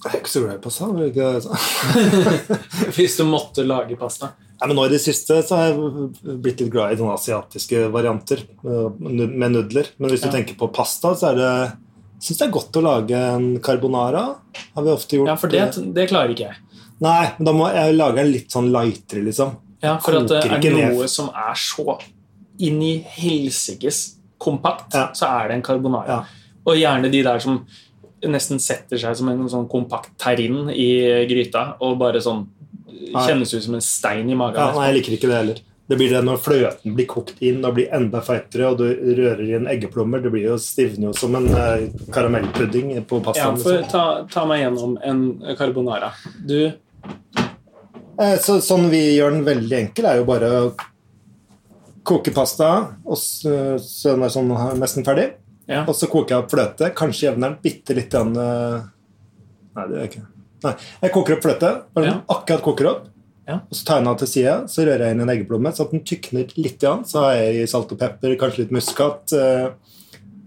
Jeg 0.00 0.14
er 0.14 0.20
ikke 0.22 0.32
så 0.32 0.40
glad 0.44 0.54
i 0.56 0.62
pasta. 0.64 0.86
det? 0.96 2.90
Hvis 2.96 3.18
du 3.18 3.24
måtte 3.28 3.64
lage 3.66 3.98
pasta. 4.00 4.30
Nei, 4.60 4.68
men 4.68 4.76
nå 4.76 4.86
i 4.88 4.92
det 4.92 5.00
siste 5.00 5.38
så 5.44 5.56
har 5.56 5.70
jeg 5.70 6.36
blitt 6.44 6.60
litt 6.60 6.72
glad 6.72 6.92
i 6.94 6.98
noen 7.00 7.14
asiatiske 7.14 7.86
varianter 7.92 8.42
eh, 8.44 8.88
med 9.00 9.54
nudler. 9.54 9.88
Men 10.00 10.12
hvis 10.12 10.24
du 10.24 10.28
tenker 10.32 10.56
på 10.60 10.68
pasta, 10.76 11.14
så 11.16 11.30
er 11.30 11.38
det 11.38 11.52
syns 12.20 12.40
det 12.42 12.46
er 12.46 12.52
godt 12.52 12.76
å 12.76 12.82
lage 12.84 13.20
en 13.36 13.46
carbonara. 13.64 14.24
Har 14.76 14.84
vi 14.84 14.92
ofte 14.92 15.16
gjort. 15.16 15.30
Ja, 15.32 15.36
for 15.40 15.52
det, 15.52 15.64
det 15.96 16.08
klarer 16.12 16.34
ikke 16.34 16.50
jeg. 16.50 16.60
Nei, 17.00 17.30
men 17.38 17.48
da 17.48 17.54
må 17.56 17.70
jeg 17.72 17.96
lage 17.96 18.20
en 18.20 18.32
litt 18.34 18.52
sånn 18.52 18.68
lightere, 18.74 19.24
liksom. 19.30 19.54
Ja, 19.80 19.94
for 20.04 20.18
at 20.18 20.28
det 20.28 20.42
er 20.44 20.58
noe 20.60 20.90
ned. 21.00 21.06
som 21.08 21.30
er 21.32 21.56
så 21.56 21.96
inn 22.60 22.82
i 22.84 22.98
helsikes 23.16 24.02
kompakt, 24.40 24.92
Ja. 24.92 25.06
så 25.16 25.28
er 25.40 25.48
det 25.48 25.56
en 25.56 25.64
carbonara. 25.64 26.18
Ja. 26.20 26.58
Og 26.68 26.76
gjerne 26.76 27.08
de 27.12 27.22
der 27.24 27.40
som 27.40 27.62
nesten 28.28 28.60
setter 28.60 28.98
seg 29.00 29.16
som 29.16 29.28
en 29.32 29.46
sånn 29.48 29.68
kompakt 29.70 30.12
terrine 30.20 30.74
i 30.76 30.90
gryta 31.30 31.76
og 31.80 31.98
bare 32.00 32.20
sånn 32.20 32.46
kjennes 33.10 33.54
ut 33.54 33.64
som 33.64 33.74
en 33.78 33.80
stein 33.84 34.28
i 34.30 34.36
magen. 34.36 34.60
Ja, 34.60 34.74
nei, 34.76 34.90
jeg 34.90 34.98
liker 35.00 35.16
ikke 35.16 35.30
det 35.30 35.38
heller. 35.38 35.60
Det 35.90 35.96
blir 35.98 36.12
det 36.12 36.20
når 36.22 36.36
fløten 36.38 36.92
blir 36.94 37.06
kokt 37.10 37.40
inn 37.42 37.64
og 37.66 37.74
blir 37.74 37.88
enda 37.96 38.20
feitere, 38.22 38.68
og 38.70 38.76
du 38.78 38.84
rører 39.18 39.56
inn 39.56 39.66
eggeplommer. 39.66 40.20
Det 40.22 40.30
blir 40.30 40.44
jo 40.52 40.58
stivner 40.62 41.08
jo 41.08 41.14
som 41.18 41.34
en 41.34 41.48
eh, 41.50 41.88
karamellpudding 42.14 42.92
på 43.10 43.18
Ja, 43.18 43.24
pastaen. 43.26 43.58
for 43.58 43.80
liksom. 43.80 43.90
ta, 43.90 44.04
ta 44.30 44.44
meg 44.46 44.62
gjennom 44.62 44.94
en 45.02 45.56
carbonara. 45.58 46.12
Du 46.46 46.70
Eh, 48.20 48.36
Så, 48.36 48.58
sånn 48.60 48.90
vi 48.92 49.16
gjør 49.16 49.32
den 49.32 49.44
veldig 49.46 49.76
enkel, 49.78 50.04
er 50.06 50.18
jo 50.20 50.26
bare 50.28 50.48
å 50.52 50.64
koke 52.04 52.32
pasta, 52.36 52.68
og 53.06 53.16
så, 53.16 53.78
så 53.80 54.12
den 54.14 54.26
er 54.26 54.32
sånn 54.34 54.50
nesten 54.80 55.06
ferdig. 55.06 55.30
Ja. 55.70 55.84
Og 55.86 55.94
så 55.94 56.08
koker 56.10 56.34
jeg 56.34 56.42
opp 56.44 56.50
fløte. 56.50 56.88
Kanskje 56.98 57.28
jevner 57.30 57.52
den 57.52 57.60
bitte 57.62 57.94
litt 57.94 58.10
den, 58.10 58.32
eh, 58.36 58.82
Nei, 59.76 59.84
det 59.86 59.94
gjør 59.94 60.02
jeg 60.02 60.10
ikke. 60.10 60.26
Nei, 60.64 60.72
Jeg 61.04 61.12
koker 61.14 61.36
opp 61.36 61.44
fløte, 61.46 61.70
bare 61.94 62.04
Ja. 62.10 62.16
akkurat 62.34 62.62
koker 62.66 62.88
opp. 62.90 63.04
Ja. 63.48 63.54
Og 63.70 63.74
så 63.74 63.84
tar 63.86 63.96
jeg 63.98 64.04
den 64.04 64.10
av 64.12 64.18
til 64.18 64.28
sida, 64.28 64.56
så 64.70 64.84
rører 64.86 64.98
jeg 65.06 65.14
inn 65.16 65.20
en 65.24 65.30
eggeplomme 65.32 65.70
så 65.74 65.84
at 65.86 65.90
den 65.94 66.00
tykner 66.06 66.50
litt. 66.56 66.78
Igjen. 66.82 67.04
Så 67.06 67.22
har 67.22 67.32
jeg 67.38 67.62
i 67.62 67.66
salt 67.70 67.90
og 67.92 67.98
pepper, 67.98 68.36
kanskje 68.36 68.58
litt 68.64 68.70
muskat 68.74 69.32
eh, 69.32 69.70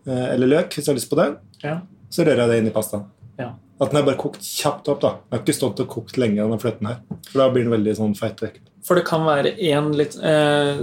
eh, 0.07 0.27
eller 0.35 0.47
løk 0.47 0.69
hvis 0.75 0.85
jeg 0.85 0.91
har 0.93 0.99
lyst 0.99 1.09
på 1.09 1.19
det. 1.19 1.37
Ja. 1.63 1.79
Så 2.11 2.23
rører 2.27 2.43
jeg 2.43 2.49
det 2.49 2.57
inn 2.61 2.67
i 2.67 2.75
pastaen. 2.75 3.05
ja. 3.39 3.53
At 3.81 3.89
den 3.91 3.97
er 3.99 4.05
bare 4.05 4.15
kokt 4.21 4.39
kjapt 4.39 4.87
opp. 4.87 5.01
da. 5.01 5.09
Den 5.31 5.39
har 5.39 5.39
ikke 5.39 5.55
stått 5.57 5.79
og 5.81 5.87
kokt 5.89 6.15
lenge, 6.17 6.37
denne 6.37 6.59
fløten 6.61 6.87
her. 6.87 6.99
For 7.31 7.39
da 7.39 7.49
blir 7.49 7.63
den 7.65 7.73
veldig 7.73 7.95
sånn 7.97 8.15
feit 8.15 8.39
og 8.43 8.49
ekkel. 8.49 8.61
For 8.85 8.95
det 8.95 9.03
kan 9.05 9.25
være 9.25 9.57
en 9.73 9.91
litt 9.97 10.15
eh, 10.21 10.77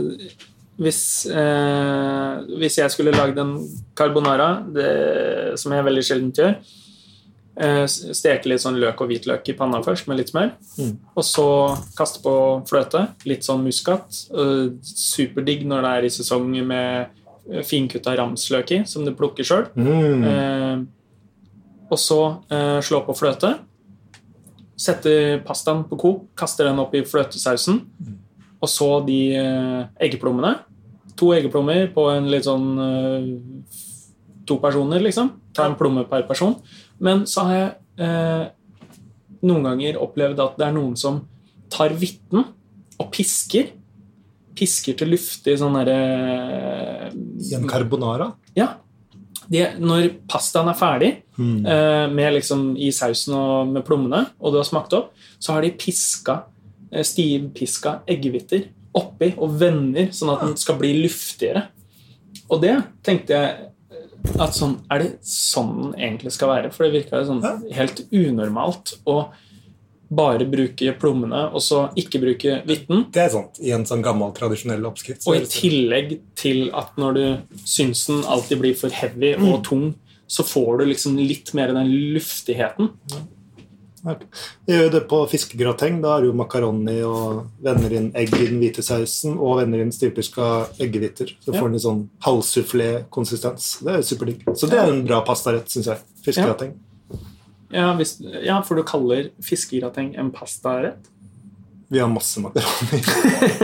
hvis, 0.81 1.27
eh, 1.29 2.37
hvis 2.61 2.79
jeg 2.81 2.93
skulle 2.93 3.13
lagd 3.15 3.39
en 3.39 3.57
carbonara, 3.99 4.63
det, 4.75 4.91
som 5.61 5.75
jeg 5.77 5.87
veldig 5.87 6.05
sjelden 6.07 6.31
gjør 6.37 6.55
eh, 7.61 7.85
Steke 7.87 8.49
litt 8.49 8.63
sånn 8.63 8.79
løk 8.81 9.03
og 9.05 9.11
hvitløk 9.11 9.51
i 9.53 9.57
panna 9.59 9.83
først 9.85 10.09
med 10.09 10.21
litt 10.21 10.33
smør. 10.33 10.55
Mm. 10.81 10.95
Og 11.15 11.27
så 11.27 11.49
kaste 11.99 12.23
på 12.25 12.35
fløte. 12.71 13.07
Litt 13.29 13.47
sånn 13.47 13.65
muskat. 13.67 14.23
Eh, 14.33 14.71
superdigg 14.87 15.67
når 15.69 15.85
det 15.85 15.93
er 15.97 16.09
i 16.09 16.15
sesong 16.15 16.55
med 16.67 17.19
finkutta 17.67 18.15
ramsløk 18.19 18.73
i, 18.77 18.81
som 18.87 19.05
du 19.05 19.13
plukker 19.17 19.47
sjøl. 19.47 19.69
Mm. 19.75 20.25
Eh, 20.31 20.81
og 21.91 21.99
så 21.99 22.21
eh, 22.53 22.79
slå 22.87 23.03
på 23.07 23.17
fløte. 23.19 23.57
Sette 24.81 25.43
pastaen 25.45 25.85
på 25.89 25.99
kok, 26.01 26.27
kaste 26.39 26.65
den 26.65 26.81
opp 26.81 26.95
i 26.97 27.05
fløtesausen. 27.05 27.83
Og 28.61 28.69
så 28.69 28.91
de 29.05 29.21
eh, 29.37 29.81
eggeplommene. 30.07 30.55
To 31.21 31.33
eggeplommer 31.37 31.91
på 31.93 32.07
en 32.15 32.31
litt 32.33 32.47
sånn 32.49 32.69
uh, 32.81 33.27
To 34.49 34.57
personer, 34.59 35.03
liksom. 35.05 35.29
Ta 35.55 35.67
en 35.69 35.77
plomme 35.79 36.03
per 36.11 36.25
person. 36.27 36.57
Men 36.99 37.23
så 37.31 37.45
har 37.47 37.55
jeg 37.55 37.69
eh, 38.03 38.47
noen 39.47 39.63
ganger 39.69 39.99
opplevd 40.03 40.41
at 40.43 40.57
det 40.59 40.67
er 40.67 40.75
noen 40.75 40.97
som 40.99 41.21
tar 41.71 41.95
vitten 42.01 42.43
og 42.99 43.11
pisker. 43.15 43.69
Pisker 44.59 44.97
til 44.99 45.13
luftig 45.15 45.55
sånn 45.61 45.77
derre 45.79 45.99
I 47.15 47.55
en 47.61 47.69
carbonara. 47.71 48.33
ja. 48.59 48.73
De, 49.51 49.65
når 49.83 50.09
pastaen 50.31 50.69
er 50.71 50.77
ferdig, 50.79 51.13
Mm. 51.41 51.65
eh, 51.67 52.07
med 52.13 52.35
liksom 52.37 52.77
i 52.79 52.91
sausen 52.93 53.35
og 53.35 53.71
med 53.73 53.83
plommene, 53.87 54.27
og 54.41 54.53
du 54.53 54.59
har 54.61 54.67
smakt 54.69 54.93
opp, 54.93 55.13
så 55.41 55.55
har 55.55 55.63
de 55.63 55.71
piska, 55.73 56.43
eh, 56.93 57.03
stivpiska 57.03 58.01
eggehviter 58.07 58.67
oppi 58.97 59.35
og 59.39 59.59
vender, 59.61 60.11
sånn 60.15 60.33
at 60.35 60.47
den 60.47 60.57
skal 60.59 60.79
bli 60.81 60.95
luftigere. 61.03 61.69
Og 62.51 62.63
det 62.65 62.75
tenkte 63.07 63.37
jeg 63.37 63.69
at 64.41 64.53
sånn, 64.53 64.81
Er 64.93 65.03
det 65.03 65.11
sånn 65.25 65.71
den 65.77 65.95
egentlig 65.97 66.35
skal 66.35 66.51
være? 66.53 66.73
For 66.75 66.87
det 66.87 66.99
virka 66.99 67.23
sånn 67.25 67.41
helt 67.73 68.03
unormalt 68.11 68.99
å 69.09 69.23
bare 70.11 70.45
bruke 70.51 70.91
plommene 70.99 71.45
og 71.55 71.63
så 71.63 71.85
ikke 71.99 72.21
bruke 72.23 72.57
hvitten. 72.67 73.05
Det 73.15 73.23
er 73.23 73.33
sant. 73.33 73.61
I 73.63 73.71
en 73.77 73.87
sånn 73.87 74.03
gammel, 74.03 74.33
tradisjonell 74.35 74.89
oppskrift. 74.91 75.23
Og 75.31 75.37
i 75.37 75.43
sånn. 75.45 75.53
tillegg 75.55 76.17
til 76.39 76.65
at 76.77 76.99
når 77.01 77.19
du 77.19 77.61
syns 77.63 78.09
den 78.11 78.25
alltid 78.27 78.63
blir 78.63 78.79
for 78.79 78.95
heavy 78.95 79.37
og 79.39 79.63
tung, 79.69 79.93
så 80.31 80.47
får 80.47 80.81
du 80.81 80.89
liksom 80.91 81.19
litt 81.19 81.55
mer 81.59 81.73
den 81.75 81.93
luftigheten. 82.17 82.91
Vi 84.05 84.73
gjør 84.73 84.91
det 84.95 85.01
på 85.11 85.19
fiskegrateng. 85.29 85.99
Da 86.01 86.15
er 86.17 86.23
det 86.25 86.31
jo 86.31 86.37
makaroni 86.39 86.97
og 87.05 87.47
vender 87.63 87.93
inn 87.99 88.11
egg 88.17 88.33
i 88.39 88.47
den 88.49 88.61
hvite 88.63 88.83
sausen 88.85 89.37
og 89.39 89.59
vender 89.61 89.83
inn 89.85 89.93
stivpiska 89.93 90.47
eggehviter. 90.81 91.35
Så 91.45 91.53
Ja. 91.53 91.61
får 91.61 91.67
den 91.69 91.73
litt 91.77 91.85
sånn 91.85 92.09
halvsufflé-konsistens. 92.25 93.81
Det 93.85 93.93
er 93.95 94.03
superdigg. 94.03 94.45
Så 94.57 94.71
det 94.71 94.79
er 94.79 94.89
en 94.93 95.05
bra 95.05 95.21
pastarett, 95.25 95.69
syns 95.69 95.87
jeg. 95.87 95.99
Fiskegrateng. 96.25 96.75
Ja, 97.73 97.93
ja, 98.43 98.61
for 98.63 98.75
du 98.75 98.83
kaller 98.83 99.31
fiskegrateng 99.43 100.17
en 100.19 100.31
pastarett? 100.33 101.07
Vi 101.91 101.99
har 101.99 102.09
masse 102.09 102.41
makaroni. 102.41 103.03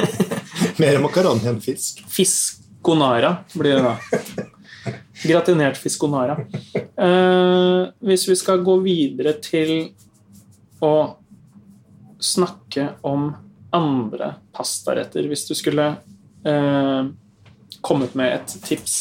Mer 0.82 0.98
makaroni 1.00 1.46
enn 1.48 1.60
fisk. 1.62 2.02
Fiskonara 2.10 3.38
blir 3.54 3.76
det 3.76 3.82
da. 3.82 3.96
Gratinert 5.26 5.76
fiskonara. 5.80 6.36
Eh, 6.76 7.86
hvis 8.04 8.28
vi 8.28 8.36
skal 8.36 8.62
gå 8.66 8.76
videre 8.84 9.32
til 9.42 9.92
å 10.84 10.94
snakke 12.22 12.88
om 13.06 13.30
andre 13.76 14.34
pastaretter. 14.56 15.28
Hvis 15.28 15.46
du 15.48 15.54
skulle 15.56 15.88
eh, 16.46 17.08
kommet 17.80 18.14
med 18.18 18.34
et 18.34 18.54
tips 18.64 18.96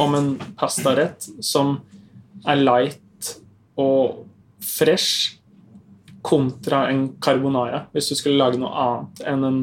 om 0.00 0.14
en 0.18 0.30
pastarett 0.58 1.28
som 1.44 1.78
er 2.46 2.62
light 2.62 3.32
og 3.78 4.24
fresh 4.64 5.36
kontra 6.26 6.86
en 6.90 7.08
carbonara, 7.22 7.84
hvis 7.92 8.10
du 8.10 8.16
skulle 8.18 8.40
lage 8.40 8.58
noe 8.58 8.72
annet 8.82 9.26
enn 9.30 9.44
en 9.46 9.60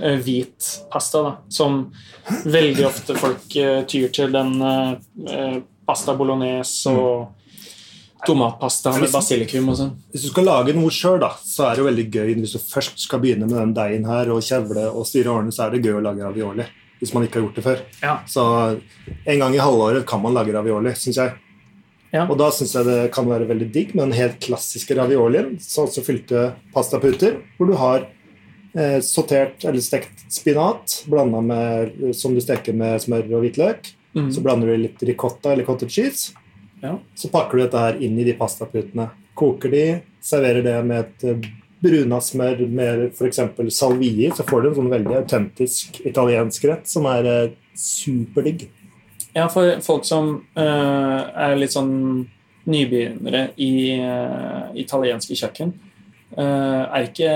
eh, 0.00 0.16
hvit 0.18 0.70
pasta, 0.90 1.22
da, 1.22 1.36
som 1.52 1.84
veldig 2.44 2.86
ofte 2.88 3.18
folk 3.18 3.56
eh, 3.56 3.82
tyr 3.90 4.10
til 4.14 4.32
den 4.34 4.56
eh, 4.64 4.96
eh, 5.30 5.60
pasta 5.86 6.16
bolognese 6.18 6.94
og 6.94 7.39
tomatpasta 8.26 8.92
med 8.98 9.12
basilikum 9.12 9.70
og 9.72 9.78
sånn. 9.78 9.92
Hvis 10.12 10.26
du 10.26 10.30
skal 10.32 10.48
lage 10.48 10.74
noe 10.76 10.92
sjøl, 10.94 11.24
så 11.44 11.66
er 11.66 11.76
det 11.76 11.82
jo 11.82 11.88
veldig 11.88 12.06
gøy 12.10 12.32
hvis 12.40 12.56
du 12.56 12.60
først 12.62 13.00
skal 13.06 13.22
begynne 13.22 13.48
med 13.48 13.58
den 13.58 13.74
deigen 13.76 14.08
her 14.08 14.30
og 14.34 14.44
kjevle 14.44 14.88
og 14.90 15.06
styre 15.08 15.34
årene, 15.34 15.54
så 15.54 15.66
er 15.66 15.74
det 15.74 15.84
gøy 15.84 15.98
å 15.98 16.04
lage 16.04 16.24
ravioli. 16.26 16.66
Hvis 17.00 17.14
man 17.16 17.24
ikke 17.24 17.40
har 17.40 17.46
gjort 17.46 17.58
det 17.58 17.64
før. 17.64 17.84
Ja. 18.02 18.16
Så 18.28 18.42
en 19.24 19.40
gang 19.40 19.54
i 19.56 19.62
halvåret 19.62 20.04
kan 20.08 20.20
man 20.20 20.36
lage 20.36 20.52
ravioli, 20.52 20.92
syns 21.00 21.20
jeg. 21.22 21.36
Ja. 22.10 22.26
Og 22.26 22.36
da 22.40 22.50
syns 22.52 22.74
jeg 22.74 22.88
det 22.88 22.98
kan 23.14 23.28
være 23.30 23.46
veldig 23.48 23.68
digg 23.72 23.94
med 23.94 24.08
den 24.08 24.18
helt 24.18 24.40
klassiske 24.42 24.96
raviolien, 24.98 25.54
sånn 25.62 25.88
som 25.90 26.04
fylte 26.04 26.50
pastaputer, 26.74 27.38
hvor 27.56 27.70
du 27.70 27.76
har 27.78 28.04
eh, 28.74 28.98
sortert 29.06 29.64
eller 29.64 29.84
stekt 29.84 30.26
spinat 30.32 31.04
blanda 31.10 31.40
med 31.44 32.12
som 32.18 32.34
du 32.34 32.42
steker 32.42 32.76
med 32.76 33.00
smør 33.04 33.30
og 33.30 33.46
hvitløk. 33.46 33.92
Mm. 34.18 34.30
Så 34.34 34.42
blander 34.42 34.72
du 34.72 34.82
litt 34.88 35.02
ricotta 35.06 35.54
eller 35.54 35.64
cottage 35.68 35.94
cheese. 35.94 36.39
Ja. 36.80 36.96
Så 37.14 37.30
pakker 37.32 37.58
du 37.58 37.64
dette 37.64 37.80
her 37.80 37.98
inn 38.02 38.18
i 38.18 38.26
de 38.26 38.34
pastaputene. 38.38 39.10
Koker 39.36 39.72
de, 39.72 39.84
serverer 40.24 40.64
det 40.64 40.76
med 40.86 41.04
et 41.04 41.26
eh, 41.28 41.48
bruna 41.80 42.20
smør 42.20 42.66
med 42.68 43.06
f.eks. 43.14 43.40
salvie, 43.72 44.30
så 44.36 44.44
får 44.48 44.62
du 44.62 44.70
en 44.70 44.76
sånn 44.80 44.92
veldig 44.92 45.16
autentisk 45.22 46.00
italiensk 46.08 46.66
rett 46.68 46.90
som 46.90 47.08
er 47.10 47.28
eh, 47.30 47.56
superdigg. 47.78 48.68
Ja, 49.36 49.46
for 49.52 49.76
folk 49.84 50.04
som 50.08 50.40
eh, 50.58 51.20
er 51.46 51.56
litt 51.58 51.76
sånn 51.76 51.92
nybegynnere 52.70 53.50
i 53.62 53.72
eh, 53.96 54.64
italienske 54.82 55.36
kjøkken, 55.38 55.72
eh, 56.36 56.82
er 56.84 57.08
ikke 57.08 57.32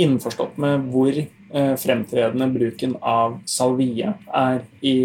innforstått 0.00 0.58
med 0.60 0.90
hvor 0.92 1.16
eh, 1.16 1.74
fremtredende 1.80 2.50
bruken 2.52 2.96
av 3.00 3.40
salvie 3.48 4.12
er 4.26 4.62
i 4.82 4.96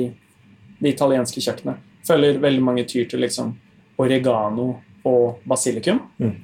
det 0.80 0.96
italienske 0.96 1.42
kjøkkenet. 1.42 1.82
Føler 2.08 2.42
veldig 2.42 2.64
mange 2.64 2.86
tyr 2.90 3.08
til 3.10 3.24
liksom 3.26 3.54
oregano 4.02 4.68
og 5.06 5.46
basilikum. 5.48 6.02
Mm. 6.20 6.36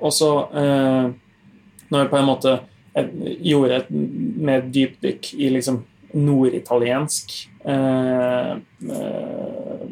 Og 0.00 0.12
så, 0.12 0.30
eh, 0.56 1.10
når 1.90 2.04
jeg 2.04 2.10
på 2.10 2.18
en 2.18 2.28
måte 2.28 2.58
gjorde 3.40 3.76
et 3.76 3.90
mer 3.90 4.62
dypt 4.66 5.02
dykk 5.04 5.34
i 5.38 5.50
liksom 5.54 5.82
norditaliensk 6.12 7.34
eh, 7.64 8.52
eh, 8.96 9.84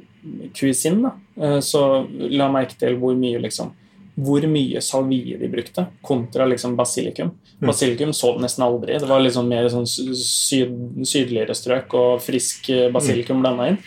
cuisine, 0.55 1.03
da, 1.03 1.13
eh, 1.45 1.61
så 1.61 1.85
la 2.09 2.49
jeg 2.49 2.55
merke 2.57 2.79
til 2.81 2.99
hvor 2.99 3.15
mye 3.19 3.43
liksom 3.43 3.75
hvor 4.19 4.43
mye 4.51 4.81
salvie 4.83 5.37
de 5.39 5.47
brukte, 5.47 5.85
kontra 6.03 6.47
liksom 6.51 6.73
basilikum. 6.77 7.31
Basilikum 7.63 8.11
så 8.13 8.33
du 8.35 8.41
nesten 8.43 8.65
aldri. 8.67 8.97
Det 8.99 9.07
var 9.07 9.23
liksom 9.23 9.47
mer 9.47 9.69
sånn 9.71 9.87
syd, 9.87 10.73
sydligere 11.07 11.55
strøk 11.55 11.95
og 11.95 12.25
frisk 12.25 12.67
eh, 12.75 12.89
basilikum 12.95 13.45
blanda 13.45 13.69
inn. 13.71 13.79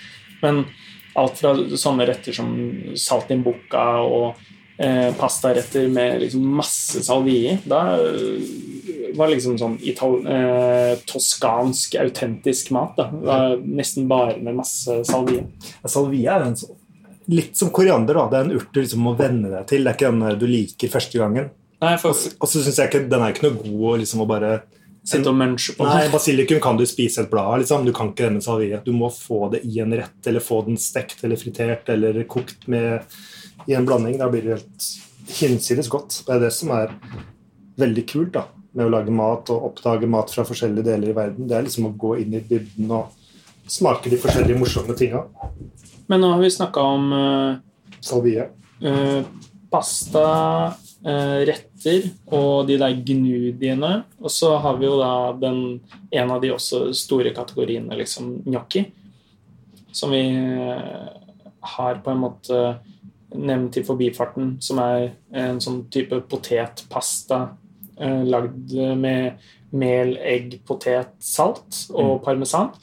Men 0.42 0.66
alt 1.20 1.40
fra 1.42 1.54
sånne 1.56 2.08
retter 2.08 2.36
som 2.36 2.52
salt 3.00 3.32
in 3.34 3.44
bucca 3.44 3.86
og 4.06 4.40
eh, 4.82 5.10
pastaretter 5.18 5.90
med 5.92 6.22
liksom 6.24 6.46
masse 6.62 7.04
salvie 7.06 7.58
da 7.68 7.82
eh, 8.00 8.60
var 9.18 9.32
liksom 9.32 9.58
sånn 9.60 9.76
eh, 9.84 10.94
toskansk, 11.10 11.98
autentisk 12.00 12.72
mat. 12.72 12.96
Da. 12.98 13.10
Det 13.12 13.28
var 13.28 13.58
nesten 13.82 14.08
bare 14.12 14.38
med 14.40 14.62
masse 14.62 15.02
salvie. 15.08 15.44
Salvie 15.84 16.30
er 16.32 16.48
en 16.48 16.60
sånn 16.60 16.78
Litt 17.32 17.54
som 17.56 17.70
koriander. 17.72 18.18
da, 18.18 18.24
Det 18.28 18.38
er 18.38 18.48
en 18.48 18.56
urt 18.58 18.72
du 18.74 18.80
liksom 18.82 19.04
må 19.06 19.12
venne 19.16 19.48
deg 19.48 19.68
til. 19.70 19.84
Det 19.86 19.92
er 19.92 19.96
ikke 19.96 20.10
den 20.10 20.40
du 20.42 20.48
liker 20.50 20.90
første 20.92 21.20
gangen. 21.22 21.52
Nei, 21.80 21.94
for 22.02 22.12
Og 22.12 22.50
så 22.50 22.60
syns 22.60 22.80
jeg 22.82 22.90
ikke 22.90 23.04
den 23.08 23.22
er 23.24 23.32
ikke 23.32 23.46
noe 23.46 23.62
god 23.62 23.86
å 23.92 23.94
liksom 24.02 24.24
å 24.26 24.28
bare 24.28 24.50
sitte 25.08 25.32
og 25.32 25.38
munche 25.38 25.74
på 25.78 25.86
Nei, 25.88 26.06
basilikum 26.14 26.62
kan 26.62 26.78
du 26.78 26.86
spise 26.90 27.24
et 27.24 27.32
blad 27.32 27.48
av. 27.50 27.60
Liksom. 27.62 27.86
Du 27.88 27.94
kan 27.96 28.12
ikke 28.12 28.28
det 28.28 28.38
med 28.38 28.46
salvie. 28.46 28.82
Du 28.86 28.92
må 28.96 29.10
få 29.14 29.48
det 29.54 29.64
i 29.68 29.80
en 29.84 29.94
rett, 29.98 30.20
eller 30.30 30.44
få 30.44 30.62
den 30.68 30.78
stekt 30.82 31.24
eller 31.26 31.40
fritert 31.42 31.90
eller 31.90 32.22
kokt 32.30 32.68
med, 32.72 33.08
i 33.68 33.78
en 33.78 33.88
blanding. 33.88 34.20
Da 34.22 34.30
blir 34.32 34.46
det 34.46 34.60
helt 34.60 34.90
hinsides 35.42 35.90
godt. 35.92 36.22
Det 36.28 36.36
er 36.36 36.44
det 36.46 36.52
som 36.56 36.74
er 36.76 36.94
veldig 37.82 38.06
kult 38.10 38.36
da, 38.36 38.46
med 38.78 38.88
å 38.88 38.94
lage 38.94 39.14
mat 39.16 39.50
og 39.54 39.72
oppdage 39.72 40.10
mat 40.10 40.32
fra 40.34 40.46
forskjellige 40.48 40.90
deler 40.92 41.12
i 41.12 41.18
verden. 41.18 41.50
Det 41.50 41.58
er 41.58 41.66
liksom 41.66 41.90
å 41.90 41.96
gå 41.98 42.18
inn 42.22 42.38
i 42.38 42.44
dybden 42.46 42.92
og 42.94 43.18
smake 43.72 44.12
de 44.12 44.20
forskjellige 44.22 44.60
morsomme 44.60 44.96
tinga. 45.00 45.24
Men 46.12 46.24
nå 46.24 46.34
har 46.34 46.42
vi 46.44 46.52
snakka 46.52 46.84
om 46.84 47.12
uh, 47.16 47.96
Salvie. 48.04 48.50
uh, 48.84 49.22
pasta, 49.72 50.26
retter 51.02 52.04
og 52.30 52.68
de 52.70 52.78
der 52.78 52.94
gnudiene. 53.02 53.94
Og 54.22 54.34
så 54.34 54.54
har 54.62 54.78
vi 54.78 54.86
jo 54.86 55.00
da 55.00 55.14
den, 55.42 55.80
en 56.12 56.34
av 56.34 56.42
de 56.44 56.52
også 56.54 56.92
store 56.98 57.34
kategoriene, 57.36 57.98
liksom 57.98 58.36
gnocchi. 58.46 58.86
Som 59.92 60.14
vi 60.14 60.24
har 61.62 62.02
på 62.04 62.14
en 62.14 62.22
måte 62.22 62.62
nevnt 63.32 63.78
i 63.80 63.86
forbifarten, 63.88 64.56
som 64.64 64.80
er 64.84 65.12
en 65.32 65.62
sånn 65.64 65.86
type 65.94 66.18
potetpasta 66.32 67.42
eh, 68.00 68.24
lagd 68.28 68.74
med 69.00 69.40
mel, 69.72 70.18
egg, 70.20 70.60
potet, 70.68 71.14
salt 71.24 71.86
og 71.96 72.20
parmesan. 72.26 72.74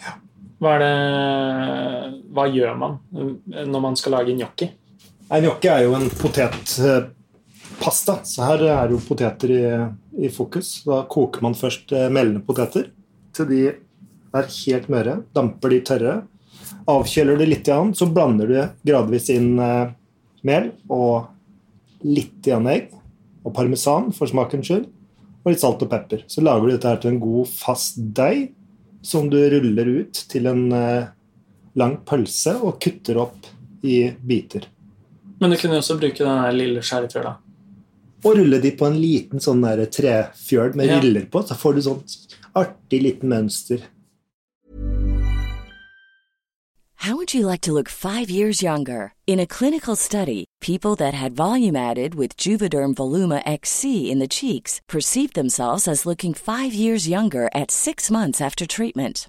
Hva, 0.59 0.75
er 0.75 0.83
det, 0.83 2.23
hva 2.35 2.49
gjør 2.51 2.79
man 2.81 2.97
når 3.47 3.83
man 3.85 3.99
skal 3.99 4.17
lage 4.17 4.35
gnocchi? 4.35 4.71
Gnocchi 5.29 5.71
er 5.71 5.85
jo 5.85 5.95
en 5.99 6.09
potetpasta, 7.79 8.25
så 8.25 8.43
her 8.45 8.63
er 8.67 8.91
jo 8.91 8.99
poteter 8.99 9.51
i, 9.51 10.27
i 10.27 10.29
fokus. 10.29 10.83
Da 10.85 11.07
koker 11.09 11.43
man 11.43 11.55
først 11.55 11.93
eh, 11.93 12.11
melende 12.11 12.43
poteter 12.45 12.91
til 13.35 13.49
de 13.49 13.63
er 14.35 14.51
helt 14.67 14.89
møre. 14.89 15.23
Damper 15.35 15.71
de 15.71 15.81
tørre. 15.81 16.15
Avkjøler 16.89 17.39
det 17.39 17.49
litt, 17.49 17.69
igjen, 17.69 17.95
så 17.95 18.09
blander 18.11 18.49
du 18.49 18.59
gradvis 18.89 19.31
inn 19.31 19.59
eh, 19.59 19.93
mel 20.43 20.73
og 20.89 21.29
litt 22.05 22.47
igjen 22.47 22.69
egg 22.71 22.93
og 23.45 23.55
parmesan 23.55 24.13
for 24.13 24.29
smakens 24.29 24.69
skyld. 24.69 24.89
Og 25.45 25.53
litt 25.53 25.63
salt 25.63 25.83
og 25.83 25.91
pepper. 25.91 26.25
Så 26.27 26.43
lager 26.43 26.67
du 26.67 26.75
dette 26.75 26.89
her 26.89 27.01
til 27.01 27.15
en 27.15 27.23
god, 27.23 27.49
fast 27.49 27.99
deig 27.99 28.53
som 29.07 29.29
du 29.31 29.39
ruller 29.39 29.87
ut 30.03 30.25
til 30.29 30.49
en 30.51 30.67
eh, 30.75 31.11
lang 31.79 32.01
pølse 32.05 32.59
og 32.59 32.81
kutter 32.83 33.23
opp 33.23 33.53
i 33.87 34.09
biter. 34.19 34.67
Men 35.39 35.55
du 35.55 35.61
kunne 35.61 35.79
også 35.79 35.95
bruke 36.01 36.19
den 36.19 36.59
lille 36.59 36.83
skjærefjøla. 36.83 37.37
Og 38.25 38.35
rulle 38.37 38.61
de 38.61 38.73
på 38.73 38.87
en 38.87 38.99
liten 39.01 39.39
sånn 39.41 39.63
trefjøl 39.63 40.75
med 40.75 40.87
Ja. 40.87 41.01
riller 41.01 41.27
på, 41.27 41.43
så 41.43 41.55
får 41.55 41.75
du 41.75 41.81
sånn 41.83 42.03
artig 42.55 43.03
liten 43.03 43.29
mønster. 43.29 43.81
How 47.03 47.15
would 47.15 47.33
you 47.33 47.47
like 47.47 47.61
to 47.63 47.73
look 47.73 47.89
five 47.89 48.29
years 48.29 48.61
younger? 48.61 49.13
In 49.27 49.39
a 49.39 49.47
clinical 49.47 49.95
study, 49.95 50.47
people 50.61 50.97
that 50.97 51.15
had 51.15 51.33
volume 51.37 51.77
added 51.77 52.17
with 52.17 52.37
Juvederm 52.37 52.95
Voluma 52.95 53.41
XC 53.47 54.11
in 54.11 54.19
the 54.19 54.27
cheeks 54.27 54.81
perceived 54.89 55.35
themselves 55.35 55.87
as 55.87 56.05
looking 56.05 56.35
five 56.35 56.75
years 56.75 57.09
younger 57.09 57.49
at 57.55 57.71
six 57.71 58.11
months 58.11 58.41
after 58.41 58.67
treatment. 58.67 59.29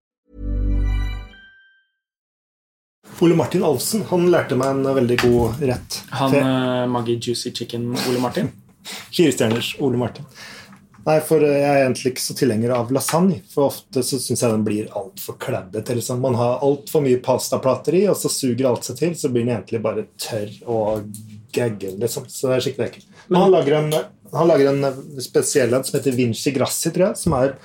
Ole 3.21 3.35
Martin 3.37 3.63
Alfsen 3.63 4.01
han 4.09 4.23
lærte 4.33 4.57
meg 4.57 4.71
en 4.73 4.95
veldig 4.97 5.17
god 5.21 5.59
rett. 5.69 5.99
Han 6.17 6.33
uh, 6.33 6.87
Maggi 6.89 7.19
Juicy 7.21 7.51
Chicken 7.53 7.91
Ole 7.93 8.21
Martin. 8.21 8.49
Firestjerners 9.13 9.75
Ole 9.79 9.99
Martin. 10.01 10.25
Nei, 11.01 11.17
for 11.25 11.41
jeg 11.41 11.65
er 11.65 11.83
egentlig 11.83 12.11
ikke 12.11 12.23
så 12.23 12.35
tilhenger 12.37 12.73
av 12.75 12.91
lasagne. 12.93 13.39
For 13.49 13.71
ofte 13.71 14.03
så 14.05 14.19
syns 14.21 14.43
jeg 14.43 14.53
den 14.53 14.65
blir 14.65 14.89
altfor 14.97 15.37
eller 15.49 16.01
sånn. 16.05 16.21
Man 16.21 16.37
har 16.37 16.61
altfor 16.65 17.01
mye 17.05 17.21
pastaplater 17.25 17.97
i, 17.97 18.03
og 18.09 18.17
så 18.17 18.29
suger 18.29 18.69
alt 18.69 18.85
seg 18.85 18.99
til. 18.99 19.15
Så 19.17 19.31
blir 19.33 19.45
den 19.45 19.55
egentlig 19.55 19.81
bare 19.81 20.05
tørr 20.21 20.53
og 20.69 21.09
gaggen, 21.53 21.97
liksom. 22.01 22.25
Så 22.29 22.49
det 22.49 22.57
er 22.57 22.65
skikkelig 22.67 22.89
ekkelt. 22.89 23.21
Men 23.29 23.41
han 23.45 23.53
lager 23.53 23.77
en, 23.79 23.93
han 24.33 24.49
lager 24.49 24.71
en 24.71 25.21
spesiell 25.21 25.73
en 25.73 25.85
som 25.85 25.97
heter 25.97 26.17
Vinci 26.17 26.53
Grassi, 26.57 26.93
tror 26.93 27.09
jeg. 27.09 27.21
Som 27.23 27.37
er 27.37 27.57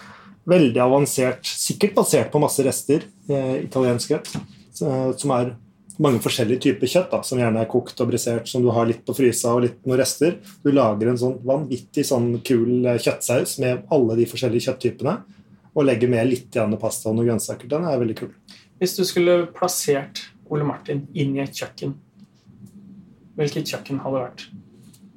veldig 0.48 0.84
avansert, 0.84 1.48
sikkert 1.48 1.96
basert 1.96 2.32
på 2.32 2.40
masse 2.40 2.64
rester 2.64 3.04
eh, 3.28 3.56
italiensk 3.66 4.16
rett. 4.16 4.32
Så- 4.76 5.16
Som 5.18 5.30
er 5.32 5.54
mange 5.98 6.20
forskjellige 6.20 6.60
typer 6.60 6.86
kjøtt, 6.86 7.10
da, 7.10 7.22
som 7.24 7.38
gjerne 7.40 7.62
er 7.62 7.70
kokt 7.72 8.00
og 8.00 8.10
brisert, 8.10 8.46
som 8.48 8.62
du 8.62 8.70
har 8.74 8.84
litt 8.88 9.04
på 9.06 9.14
frysa 9.16 9.54
og 9.54 9.62
litt 9.64 9.78
noen 9.86 9.98
rester. 9.98 10.36
Du 10.62 10.70
lager 10.70 11.08
en 11.08 11.16
sånn 11.16 11.38
vanvittig 11.42 12.04
sånn 12.04 12.42
kul 12.44 12.84
eh, 12.84 12.98
kjøttsaus 13.00 13.58
med 13.62 13.86
alle 13.90 14.16
de 14.16 14.26
forskjellige 14.28 14.66
kjøtttypene, 14.68 15.16
og 15.74 15.84
legger 15.88 16.08
med 16.08 16.28
litt 16.28 16.50
pasta 16.80 17.08
og 17.10 17.16
noen 17.16 17.30
grønnsaker. 17.30 17.68
Den 17.68 17.84
er 17.84 17.98
veldig 17.98 18.16
kul. 18.16 18.32
Hvis 18.80 18.96
du 18.96 19.04
skulle 19.04 19.46
plassert 19.56 20.26
Ole 20.50 20.64
Martin 20.64 21.06
inn 21.14 21.34
i 21.36 21.40
et 21.40 21.56
kjøkken, 21.56 21.94
hvilket 23.36 23.72
kjøkken 23.72 24.00
hadde 24.00 24.16
det 24.20 24.24
vært? 24.26 24.46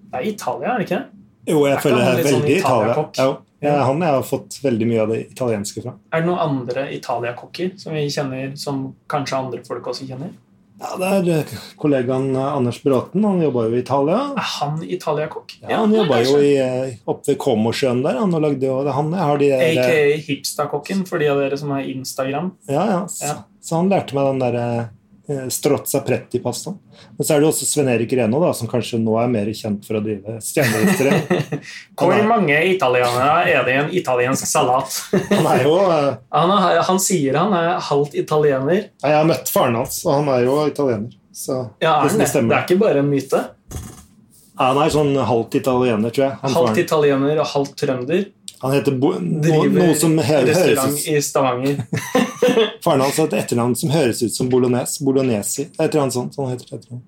Det 0.10 0.19
er 0.19 0.32
Italia, 0.32 0.74
er 0.74 0.80
det 0.80 0.88
ikke 0.88 1.00
det? 1.00 1.18
Jo, 1.49 1.63
jeg 1.65 1.75
Er 1.77 1.81
føler 1.83 2.03
jeg 2.03 2.19
er 2.25 2.27
sånn 2.31 2.43
Italia. 2.45 2.59
Italia-kokk? 2.59 3.17
Jo, 3.19 3.38
ja, 3.65 3.77
han 3.83 4.03
jeg 4.05 4.13
har 4.15 4.27
fått 4.27 4.59
veldig 4.63 4.88
mye 4.88 5.01
av 5.03 5.09
det 5.15 5.17
italienske 5.31 5.81
fra. 5.83 5.95
Er 6.13 6.21
det 6.21 6.29
noen 6.29 6.43
andre 6.43 6.85
Italia-kokker 6.95 7.73
som 7.81 7.93
vi 7.97 8.05
kjenner, 8.13 8.53
som 8.59 8.85
kanskje 9.12 9.39
andre 9.41 9.63
folk 9.67 9.89
også 9.91 10.07
kjenner? 10.07 10.31
Ja, 10.79 10.93
det 10.95 11.07
er 11.12 11.41
eh, 11.41 11.55
kollegaen 11.75 12.29
eh, 12.38 12.53
Anders 12.55 12.77
Bråten. 12.79 13.25
Han 13.27 13.41
jobba 13.43 13.65
jo 13.67 13.73
i 13.75 13.81
Italia. 13.81 14.19
Er 14.39 14.45
han 14.53 14.77
Italia-kokk? 14.85 15.57
Ja, 15.65 15.81
han 15.81 15.91
jobba 15.91 16.21
jo 16.23 16.38
i, 16.39 16.53
eh, 16.63 16.93
oppe 17.05 17.33
ved 17.33 17.38
Komosjøen 17.43 17.99
der. 18.05 18.15
Han 18.21 18.31
har 18.38 18.45
lagde 18.45 18.63
jo 18.69 18.77
det 18.88 18.93
han 18.95 19.12
har 19.12 19.41
de 19.41 19.49
der, 19.51 19.65
AKA 19.83 20.21
Hipsta-kokken, 20.29 21.03
for 21.09 21.19
de 21.19 21.27
av 21.33 21.41
dere 21.43 21.59
som 21.59 21.73
har 21.75 21.81
Instagram. 21.83 22.53
Ja, 22.71 22.85
ja. 22.93 23.01
Så, 23.12 23.25
Ja. 23.27 23.35
så 23.59 23.75
han 23.81 23.89
lærte 23.91 24.15
meg 24.15 24.29
den 24.31 24.39
derre 24.39 24.69
strozza 25.54 26.00
pretti-pastaen. 26.06 26.76
Men 27.18 27.26
så 27.28 27.34
er 27.36 27.39
det 27.42 27.46
jo 27.48 27.52
også 27.52 27.68
Sven 27.70 27.89
Erik 27.94 28.13
Reno, 28.18 28.39
da, 28.42 28.50
som 28.58 28.68
kanskje 28.72 28.98
nå 29.02 29.13
er 29.22 29.30
mer 29.32 29.52
kjent 29.56 29.86
for 29.86 30.00
å 30.00 30.02
drive 30.06 30.38
stjerneristeri. 30.42 31.62
Hvor 32.00 32.13
er- 32.18 32.28
mange 32.30 32.58
italienere 32.72 33.44
er 33.52 33.63
det 33.68 33.76
i 33.76 33.80
en 33.84 33.94
italiensk 34.02 34.50
salat? 34.50 34.98
Han 35.32 35.48
er 35.54 35.63
jo 35.68 35.76
eh, 35.86 36.10
Han, 36.34 36.56
er, 36.58 36.82
han 36.89 37.00
sier 37.04 37.38
han 37.39 37.54
er 37.60 37.78
halvt 37.89 38.18
italiener. 38.24 38.89
Jeg 39.04 39.18
har 39.20 39.30
møtt 39.30 39.52
faren 39.54 39.78
hans, 39.80 40.02
og 40.08 40.18
han 40.20 40.34
er 40.36 40.46
jo 40.50 40.58
italiener. 40.70 41.15
Så 41.39 41.62
Ja, 41.80 42.00
er 42.04 42.10
det, 42.10 42.18
det 42.26 42.32
stemmer. 42.34 42.56
Det 42.56 42.60
er 42.60 42.68
ikke 42.68 42.82
bare 42.84 43.04
en 43.06 43.10
myte. 43.13 43.46
Han 44.60 44.76
er 44.84 44.89
sånn 44.92 45.13
halvt 45.24 45.56
italiener, 45.62 46.12
tror 46.12 46.26
jeg. 46.26 46.52
Halvt 46.58 46.80
italiener 46.82 47.38
og 47.39 47.48
halvt 47.54 47.78
trønder. 47.80 48.26
Han 48.60 48.74
heter 48.76 48.95
Bo 49.00 49.13
Driver 49.19 49.69
noe 49.72 49.95
som 49.95 50.17
restaurant 50.19 50.98
ut 50.98 51.08
i 51.08 51.22
Stavanger. 51.24 51.84
Faren 52.84 53.06
hans 53.06 53.19
har 53.22 53.30
et 53.30 53.38
etternavn 53.43 53.76
som 53.80 53.93
høres 53.93 54.24
ut 54.24 54.36
som 54.36 54.50
bolognese. 54.52 55.04
Bolognesi. 55.06 55.69
Et 55.69 55.86
eller 55.86 56.06
annet 56.06 56.17
sånt. 56.17 56.36
Sånn 56.36 56.52
heter 56.52 56.67
det 56.67 56.82
etternavn. 56.82 57.06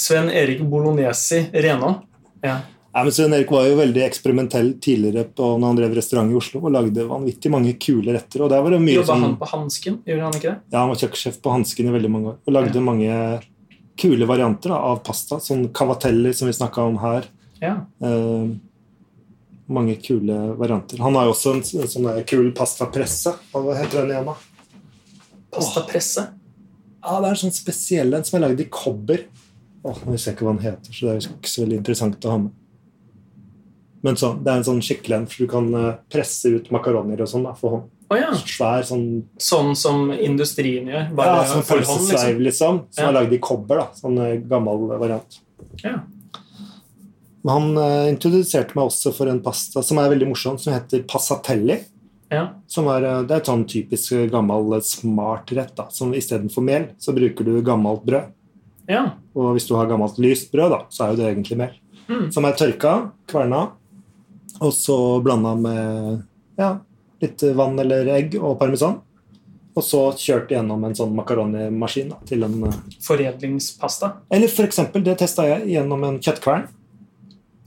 Sven 0.00 0.30
Erik 0.32 0.62
Bolognesi 0.64 1.42
rena. 1.52 1.98
Ja. 2.44 2.62
Nei, 2.94 3.02
men 3.02 3.12
Sven 3.12 3.32
Erik 3.34 3.50
var 3.50 3.66
jo 3.66 3.76
veldig 3.76 4.04
eksperimentell 4.06 4.68
tidligere 4.82 5.24
på, 5.26 5.46
når 5.58 5.66
han 5.66 5.78
drev 5.80 5.96
restaurant 5.98 6.30
i 6.30 6.36
Oslo 6.38 6.60
og 6.62 6.72
lagde 6.76 7.06
vanvittig 7.08 7.50
mange 7.50 7.72
kule 7.82 8.14
retter. 8.14 8.44
og 8.46 8.52
der 8.52 8.62
var 8.62 8.70
det 8.70 8.78
mye 8.84 9.00
Jobba 9.00 9.10
som... 9.10 9.24
han 9.26 9.34
på 9.40 9.48
Hansken? 9.50 9.96
Gjorde 10.06 10.28
han 10.28 10.36
ikke 10.38 10.52
det? 10.52 10.58
ja, 10.70 10.76
Han 10.78 10.92
var 10.92 11.00
kjøkkensjef 11.00 11.40
på 11.42 11.54
Hansken 11.56 11.88
i 11.90 11.94
veldig 11.96 12.12
mange 12.14 12.30
år 12.30 12.36
og 12.38 12.54
lagde 12.54 12.84
mange 12.86 13.16
kule 13.98 14.28
varianter 14.30 14.70
da, 14.70 14.78
av 14.92 15.02
pasta. 15.06 15.40
Sånn 15.42 15.66
cavatelli, 15.74 16.30
som 16.38 16.48
vi 16.48 16.54
snakka 16.54 16.86
om 16.86 17.00
her. 17.02 17.26
Ja. 17.60 17.74
Eh, 17.98 18.54
mange 19.68 19.94
kule 20.02 20.34
varianter. 20.58 20.98
Han 21.00 21.14
har 21.16 21.28
jo 21.28 21.34
også 21.34 21.54
en, 21.54 21.62
en 21.82 21.88
sånn 21.90 22.08
kul 22.28 22.50
pastapresse. 22.56 23.32
Hva 23.54 23.76
heter 23.78 24.02
den 24.02 24.12
igjen, 24.12 24.28
da? 24.28 24.34
Pastapresse. 25.54 26.26
Ja, 27.04 27.20
det 27.20 27.28
er 27.28 27.34
en 27.36 27.40
sånn 27.44 27.54
spesiell 27.54 28.14
en 28.16 28.24
som 28.24 28.38
er 28.38 28.46
lagd 28.48 28.60
i 28.64 28.68
kobber. 28.72 29.24
Åh, 29.84 29.98
nå 30.04 30.14
husker 30.14 30.30
jeg 30.32 30.36
ikke 30.38 30.46
hva 30.48 30.54
den 30.56 30.64
heter, 30.64 30.92
så 30.96 31.06
det 31.06 31.14
er 31.14 31.26
ikke 31.34 31.50
så 31.52 31.64
veldig 31.64 31.80
interessant 31.82 32.24
å 32.28 32.32
ha 32.32 32.38
med. 32.46 32.52
Men 34.04 34.18
så, 34.20 34.34
det 34.36 34.52
er 34.52 34.60
en 34.60 34.66
sånn 34.66 34.82
skikkelig 34.84 35.16
en, 35.16 35.26
for 35.32 35.44
du 35.44 35.48
kan 35.48 35.68
eh, 35.80 35.90
presse 36.12 36.50
ut 36.52 36.66
makaronier 36.74 37.22
og 37.24 37.28
sånn 37.30 37.44
da, 37.46 37.54
for 37.56 37.76
hånd. 37.78 37.90
Å 38.12 38.18
ja. 38.20 38.32
Svær 38.36 38.82
sånn 38.84 39.04
Sånn 39.40 39.70
som 39.80 40.10
industrien 40.12 40.90
gjør. 40.92 41.06
Ja, 41.16 41.38
sånn 41.48 41.64
pølsesveiv, 41.64 42.36
liksom. 42.44 42.44
liksom. 42.44 42.80
Som 42.92 43.00
Ja. 43.00 43.08
er 43.08 43.16
lagd 43.16 43.32
i 43.32 43.38
kobber. 43.40 43.80
da, 43.80 43.86
Sånn 43.96 44.18
eh, 44.20 44.34
gammel 44.44 44.84
variant. 45.00 45.38
Ja. 45.80 46.02
Men 47.44 47.52
han 47.52 47.76
eh, 47.76 48.10
introduserte 48.14 48.72
meg 48.72 48.88
også 48.88 49.12
for 49.12 49.28
en 49.28 49.42
pasta 49.44 49.82
som 49.84 49.98
er 50.00 50.08
veldig 50.14 50.30
morsom, 50.30 50.56
som 50.60 50.72
heter 50.72 51.02
passatelli. 51.08 51.76
Ja. 52.32 52.46
Som 52.66 52.88
er, 52.88 53.04
eh, 53.04 53.20
det 53.28 53.36
er 53.36 53.42
et 53.42 53.50
sånn 53.50 53.66
typisk 53.68 54.14
eh, 54.16 54.24
gammel 54.32 54.78
smart 54.84 55.52
rett. 55.52 55.74
da, 55.76 55.90
som 55.92 56.14
Istedenfor 56.16 56.64
mel 56.64 56.88
så 56.98 57.12
bruker 57.16 57.44
du 57.44 57.58
gammelt 57.62 58.06
brød. 58.08 58.32
ja. 58.88 59.10
Og 59.34 59.56
hvis 59.56 59.66
du 59.66 59.74
har 59.74 59.88
gammelt 59.90 60.16
lyst 60.22 60.52
brød, 60.54 60.70
da, 60.70 60.84
så 60.88 61.04
er 61.04 61.10
jo 61.10 61.20
det 61.20 61.30
egentlig 61.32 61.56
mel. 61.58 61.72
Mm. 62.06 62.28
Som 62.32 62.44
er 62.46 62.54
tørka, 62.54 62.92
kverna, 63.26 63.64
og 64.60 64.70
så 64.72 64.96
blanda 65.24 65.56
med 65.58 66.20
ja, 66.60 66.68
litt 67.20 67.42
vann 67.58 67.74
eller 67.82 68.12
egg 68.14 68.36
og 68.38 68.54
parmesan. 68.60 69.00
Og 69.74 69.82
så 69.82 70.04
kjørt 70.14 70.52
gjennom 70.54 70.84
en 70.86 70.94
sånn 70.94 71.16
makaronimaskin 71.18 72.12
til 72.28 72.46
en 72.46 72.60
Foredlingspasta. 73.02 74.12
Eller 74.30 74.52
for 74.52 74.68
eksempel, 74.68 75.02
det 75.02 75.16
testa 75.24 75.48
jeg 75.48 75.66
gjennom 75.74 76.06
en 76.06 76.20
kjøttkvern. 76.22 76.68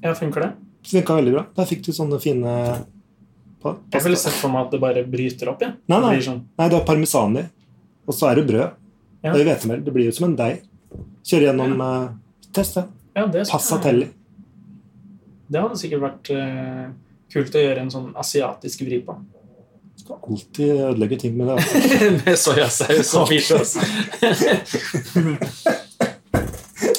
Ja, 0.04 0.14
funker 0.16 0.42
det? 0.46 0.52
Funka 0.88 1.18
veldig 1.18 1.34
bra. 1.34 1.44
Der 1.58 1.68
fikk 1.70 1.84
du 1.88 1.92
sånne 1.96 2.20
fine 2.24 2.52
pasta. 3.64 3.82
Jeg 3.98 4.06
ville 4.06 4.20
sett 4.22 4.38
for 4.38 4.54
meg 4.54 4.68
at 4.68 4.76
det 4.76 4.80
bare 4.82 5.04
bryter 5.08 5.52
opp. 5.52 5.64
Ja. 5.66 5.74
Nei, 5.92 6.00
nei. 6.04 6.18
Sånn. 6.24 6.44
Nei, 6.60 6.68
det 6.72 6.78
er 6.80 6.86
parmesan 6.88 7.40
i. 7.42 7.46
Og 8.08 8.16
så 8.16 8.30
er 8.30 8.40
det 8.40 8.46
brød. 8.48 8.78
Ja. 9.26 9.34
Det 9.34 9.42
er 9.42 9.48
hvetemel. 9.50 9.82
Det 9.84 9.94
blir 9.96 10.08
jo 10.08 10.14
som 10.16 10.30
en 10.30 10.38
deig. 10.40 10.62
Kjøre 11.28 11.50
gjennom 11.50 11.82
eh, 11.84 12.06
Test 12.56 12.78
det. 12.80 12.86
Ja, 13.18 13.26
det, 13.34 13.42
Passatelli. 13.50 14.08
det 15.50 15.62
hadde 15.64 15.80
sikkert 15.80 16.04
vært 16.04 16.30
uh, 16.38 16.86
kult 17.34 17.56
å 17.58 17.64
gjøre 17.64 17.82
en 17.82 17.90
sånn 17.92 18.12
asiatisk 18.22 18.84
vri 18.86 19.00
på. 19.04 19.16
Du 19.98 20.04
Skal 20.04 20.22
alltid 20.22 20.70
ødelegge 20.76 21.18
ting 21.26 21.34
med 21.40 21.50
det. 21.50 21.56
Altså. 21.58 21.76
Med 22.22 22.38
soyasaus 22.38 23.14
og 23.18 23.24
hvitløk. 23.34 23.68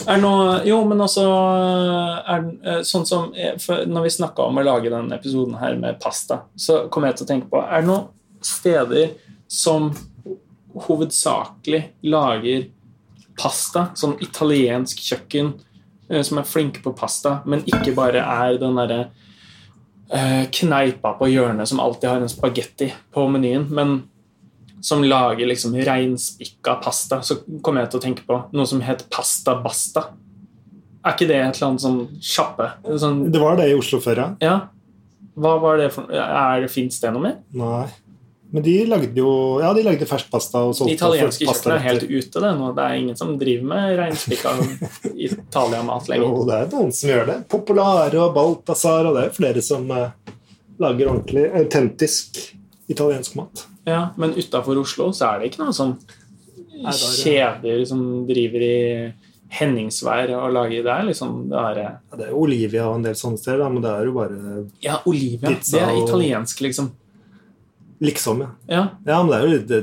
er 0.09 0.21
noe 0.23 0.59
Jo, 0.67 0.81
men 0.89 1.03
også 1.05 1.25
er, 1.29 2.47
eh, 2.65 2.81
sånn 2.87 3.07
som 3.09 3.31
eh, 3.37 3.55
Når 3.89 4.07
vi 4.07 4.15
snakka 4.19 4.49
om 4.49 4.61
å 4.61 4.67
lage 4.67 4.93
denne 4.93 5.19
episoden 5.19 5.59
her 5.61 5.77
med 5.81 6.01
pasta, 6.03 6.43
så 6.57 6.87
kom 6.93 7.07
jeg 7.07 7.19
til 7.19 7.27
å 7.27 7.31
tenke 7.33 7.51
på 7.53 7.63
Er 7.63 7.83
det 7.83 7.91
noen 7.91 8.09
steder 8.45 9.15
som 9.49 9.91
hovedsakelig 10.79 11.81
lager 12.07 12.69
pasta, 13.39 13.89
sånn 13.99 14.19
italiensk 14.23 15.01
kjøkken, 15.03 15.55
eh, 16.11 16.23
som 16.23 16.39
er 16.39 16.47
flinke 16.47 16.83
på 16.85 16.93
pasta, 16.97 17.41
men 17.49 17.65
ikke 17.67 17.97
bare 17.97 18.23
er 18.23 18.61
den 18.61 18.79
derre 18.79 19.09
kneipa 20.09 21.11
på 21.19 21.27
hjørnet 21.29 21.69
som 21.69 21.83
alltid 21.85 22.09
har 22.09 22.23
en 22.25 22.31
spagetti 22.33 22.87
på 23.13 23.27
menyen, 23.29 23.67
men 23.69 23.91
som 24.81 25.05
lager 25.05 25.49
liksom 25.49 25.75
reinspikka 25.75 26.79
pasta, 26.83 27.21
så 27.23 27.41
kommer 27.63 27.85
jeg 27.85 27.93
til 27.93 28.01
å 28.01 28.05
tenke 28.07 28.27
på 28.29 28.41
noe 28.55 28.67
som 28.69 28.83
het 28.85 29.05
pasta 29.13 29.57
basta. 29.63 30.09
Er 31.05 31.15
ikke 31.15 31.29
det 31.31 31.39
et 31.39 31.57
eller 31.57 31.71
annet 31.71 31.85
sånn 31.85 32.01
kjappe? 32.21 32.73
Sånn, 33.01 33.23
Det 33.33 33.41
var 33.43 33.57
det 33.59 33.71
i 33.71 33.79
Oslo 33.79 34.01
før, 34.03 34.25
ja. 34.25 34.29
ja. 34.45 34.59
Hva 35.39 35.55
var 35.63 35.79
det 35.81 35.93
for 35.95 36.11
er 36.11 36.65
det 36.65 36.71
Fins 36.73 36.99
det 37.03 37.13
noe 37.15 37.23
mer? 37.23 37.41
Nei. 37.57 37.87
Men 38.49 38.65
de 38.65 38.75
lagde 38.89 39.21
jo 39.21 39.31
Ja, 39.61 39.75
de 39.77 39.85
lagde 39.85 40.07
fersk 40.09 40.31
pasta 40.33 40.63
og 40.65 40.75
solgte 40.77 40.97
italienske 40.97 41.45
kjøkkenet 41.45 41.75
er 41.75 41.85
helt 41.85 42.07
ute 42.09 42.43
det 42.43 42.53
nå. 42.57 42.71
Det 42.77 42.85
er 42.85 43.01
ingen 43.03 43.19
som 43.19 43.35
driver 43.41 43.69
med 43.75 43.99
reinspikka 44.01 44.55
Italia-mat 45.29 46.09
lenger. 46.11 46.33
Jo, 46.33 46.47
det 46.49 46.61
er 46.63 46.71
noen 46.73 46.95
som 46.97 47.13
gjør 47.13 47.29
det. 47.29 47.39
Popolare 47.53 48.23
og 48.25 48.33
Balthazar, 48.37 49.11
og 49.11 49.19
det 49.19 49.27
er 49.27 49.37
flere 49.37 49.65
som 49.65 49.85
eh, 49.93 50.33
lager 50.81 51.13
ordentlig 51.13 51.45
autentisk 51.61 52.41
italiensk 52.89 53.35
mat. 53.37 53.67
Ja, 53.89 54.11
Men 54.17 54.35
utafor 54.37 54.79
Oslo 54.81 55.11
så 55.13 55.33
er 55.35 55.41
det 55.41 55.51
ikke 55.53 55.65
noen 55.65 55.77
sånn 55.77 55.97
er 56.79 56.95
kjeder 56.95 57.85
som 57.89 58.03
driver 58.29 58.63
i 58.63 58.79
Henningsvær 59.51 60.31
og 60.37 60.53
lager 60.53 60.83
det. 60.85 60.93
er 60.93 61.07
liksom 61.09 61.49
det 61.49 61.59
er, 61.59 61.79
Ja, 61.83 62.17
det 62.17 62.27
er 62.29 62.35
Olivia 62.37 62.87
og 62.89 62.99
en 62.99 63.07
del 63.09 63.15
sånne 63.17 63.41
steder, 63.41 63.69
men 63.73 63.83
det 63.83 63.91
er 63.91 64.05
jo 64.05 64.13
bare 64.13 64.65
Ja, 64.85 64.99
Olivia. 65.09 65.49
Det 65.51 65.81
er 65.81 65.97
italiensk, 66.03 66.61
liksom. 66.61 66.91
liksom, 68.01 68.41
ja. 68.45 68.51
Ja, 68.69 68.83
Ja, 69.07 69.23
men 69.23 69.33
det 69.33 69.39
er 69.39 69.47
jo 69.47 69.55
litt 69.57 69.69
Det, 69.69 69.81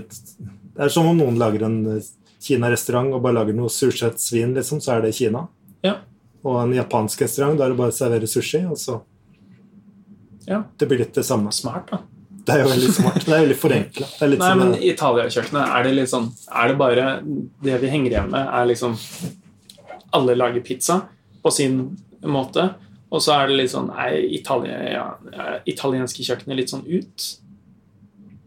det 0.76 0.86
er 0.86 0.94
som 0.94 1.08
om 1.10 1.18
noen 1.18 1.38
lager 1.41 1.65
en 1.65 1.98
eh, 1.98 2.04
Kina-restaurant 2.46 3.10
og 3.15 3.24
bare 3.26 3.39
lager 3.39 3.58
noe 3.58 3.70
surkjøtt 3.74 4.22
svin, 4.22 4.54
liksom, 4.54 4.80
så 4.80 4.98
er 4.98 5.02
det 5.02 5.15
Kina. 5.18 5.48
ja, 5.84 5.96
Og 6.44 6.62
en 6.62 6.74
japansk 6.78 7.22
restaurant 7.26 7.58
da 7.58 7.65
er 7.65 7.74
det 7.74 7.78
bare 7.80 7.89
å 7.94 7.96
servere 7.96 8.28
sushi, 8.30 8.62
og 8.70 8.78
så 8.78 9.02
ja. 10.46 10.63
Det 10.78 10.86
blir 10.86 11.00
litt 11.02 11.15
det 11.15 11.24
samme. 11.26 11.50
Smart, 11.52 11.89
da. 11.89 12.04
Det 12.45 12.53
er 12.53 12.60
jo 12.63 12.69
veldig 12.69 12.89
smart. 12.93 13.19
Det 13.25 13.34
er 13.34 13.41
veldig 13.45 13.58
forenkla. 13.58 14.08
Nei, 14.21 14.38
sånn, 14.38 14.58
men 14.60 14.73
en- 14.73 14.81
Italia-kjøkkenet, 14.91 15.69
er 15.79 15.84
det 15.84 15.93
litt 15.95 16.10
sånn 16.12 16.27
Er 16.51 16.67
det 16.67 16.77
bare 16.77 17.05
Det 17.63 17.79
vi 17.81 17.88
henger 17.89 18.12
igjen 18.12 18.29
med, 18.29 18.47
er 18.47 18.65
liksom 18.69 18.97
Alle 20.13 20.36
lager 20.36 20.62
pizza 20.62 21.01
på 21.43 21.51
sin 21.53 21.79
måte, 22.23 22.73
og 23.12 23.21
så 23.21 23.36
er 23.43 23.47
det 23.51 23.58
litt 23.58 23.71
sånn 23.73 23.89
Er 23.93 24.13
Italia, 24.17 24.77
ja, 24.91 25.08
italienske 25.67 26.23
kjøkkenet 26.25 26.55
litt 26.62 26.69
sånn 26.73 26.86
ut? 26.88 27.25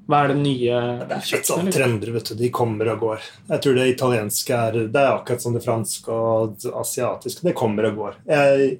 Hva 0.08 0.22
er 0.24 0.28
det 0.32 0.38
nye 0.40 0.78
kjøkkenet? 0.78 1.08
Det 1.08 1.16
er 1.18 1.36
litt 1.36 1.46
sånn 1.50 1.66
liksom? 1.66 1.74
trender, 1.76 2.12
vet 2.14 2.30
du. 2.30 2.34
De 2.40 2.48
kommer 2.50 2.88
og 2.94 3.00
går. 3.02 3.26
Jeg 3.50 3.60
tror 3.60 3.74
det 3.76 3.88
italienske 3.92 4.54
er 4.56 4.72
Det 4.88 5.02
er 5.02 5.10
akkurat 5.18 5.42
som 5.44 5.52
det 5.52 5.62
franske 5.66 6.08
og 6.08 6.56
det 6.62 6.72
asiatiske. 6.72 7.42
Det 7.44 7.54
kommer 7.54 7.90
og 7.90 7.96
går. 8.00 8.14
Jeg 8.26 8.78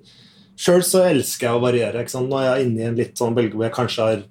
Sjøl 0.59 0.81
så 0.83 1.05
elsker 1.07 1.47
jeg 1.47 1.55
å 1.55 1.61
variere. 1.63 2.01
ikke 2.03 2.11
sant? 2.11 2.29
Nå 2.33 2.41
er 2.41 2.57
jeg 2.57 2.67
inne 2.67 2.81
i 2.81 2.87
en 2.89 2.97
litt 2.97 3.15
sånn 3.21 3.35
bølge 3.37 3.55
hvor 3.55 3.69
jeg 3.69 3.77
kanskje 3.77 4.07
har 4.09 4.23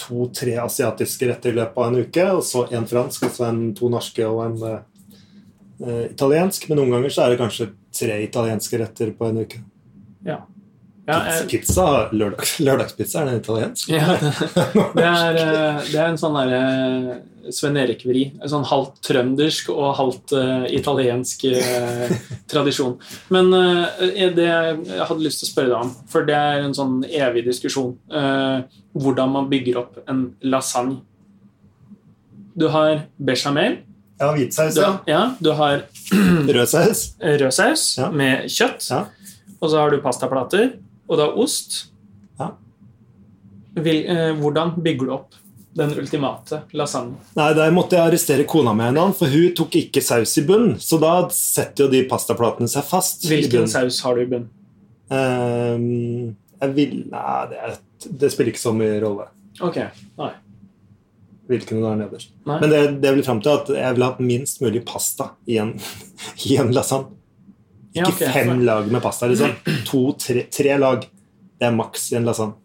to-tre 0.00 0.56
asiatiske 0.62 1.28
retter 1.28 1.52
i 1.52 1.58
løpet 1.58 1.78
av 1.78 1.90
en 1.90 2.02
uke, 2.04 2.26
og 2.38 2.42
så 2.46 2.64
en 2.74 2.88
fransk, 2.88 3.28
og 3.28 3.36
så 3.36 3.46
en, 3.50 3.62
to 3.76 3.90
norske 3.92 4.26
og 4.26 4.40
en 4.46 4.56
uh, 4.64 6.02
italiensk. 6.08 6.68
Men 6.70 6.82
noen 6.82 6.96
ganger 6.96 7.14
så 7.14 7.24
er 7.24 7.34
det 7.34 7.42
kanskje 7.42 7.70
tre 7.94 8.18
italienske 8.24 8.80
retter 8.82 9.14
på 9.14 9.30
en 9.30 9.44
uke. 9.44 9.62
Ja. 10.26 10.42
Ja, 11.04 11.18
Pizza, 11.20 11.34
jeg, 11.36 11.48
pizza 11.50 11.86
lørdags, 12.16 12.54
Lørdagspizza, 12.64 13.20
er 13.20 13.26
den 13.28 13.42
italiensk? 13.42 13.90
ja, 13.92 14.14
det, 14.16 14.30
det, 14.96 15.04
er, 15.04 15.36
eh, 15.36 15.82
det 15.90 15.98
er 16.00 16.06
en 16.08 16.20
sånn 16.20 16.38
derre 16.38 16.60
Sven 17.52 17.76
Erik-vri. 17.76 18.22
En 18.42 18.48
sånn 18.48 18.64
halvt 18.68 19.00
trøndersk 19.04 19.68
og 19.74 19.94
halvt 19.98 20.32
uh, 20.38 20.64
italiensk 20.72 21.44
uh, 21.50 22.12
tradisjon. 22.52 22.94
Men 23.34 23.50
eh, 23.58 24.28
det 24.36 24.46
jeg 24.46 25.00
hadde 25.08 25.20
lyst 25.24 25.42
til 25.42 25.48
å 25.48 25.50
spørre 25.52 25.72
deg 25.72 25.78
om, 25.84 25.90
for 26.08 26.24
det 26.28 26.36
er 26.38 26.62
en 26.64 26.74
sånn 26.76 27.00
evig 27.08 27.44
diskusjon, 27.48 27.94
hvordan 28.94 29.32
man 29.34 29.48
bygger 29.50 29.78
opp 29.82 29.98
en 30.08 30.24
lasagne. 30.46 31.00
Du 32.54 32.68
har 32.70 33.04
bechamel, 33.18 33.80
Ja, 34.20 34.28
hvitsaus, 34.30 34.76
ja. 34.78 34.92
ja, 35.10 35.22
du 35.42 35.50
har 35.58 35.82
Rød 36.54 36.68
saus. 36.70 37.00
rød 37.18 37.50
saus 37.52 37.86
Ja. 37.98 38.10
med 38.14 38.44
kjøtt, 38.46 38.86
Ja. 38.90 39.00
og 39.60 39.70
så 39.72 39.80
har 39.82 39.90
du 39.90 39.98
pastaplater, 40.04 40.76
og 41.08 41.18
du 41.18 41.22
har 41.24 41.34
ost. 41.42 41.88
Vil, 43.74 44.04
eh, 44.06 44.30
hvordan 44.38 44.76
bygger 44.84 45.08
du 45.08 45.12
opp 45.16 45.34
den 45.74 45.90
ultimate 45.98 46.60
lasagne? 46.72 47.16
Nei, 47.36 47.48
Der 47.58 47.72
måtte 47.74 47.96
jeg 47.98 48.06
arrestere 48.12 48.44
kona 48.46 48.72
mi, 48.78 48.86
for 49.18 49.26
hun 49.32 49.54
tok 49.58 49.74
ikke 49.80 50.02
saus 50.04 50.36
i 50.38 50.44
bunn. 50.46 50.76
Så 50.78 51.00
da 51.02 51.16
setter 51.34 51.84
jo 51.86 51.90
de 51.90 52.04
pastaplatene 52.10 52.68
seg 52.70 52.84
fast. 52.86 53.26
Hvilken 53.26 53.66
saus 53.70 54.00
har 54.06 54.14
du 54.14 54.22
i 54.22 54.28
bunn? 54.30 54.46
Um, 55.10 56.36
jeg 56.62 56.70
vil 56.74 56.94
Nei, 57.12 57.40
det, 57.50 57.74
det 58.22 58.30
spiller 58.32 58.54
ikke 58.54 58.62
så 58.62 58.72
mye 58.72 58.94
rolle 59.02 59.26
Ok, 59.62 59.76
nei. 60.18 60.30
hvilken 61.50 61.78
du 61.82 61.84
har 61.84 61.98
nederst. 62.00 62.30
Nei. 62.48 62.56
Men 62.62 62.72
det, 62.72 62.78
det 63.02 63.10
jeg 63.10 63.18
vil 63.18 63.26
fram 63.26 63.42
til, 63.44 63.58
at 63.60 63.68
jeg 63.76 63.94
vil 63.98 64.04
ha 64.06 64.14
minst 64.24 64.62
mulig 64.64 64.80
pasta 64.88 65.28
i 65.46 65.58
en, 65.62 65.74
i 66.48 66.56
en 66.58 66.72
lasagne. 66.74 67.12
Ikke 67.94 68.00
Ja, 68.00 68.08
okay. 68.10 68.32
fem 68.34 68.64
lag 68.66 68.88
med 68.90 69.02
pasta. 69.04 69.28
liksom. 69.30 69.52
To, 69.90 70.00
tre, 70.18 70.46
tre 70.50 70.78
lag. 70.80 71.04
Det 71.60 71.68
er 71.68 71.76
maks 71.76 72.08
i 72.10 72.16
en 72.18 72.26
lasagne. 72.26 72.56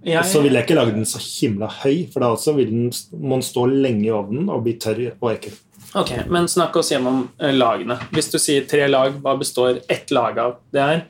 Jeg, 0.00 0.14
ja. 0.14 0.22
så 0.24 0.40
vil 0.40 0.56
jeg 0.56 0.64
ikke 0.64 0.76
lage 0.78 0.94
den 0.96 1.08
så 1.08 1.20
himla 1.20 1.68
høy, 1.82 2.06
for 2.12 2.24
da 2.24 2.30
også 2.32 2.54
vil 2.56 2.70
den, 2.70 2.86
må 3.20 3.36
den 3.36 3.44
stå 3.44 3.66
lenge 3.68 4.06
i 4.06 4.12
ovnen 4.16 4.48
og 4.48 4.62
bli 4.64 4.78
tørr 4.80 5.02
og 5.12 5.28
ekkel. 5.34 5.58
Ok, 5.98 6.12
Men 6.30 6.46
snakk 6.48 6.76
oss 6.78 6.92
gjennom 6.92 7.24
eh, 7.42 7.52
lagene. 7.52 7.96
Hvis 8.14 8.30
du 8.32 8.38
sier 8.40 8.64
tre 8.70 8.86
lag, 8.88 9.16
hva 9.20 9.34
består 9.40 9.82
ett 9.90 10.12
lag 10.14 10.38
av? 10.38 10.56
Det 10.72 10.80
er 10.84 11.02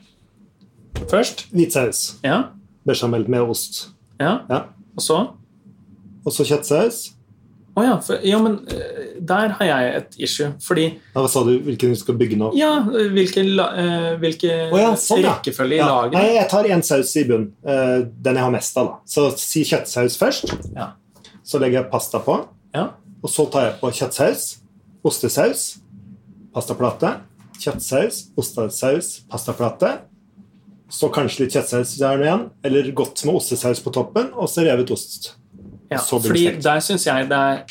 først 1.11 1.45
Hvit 1.53 1.77
saus. 1.77 2.01
Ja. 2.25 2.41
Bechamel 2.87 3.27
med 3.29 3.45
ost. 3.45 3.87
ja. 4.19 4.41
Ja. 4.49 4.65
Og 4.97 5.05
så 5.05 5.17
Og 6.25 6.33
så 6.35 6.43
kjøttsaus. 6.45 7.13
Å 7.77 7.83
ja, 7.85 7.93
for, 8.03 8.19
ja, 8.27 8.37
men 8.43 8.57
eh, 8.67 9.11
der 9.23 9.53
har 9.55 9.65
jeg 9.69 9.91
et 9.95 10.15
issue. 10.27 10.49
Fordi 10.59 10.83
Ja, 11.13 11.21
Hva 11.21 11.29
sa 11.31 11.43
du? 11.47 11.53
Hvilken 11.63 11.93
du 11.93 11.95
skal 11.95 12.17
bygge 12.19 12.35
nå? 12.37 12.49
Ja, 12.59 12.81
hvilke, 12.83 13.45
la- 13.47 13.69
eh, 13.79 14.17
Å 14.19 14.77
ja, 14.81 14.89
sånn, 14.99 15.23
rekkefølge 15.23 15.77
i 15.77 15.77
Ja. 15.79 16.09
Nei, 16.11 16.25
jeg 16.35 16.49
tar 16.51 16.63
én 16.67 16.83
saus 16.83 17.15
i 17.15 17.23
bunn. 17.29 17.53
Eh, 17.63 18.01
den 18.21 18.35
jeg 18.35 18.43
har 18.43 18.51
mest 18.51 18.75
av. 18.77 18.87
da. 18.87 18.97
Så 19.07 19.29
si 19.39 19.63
kjøttsaus 19.63 20.17
først. 20.19 20.51
Ja. 20.75 20.89
Så 21.43 21.59
legger 21.59 21.81
jeg 21.83 21.91
pasta 21.91 22.19
på. 22.19 22.45
Ja. 22.75 22.89
Og 23.23 23.29
så 23.29 23.49
tar 23.49 23.69
jeg 23.69 23.79
på 23.79 23.91
kjøttsaus, 23.91 24.57
ostesaus, 25.05 25.77
pastaplate, 26.53 27.21
kjøttsaus, 27.61 28.25
ostesaus, 28.37 29.21
pastaplate. 29.31 29.99
Så 30.91 31.07
kanskje 31.13 31.45
litt 31.45 31.53
kjøttsaus 31.55 31.93
der 32.01 32.19
igjen, 32.25 32.49
eller 32.67 32.91
godt 32.91 33.23
med 33.25 33.35
ostesaus 33.39 33.79
på 33.79 33.93
toppen, 33.95 34.33
og 34.35 34.49
så 34.51 34.65
revet 34.67 34.91
ost. 34.91 35.35
Ja, 35.91 35.99
fordi 35.99 36.45
der 36.63 36.83
syns 36.83 37.05
jeg 37.07 37.27
det 37.27 37.37
er 37.37 37.63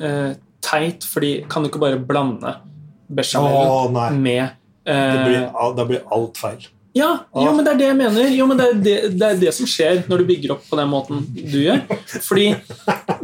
uh, 0.00 0.30
teit, 0.64 1.04
fordi 1.04 1.32
kan 1.50 1.62
du 1.62 1.70
ikke 1.70 1.82
bare 1.82 2.00
blande 2.00 2.56
bechamelen 3.06 4.22
med 4.22 4.48
Det 4.86 4.94
eh, 4.94 5.26
blir, 5.26 5.44
da 5.76 5.84
blir 5.86 6.02
alt 6.14 6.38
feil. 6.38 6.66
ja, 6.94 7.08
jo, 7.34 7.52
men 7.52 7.64
det 7.66 7.72
er 7.72 7.78
det 7.80 7.86
jeg 7.88 7.96
mener. 7.98 8.28
Jo, 8.32 8.46
men 8.46 8.60
det 8.60 8.66
er 8.66 8.76
det, 8.80 8.94
det 9.18 9.28
er 9.28 9.40
det 9.40 9.52
som 9.54 9.66
skjer 9.68 10.04
når 10.06 10.22
du 10.22 10.28
bygger 10.30 10.54
opp 10.54 10.68
på 10.70 10.78
den 10.78 10.90
måten 10.90 11.24
du 11.26 11.58
gjør. 11.58 11.82
Fordi 12.24 12.46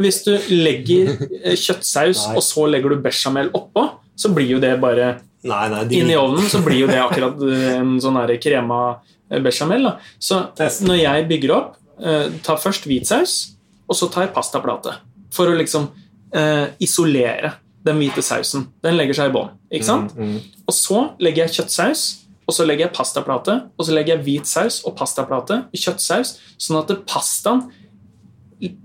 hvis 0.03 0.23
du 0.27 0.33
legger 0.51 1.15
eh, 1.41 1.55
kjøttsaus, 1.55 2.27
Nei. 2.27 2.35
og 2.37 2.45
så 2.45 2.67
legger 2.71 2.93
du 2.93 3.05
bechamel 3.05 3.53
oppå, 3.55 3.87
så 4.19 4.33
blir 4.35 4.57
jo 4.57 4.61
det 4.63 4.75
bare 4.83 5.15
Nei, 5.43 5.65
nei, 5.73 5.87
de, 5.91 5.99
inn 5.99 6.11
i 6.13 6.19
ovnen, 6.19 6.45
så 6.51 6.61
blir 6.63 6.85
jo 6.85 6.91
det 6.91 7.01
akkurat 7.03 7.41
eh, 7.47 7.71
en 7.81 7.97
sånn 8.03 8.19
her 8.21 8.35
krema 8.43 8.83
eh, 9.31 9.41
bechamel. 9.43 9.89
Da. 9.89 9.97
Så 10.23 10.43
når 10.87 11.01
jeg 11.01 11.31
bygger 11.31 11.55
opp, 11.57 11.73
uh, 12.03 12.29
tar 12.47 12.61
først 12.63 12.87
hvitsaus, 12.87 13.52
og 13.93 13.99
så 13.99 14.09
tar 14.13 14.25
jeg 14.27 14.33
pastaplate. 14.37 14.95
For 15.37 15.51
å 15.53 15.57
liksom 15.59 15.91
eh, 16.33 16.73
isolere 16.81 17.53
den 17.85 17.99
hvite 18.01 18.23
sausen. 18.25 18.69
Den 18.85 18.97
legger 18.97 19.19
seg 19.19 19.31
i 19.31 19.35
bånn. 19.35 19.53
Ikke 19.75 19.85
sant? 19.89 20.13
Mm, 20.17 20.39
Og 20.71 20.75
så 20.77 21.01
legger 21.21 21.45
jeg 21.47 21.57
kjøttsaus, 21.59 22.03
og 22.47 22.55
så 22.57 22.65
legger 22.67 22.87
jeg 22.89 22.95
pastaplate, 22.97 23.57
og 23.77 23.87
så 23.87 23.95
legger 23.95 24.17
jeg 24.17 24.25
hvit 24.27 24.49
saus 24.51 24.81
og 24.89 24.95
pastaplate 24.99 25.61
i 25.75 25.81
kjøttsaus, 25.83 26.37
sånn 26.63 26.79
at 26.81 26.93
pastaen 27.11 27.65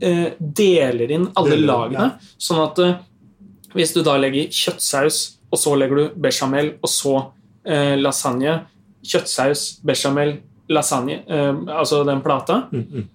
eh, 0.01 0.33
deler 0.39 1.13
inn 1.13 1.27
alle 1.37 1.57
lagene. 1.61 2.07
Sånn 2.41 2.61
at 2.63 2.79
eh, 2.83 2.95
hvis 3.77 3.93
du 3.95 4.01
da 4.05 4.17
legger 4.21 4.49
kjøttsaus, 4.53 5.21
og 5.51 5.61
så 5.61 5.75
legger 5.79 6.01
du 6.01 6.17
bechamel, 6.19 6.73
og 6.83 6.89
så 6.91 7.13
eh, 7.65 7.95
lasagne, 7.99 8.57
kjøttsaus, 9.07 9.67
bechamel, 9.87 10.37
lasagne, 10.73 11.21
eh, 11.27 11.53
altså 11.77 12.01
den 12.07 12.21
plata, 12.25 12.63
mm, 12.73 13.05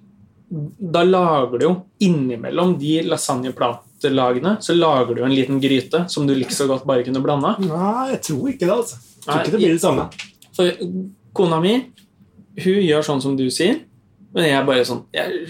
da 0.78 1.02
lager 1.06 1.58
du 1.58 1.64
jo 1.64 1.72
innimellom 2.04 2.74
de 2.78 2.98
lasagneplattelagene, 3.06 4.56
så 4.60 4.76
lager 4.76 5.16
du 5.16 5.22
en 5.24 5.32
liten 5.34 5.60
gryte 5.62 6.04
som 6.12 6.26
du 6.28 6.34
like 6.36 6.52
så 6.52 6.66
godt 6.68 6.84
bare 6.88 7.04
kunne 7.06 7.22
blanda. 7.24 7.54
Nei, 7.62 8.10
jeg 8.12 8.20
tror 8.28 8.50
ikke 8.52 8.66
det. 8.66 8.74
altså. 8.74 9.00
Jeg 9.22 9.30
tror 9.30 9.40
ikke 9.40 9.54
det 9.54 9.62
blir 9.62 9.72
det 9.78 9.84
samme. 9.84 10.06
For 10.52 10.84
kona 11.32 11.62
mi, 11.62 11.78
hun 12.60 12.84
gjør 12.84 13.08
sånn 13.08 13.24
som 13.24 13.38
du 13.38 13.46
sier. 13.54 13.80
Men 14.32 14.48
jeg 14.48 14.56
er 14.56 14.64
bare 14.64 14.84
sånn 14.88 15.02
jeg, 15.12 15.42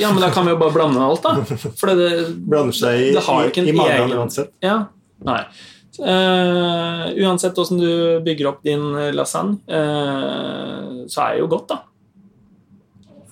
Ja, 0.00 0.14
men 0.14 0.22
da 0.24 0.30
kan 0.32 0.46
vi 0.46 0.54
jo 0.54 0.60
bare 0.60 0.72
blande 0.72 1.02
alt, 1.04 1.26
da. 1.26 1.56
For 1.76 1.92
det, 1.96 2.08
Blander 2.48 2.76
seg 2.76 3.02
i, 3.02 3.10
det 3.16 3.24
har 3.26 3.50
ikke 3.50 3.64
en 3.64 3.68
i 3.68 3.76
magen 3.76 4.16
uansett. 4.16 4.54
Ja, 4.64 4.78
nei. 5.28 5.42
Uh, 6.00 7.10
uansett 7.20 7.58
åssen 7.60 7.80
du 7.80 7.90
bygger 8.24 8.52
opp 8.52 8.62
din 8.64 8.84
lasagne, 9.12 9.58
uh, 9.68 11.04
så 11.10 11.26
er 11.26 11.36
det 11.36 11.42
jo 11.42 11.50
godt, 11.52 11.68
da. 11.72 11.82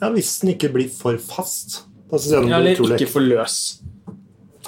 Ja, 0.01 0.11
Hvis 0.15 0.41
den 0.41 0.55
ikke 0.55 0.73
blir 0.73 0.89
for 0.95 1.19
fast. 1.19 1.83
Da 2.11 2.17
synes 2.17 2.33
jeg 2.33 2.41
den 2.41 2.49
blir 2.49 2.77
Eller 2.85 2.97
ikke 2.99 3.09
for 3.11 3.21
løs. 3.21 3.59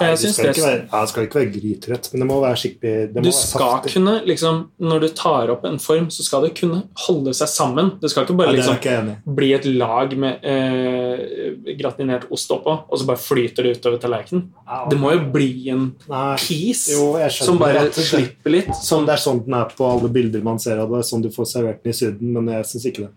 For 0.01 0.07
Nei, 0.07 0.15
det 0.15 0.29
skal 0.31 0.45
det 0.47 0.51
ikke 0.55 0.63
være, 0.65 0.77
ja, 0.87 0.99
det 1.03 1.09
skal 1.11 1.25
ikke 1.27 1.37
være 1.37 1.49
gryterett, 1.51 2.07
men 2.13 2.21
det 2.23 2.27
må 2.29 2.35
være 2.41 2.57
skikkelig 2.61 2.91
det 3.11 3.19
må 3.19 3.23
Du 3.25 3.27
være 3.27 3.35
skal 3.37 3.73
saftig. 3.75 3.91
kunne, 3.93 4.13
liksom, 4.25 4.61
Når 4.79 4.99
du 5.03 5.07
tar 5.19 5.51
opp 5.53 5.65
en 5.67 5.77
form, 5.83 6.07
så 6.09 6.23
skal 6.25 6.45
det 6.47 6.51
kunne 6.57 6.79
holde 7.05 7.33
seg 7.37 7.51
sammen. 7.51 7.91
Det 8.01 8.09
skal 8.09 8.25
ikke 8.25 8.37
bare 8.39 8.53
Nei, 8.53 8.55
liksom 8.61 8.79
ikke 8.79 9.35
bli 9.35 9.49
et 9.53 9.65
lag 9.65 10.15
med 10.17 10.39
eh, 10.47 11.75
gratinert 11.77 12.25
ost 12.31 12.49
oppå, 12.55 12.77
og 12.89 12.97
så 13.01 13.05
bare 13.11 13.21
flyter 13.21 13.67
det 13.67 13.77
utover 13.77 13.99
tallerkenen. 14.01 14.47
Det 14.89 14.97
må 14.97 15.11
jo 15.13 15.25
bli 15.35 15.69
en 15.69 15.85
Jo, 16.07 17.29
som 17.29 17.59
bare 17.59 17.85
det- 17.89 17.93
slipper 17.93 18.49
litt. 18.49 18.71
Sånn, 18.71 18.83
Som, 18.83 19.05
det 19.05 19.13
er 19.13 19.21
sånn 19.27 19.45
den 19.45 19.53
er 19.53 19.65
på 19.65 19.85
alle 19.91 20.09
bilder 20.09 20.41
man 20.41 20.57
ser 20.57 20.79
av 20.79 20.89
det, 20.89 21.03
sånn 21.05 21.21
du 21.21 21.29
får 21.29 21.45
servert 21.51 21.83
den 21.83 21.91
i 21.91 21.93
Syden, 21.93 22.31
men 22.33 22.47
jeg 22.47 22.63
syns 22.65 22.85
ikke 22.85 23.05
det. 23.05 23.11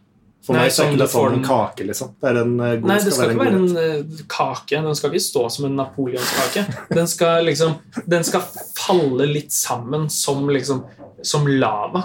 For 0.44 0.52
Nei, 0.52 0.66
meg 0.66 0.72
så 0.74 0.82
er 0.82 0.84
sånn 0.84 0.94
ikke 0.94 1.00
det 1.00 1.10
sånn 1.10 1.34
en 1.38 1.44
kake, 1.46 1.84
liksom. 1.88 2.08
Det 2.20 2.28
er 2.28 2.38
en 2.42 2.50
eh, 2.60 2.72
god, 2.76 2.88
nei, 2.90 2.96
det 3.00 3.12
skal 3.14 3.30
ikke 3.32 3.40
være 3.40 3.48
en 3.48 3.54
en 3.54 3.68
god 3.68 3.76
rett. 3.78 4.18
eh, 4.20 4.24
kake. 4.34 4.80
Den 4.84 4.98
skal 4.98 5.14
ikke 5.14 5.24
stå 5.26 5.44
som 5.54 5.64
en 5.70 5.76
napoleonskake. 5.78 6.64
Den 6.90 7.08
skal 7.08 7.46
liksom 7.48 7.78
Den 8.16 8.26
skal 8.28 8.42
falle 8.76 9.28
litt 9.30 9.52
sammen 9.56 10.10
som 10.12 10.44
liksom 10.52 10.82
Som 11.24 11.46
lava. 11.48 12.02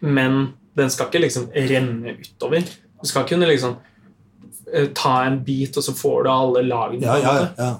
Men 0.00 0.52
den 0.78 0.90
skal 0.90 1.10
ikke 1.10 1.24
liksom 1.24 1.48
renne 1.54 2.14
utover. 2.20 2.62
Du 3.02 3.08
skal 3.10 3.26
kunne 3.26 3.46
liksom 3.50 3.74
eh, 4.72 4.86
ta 4.94 5.24
en 5.24 5.40
bit, 5.44 5.76
og 5.76 5.82
så 5.86 5.94
får 5.94 6.24
du 6.24 6.30
alle 6.30 6.62
lagene. 6.62 7.02
Ja, 7.06 7.18
ja, 7.18 7.48
ja. 7.58 7.72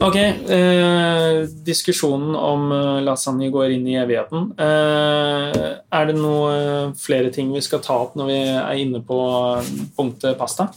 Ok, 0.00 0.16
eh, 0.16 1.42
diskusjonen 1.66 2.32
om 2.36 2.72
eh, 2.72 3.02
lasagne 3.04 3.50
går 3.52 3.74
inn 3.74 3.84
i 3.90 3.98
evigheten. 4.00 4.46
Eh, 4.56 5.58
er 5.92 6.06
det 6.08 6.14
noe 6.16 6.54
eh, 6.56 6.94
flere 6.96 7.28
ting 7.34 7.50
vi 7.52 7.60
skal 7.64 7.82
ta 7.84 7.98
opp 8.06 8.16
når 8.16 8.30
vi 8.30 8.38
er 8.48 8.80
inne 8.80 9.02
på 9.04 9.18
eh, 9.58 9.68
punktet 9.98 10.38
pasta? 10.40 10.70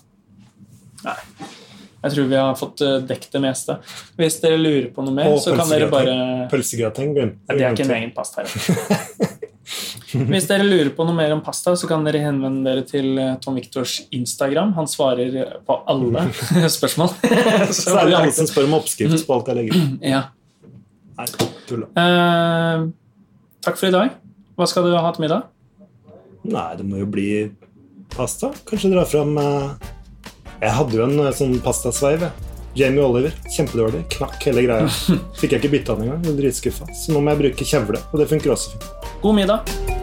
Nei. 1.05 1.15
Jeg 2.03 2.17
tror 2.17 2.27
vi 2.27 2.35
har 2.35 2.57
fått 2.59 2.81
dekket 3.07 3.37
det 3.37 3.39
meste. 3.45 3.77
Hvis 4.19 4.41
dere 4.43 4.57
lurer 4.59 4.89
på 4.91 5.05
noe 5.07 5.15
mer, 5.15 5.29
Og 5.31 5.39
så 5.39 5.53
kan 5.55 5.69
dere 5.71 5.87
bare 5.87 6.17
Pølsegrateng. 6.51 7.13
Det 7.15 7.29
er 7.47 7.69
ikke 7.69 7.85
en 7.87 7.95
egen 7.95 8.11
pasta. 8.11 8.43
Hvis 10.33 10.47
dere 10.49 10.65
lurer 10.65 10.91
på 10.95 11.05
noe 11.07 11.15
mer 11.17 11.33
om 11.35 11.41
pasta, 11.43 11.73
så 11.79 11.89
kan 11.89 12.05
dere 12.05 12.21
henvende 12.23 12.65
dere 12.67 12.85
til 12.87 13.17
eh, 13.19 13.33
Tom 13.43 13.57
Victors 13.57 13.99
Instagram. 14.13 14.73
Han 14.77 14.89
svarer 14.89 15.37
eh, 15.41 15.55
på 15.65 15.79
alle 15.89 16.27
spørsmål. 16.77 17.13
Så 17.73 17.95
er 17.97 18.11
det 18.11 18.19
han 18.19 18.35
som 18.35 18.49
spør 18.49 18.69
om 18.69 18.77
oppskrift 18.79 19.25
på 19.27 19.37
alt 19.37 19.51
jeg 19.51 19.59
legger. 19.61 19.89
ja. 20.13 20.23
Nei, 21.17 21.27
tulla. 21.69 21.89
Eh, 21.97 22.85
takk 23.65 23.79
for 23.79 23.89
i 23.89 23.95
dag. 23.95 24.15
Hva 24.57 24.69
skal 24.69 24.87
du 24.87 24.95
ha 24.97 25.11
til 25.15 25.25
middag? 25.25 25.49
Nei, 26.43 26.69
det 26.77 26.85
må 26.85 27.01
jo 27.01 27.09
bli 27.09 27.27
pasta. 28.13 28.51
Kanskje 28.69 28.93
dra 28.93 29.05
fram 29.09 29.37
eh, 29.39 29.91
Jeg 30.61 30.73
hadde 30.77 30.99
jo 30.99 31.05
en 31.07 31.29
sånn 31.37 31.57
pastasveiv. 31.65 32.27
Jamie 32.77 33.05
Oliver. 33.05 33.33
Kjempedårlig. 33.53 34.05
Knakk 34.17 34.39
hele 34.49 34.65
greia. 34.65 34.89
Fikk 35.37 35.53
jeg 35.55 35.61
ikke 35.61 35.73
bytta 35.77 35.97
den 35.97 36.09
engang. 36.09 36.39
Dritskuffa. 36.39 36.89
Så 36.97 37.13
nå 37.13 37.21
må 37.21 37.35
jeg 37.35 37.45
bruke 37.45 37.69
kjevle, 37.73 38.01
og 38.11 38.23
det 38.23 38.31
funker 38.33 38.55
også 38.55 38.73
fint. 38.75 39.11
God 39.21 39.37
middag. 39.43 40.02